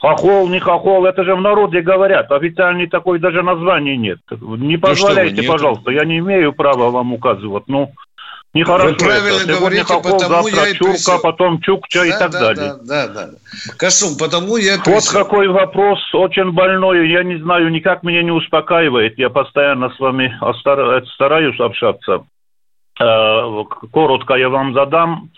Хохол, 0.00 0.48
не 0.48 0.60
хохол, 0.60 1.04
это 1.04 1.24
же 1.24 1.34
в 1.34 1.42
народе 1.42 1.82
говорят. 1.82 2.32
Официальной 2.32 2.86
такой 2.86 3.18
даже 3.18 3.42
названия 3.42 3.98
нет. 3.98 4.18
Не 4.30 4.78
позволяйте, 4.78 5.42
ну, 5.42 5.52
пожалуйста, 5.52 5.90
я 5.90 6.06
не 6.06 6.18
имею 6.20 6.54
права 6.54 6.90
вам 6.90 7.12
указывать. 7.12 7.64
Ну, 7.66 7.92
нехорошо 8.54 8.88
Вы 8.88 8.94
правильно 8.96 9.42
это. 9.42 9.54
Сегодня 9.54 9.84
хохол, 9.84 10.18
завтра 10.18 10.66
я 10.66 10.74
чурка, 10.74 10.92
присел... 10.92 11.20
потом 11.20 11.60
чукча 11.60 12.00
да, 12.00 12.06
и 12.06 12.10
так 12.10 12.30
да, 12.30 12.40
далее. 12.40 12.74
Да, 12.82 13.06
да, 13.08 13.26
да. 13.26 13.30
Кашум, 13.78 14.16
потому 14.18 14.56
я 14.56 14.78
присел... 14.78 14.94
Вот 14.94 15.08
какой 15.08 15.48
вопрос, 15.48 15.98
очень 16.14 16.50
больной. 16.52 17.08
Я 17.10 17.22
не 17.22 17.38
знаю, 17.38 17.70
никак 17.70 18.02
меня 18.02 18.22
не 18.22 18.32
успокаивает. 18.32 19.18
Я 19.18 19.30
постоянно 19.30 19.90
с 19.90 19.98
вами 19.98 20.32
стараюсь 21.14 21.58
общаться. 21.60 22.24
Э, 23.00 23.64
коротко 23.90 24.34
я 24.34 24.48
вам 24.48 24.74
задам. 24.74 25.30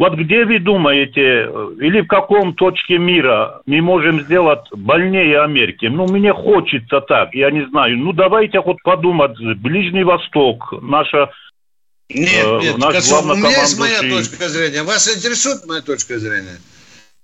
Вот 0.00 0.14
где 0.14 0.46
вы 0.46 0.58
думаете, 0.58 1.50
или 1.78 2.00
в 2.00 2.06
каком 2.06 2.54
точке 2.54 2.96
мира 2.96 3.60
мы 3.66 3.82
можем 3.82 4.22
сделать 4.22 4.64
больнее 4.72 5.42
Америки? 5.42 5.86
Ну, 5.86 6.06
мне 6.06 6.32
хочется 6.32 7.02
так, 7.02 7.34
я 7.34 7.50
не 7.50 7.66
знаю. 7.66 7.98
Ну, 7.98 8.14
давайте 8.14 8.62
хоть 8.62 8.82
подумать. 8.82 9.36
Ближний 9.58 10.04
Восток, 10.04 10.72
наша 10.80 11.28
нет, 12.14 12.46
э, 12.46 12.58
нет, 12.62 12.78
наш 12.78 13.10
у 13.10 13.34
меня 13.34 13.60
есть 13.62 13.78
моя 13.78 14.00
точка 14.00 14.48
зрения. 14.48 14.82
Вас 14.82 15.08
интересует 15.08 15.64
моя 15.66 15.80
точка 15.80 16.18
зрения? 16.18 16.58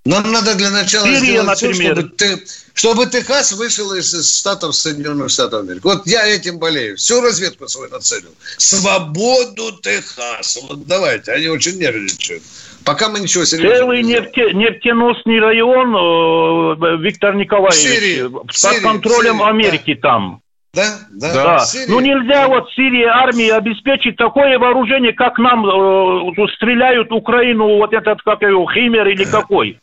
Нам 0.06 0.30
надо 0.30 0.54
для 0.54 0.70
начала 0.70 1.04
Сирия, 1.04 1.18
сделать 1.18 1.62
например. 1.62 1.74
все, 1.74 1.94
чтобы, 1.94 2.08
ты, 2.16 2.46
чтобы 2.74 3.06
Техас 3.06 3.52
вышел 3.52 3.92
из 3.92 4.38
штатов 4.38 4.76
Соединенных 4.76 5.30
Штатов 5.30 5.62
Америки. 5.62 5.80
Вот 5.82 6.06
я 6.06 6.24
этим 6.26 6.58
болею. 6.58 6.96
Всю 6.96 7.20
разведку 7.20 7.66
свою 7.66 7.90
нацелил. 7.90 8.32
Свободу 8.56 9.72
Техаса. 9.82 10.60
Вот 10.68 10.86
давайте. 10.86 11.32
Они 11.32 11.48
очень 11.48 11.78
нервничают. 11.78 12.44
Пока 12.84 13.08
мы 13.08 13.18
ничего 13.18 13.44
серьезного 13.44 13.78
Целый 13.78 14.02
не 14.04 14.12
нефте, 14.12 14.52
нефтеносный 14.52 15.40
район, 15.40 15.96
э, 15.96 17.02
Виктор 17.02 17.34
Николаевич, 17.34 17.80
Сирии, 17.80 18.28
под 18.28 18.54
Сирии, 18.54 18.80
контролем 18.80 19.38
Сирии, 19.38 19.48
Америки 19.48 19.94
да. 19.94 20.08
там. 20.08 20.42
Да, 20.76 20.98
да. 21.10 21.32
Да. 21.32 21.58
Сирия. 21.60 21.86
Ну 21.88 22.00
нельзя 22.00 22.48
вот 22.48 22.70
Сирии 22.72 23.04
армии 23.04 23.48
обеспечить 23.48 24.16
такое 24.16 24.58
вооружение, 24.58 25.14
как 25.14 25.38
нам 25.38 25.64
э, 25.64 26.48
стреляют 26.54 27.10
Украину, 27.12 27.78
вот 27.78 27.94
этот, 27.94 28.20
как 28.20 28.42
его, 28.42 28.70
Химер 28.70 29.08
или 29.08 29.24
какой. 29.24 29.78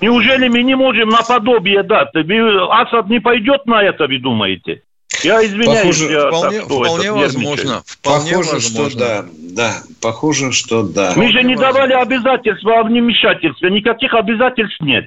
Неужели 0.00 0.48
мы 0.48 0.62
не 0.62 0.74
можем 0.74 1.10
наподобие 1.10 1.82
дать? 1.82 2.08
Асад 2.14 3.08
не 3.08 3.20
пойдет 3.20 3.66
на 3.66 3.82
это, 3.82 4.06
вы 4.06 4.18
думаете? 4.18 4.80
Я 5.22 5.44
извиняюсь, 5.44 5.98
Похоже, 5.98 6.12
я 6.12 6.28
вполне- 6.28 6.58
так, 6.58 6.66
что 6.66 6.82
вполне 6.82 7.12
возможно. 7.12 7.46
нервничаю. 7.46 7.82
Похоже, 8.02 8.60
что 8.60 8.98
да. 8.98 9.24
Да, 9.56 9.74
похоже, 10.02 10.52
что 10.52 10.82
да. 10.82 11.12
Мы 11.16 11.28
же 11.32 11.42
не 11.42 11.54
давали 11.54 11.92
обязательства 11.92 12.80
о 12.80 12.82
вмешательстве, 12.84 13.70
никаких 13.70 14.14
обязательств 14.14 14.80
нет. 14.80 15.04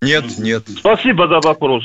Нет, 0.00 0.24
нет. 0.38 0.64
Спасибо 0.78 1.28
за 1.28 1.40
вопрос. 1.40 1.84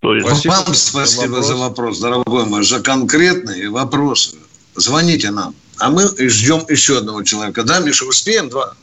То 0.00 0.14
есть- 0.14 0.44
Вам 0.46 0.74
спасибо 0.74 1.42
за 1.42 1.56
вопрос, 1.56 1.98
дорогой 1.98 2.44
мой, 2.46 2.64
за 2.64 2.80
конкретные 2.80 3.70
вопросы. 3.70 4.36
Звоните 4.76 5.30
нам. 5.30 5.54
А 5.78 5.90
мы 5.90 6.06
ждем 6.28 6.64
еще 6.68 6.98
одного 6.98 7.22
человека. 7.22 7.62
Да, 7.64 7.80
Миша, 7.80 8.04
успеем 8.04 8.48
два? 8.48 8.74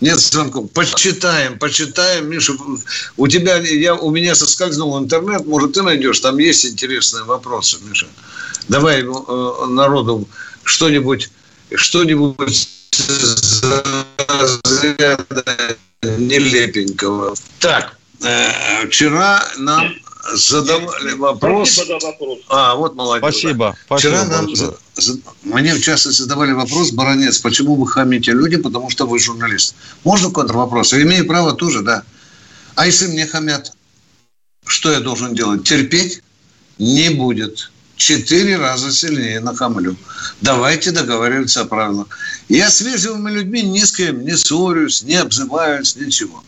Нет 0.00 0.18
звонков. 0.20 0.70
Почитаем, 0.72 1.58
почитаем. 1.58 2.28
Миша, 2.30 2.54
у 3.16 3.28
тебя, 3.28 3.56
я, 3.58 3.94
у 3.94 4.10
меня 4.10 4.34
соскользнул 4.34 4.98
интернет, 4.98 5.46
может, 5.46 5.72
ты 5.72 5.82
найдешь, 5.82 6.20
там 6.20 6.38
есть 6.38 6.64
интересные 6.66 7.24
вопросы, 7.24 7.78
Миша. 7.88 8.06
Давай 8.68 9.02
э, 9.02 9.66
народу 9.68 10.28
что-нибудь, 10.64 11.30
что-нибудь 11.74 12.68
нелепенького. 16.02 17.34
Так, 17.58 17.96
э, 18.22 18.86
вчера 18.88 19.44
нам 19.58 19.94
задавали 20.36 21.12
вопрос. 21.14 21.72
Спасибо 21.72 22.00
за 22.00 22.06
вопрос. 22.06 22.38
А, 22.48 22.74
вот 22.74 22.94
молодец. 22.94 23.22
Спасибо. 23.22 23.76
Вчера 23.84 23.98
Спасибо 24.18 24.24
нам 24.36 24.46
большое. 24.46 24.74
за- 24.96 25.12
за- 25.12 25.18
мне, 25.42 25.74
в 25.74 25.80
частности, 25.80 26.22
задавали 26.22 26.52
вопрос, 26.52 26.90
баронец, 26.92 27.38
почему 27.38 27.74
вы 27.76 27.86
хамите 27.88 28.32
людям, 28.32 28.62
потому 28.62 28.90
что 28.90 29.06
вы 29.06 29.18
журналист. 29.18 29.74
Можно 30.04 30.30
контрвопрос? 30.30 30.92
Я 30.92 31.02
имею 31.02 31.26
право 31.26 31.52
тоже, 31.52 31.82
да. 31.82 32.02
А 32.74 32.86
если 32.86 33.06
мне 33.06 33.26
хамят, 33.26 33.72
что 34.66 34.90
я 34.92 35.00
должен 35.00 35.34
делать? 35.34 35.64
Терпеть? 35.64 36.22
Не 36.78 37.10
будет. 37.10 37.70
Четыре 37.96 38.56
раза 38.56 38.90
сильнее 38.90 39.38
нахамлю. 39.40 39.96
Давайте 40.40 40.90
договариваться 40.90 41.60
о 41.60 41.64
правилах. 41.66 42.08
Я 42.48 42.70
с 42.70 42.80
вежливыми 42.80 43.30
людьми 43.30 43.62
ни 43.62 43.78
с 43.80 43.92
кем 43.92 44.24
не 44.24 44.36
ссорюсь, 44.36 45.02
не 45.02 45.14
обзываюсь, 45.16 45.94
ничего. 45.96 46.42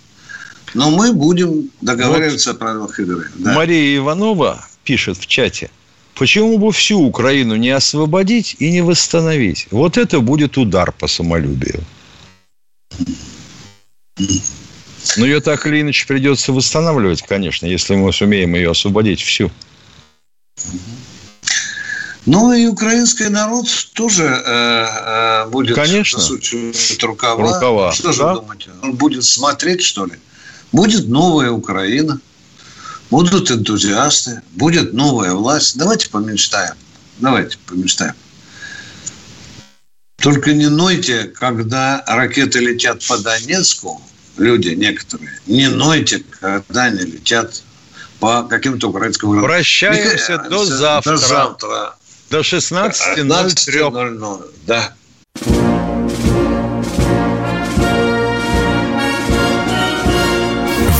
Но 0.74 0.90
мы 0.90 1.12
будем 1.12 1.70
договариваться 1.80 2.50
о 2.50 2.54
правилах 2.54 2.98
игры. 2.98 3.30
Да. 3.36 3.54
Мария 3.54 3.96
Иванова 3.96 4.66
пишет 4.82 5.16
в 5.16 5.26
чате. 5.26 5.70
Почему 6.14 6.58
бы 6.58 6.70
всю 6.72 7.00
Украину 7.00 7.56
не 7.56 7.70
освободить 7.70 8.56
и 8.58 8.70
не 8.70 8.82
восстановить? 8.82 9.66
Вот 9.70 9.96
это 9.96 10.20
будет 10.20 10.58
удар 10.58 10.92
по 10.92 11.08
самолюбию. 11.08 11.82
Но 15.16 15.26
ее 15.26 15.40
так 15.40 15.66
или 15.66 15.80
иначе 15.80 16.06
придется 16.06 16.52
восстанавливать, 16.52 17.22
конечно, 17.22 17.66
если 17.66 17.94
мы 17.94 18.12
сумеем 18.12 18.54
ее 18.54 18.70
освободить 18.70 19.20
всю. 19.20 19.50
Ну 22.26 22.52
и 22.52 22.66
украинский 22.66 23.28
народ 23.28 23.66
тоже 23.92 24.24
э, 24.24 24.86
э, 25.44 25.48
будет 25.50 25.74
Конечно. 25.74 26.18
засучивать 26.18 27.02
рукава. 27.02 27.42
Рукава, 27.42 27.92
Что 27.92 28.12
же 28.12 28.20
да. 28.20 28.34
вы 28.34 28.40
думаете? 28.40 28.70
Он 28.82 28.94
будет 28.94 29.24
смотреть, 29.24 29.82
что 29.82 30.06
ли? 30.06 30.14
Будет 30.74 31.06
новая 31.06 31.52
Украина, 31.52 32.18
будут 33.08 33.48
энтузиасты, 33.48 34.42
будет 34.54 34.92
новая 34.92 35.32
власть. 35.32 35.78
Давайте 35.78 36.10
помечтаем. 36.10 36.74
Давайте 37.18 37.58
помечтаем. 37.64 38.14
Только 40.16 40.52
не 40.52 40.68
нойте, 40.68 41.32
когда 41.32 42.02
ракеты 42.08 42.58
летят 42.58 43.06
по 43.06 43.16
Донецку, 43.18 44.02
люди 44.36 44.70
некоторые, 44.70 45.38
не 45.46 45.68
нойте, 45.68 46.24
когда 46.40 46.86
они 46.86 47.02
летят 47.02 47.62
по 48.18 48.42
каким-то 48.42 48.88
украинским 48.88 49.28
городам. 49.28 49.50
Прощаемся 49.50 50.38
до 50.38 50.64
завтра. 50.64 51.12
До 51.12 51.16
завтра. 51.18 51.94
До 52.30 52.40
16.03. 52.40 53.16
15.00. 53.16 54.50
Да. 54.66 54.92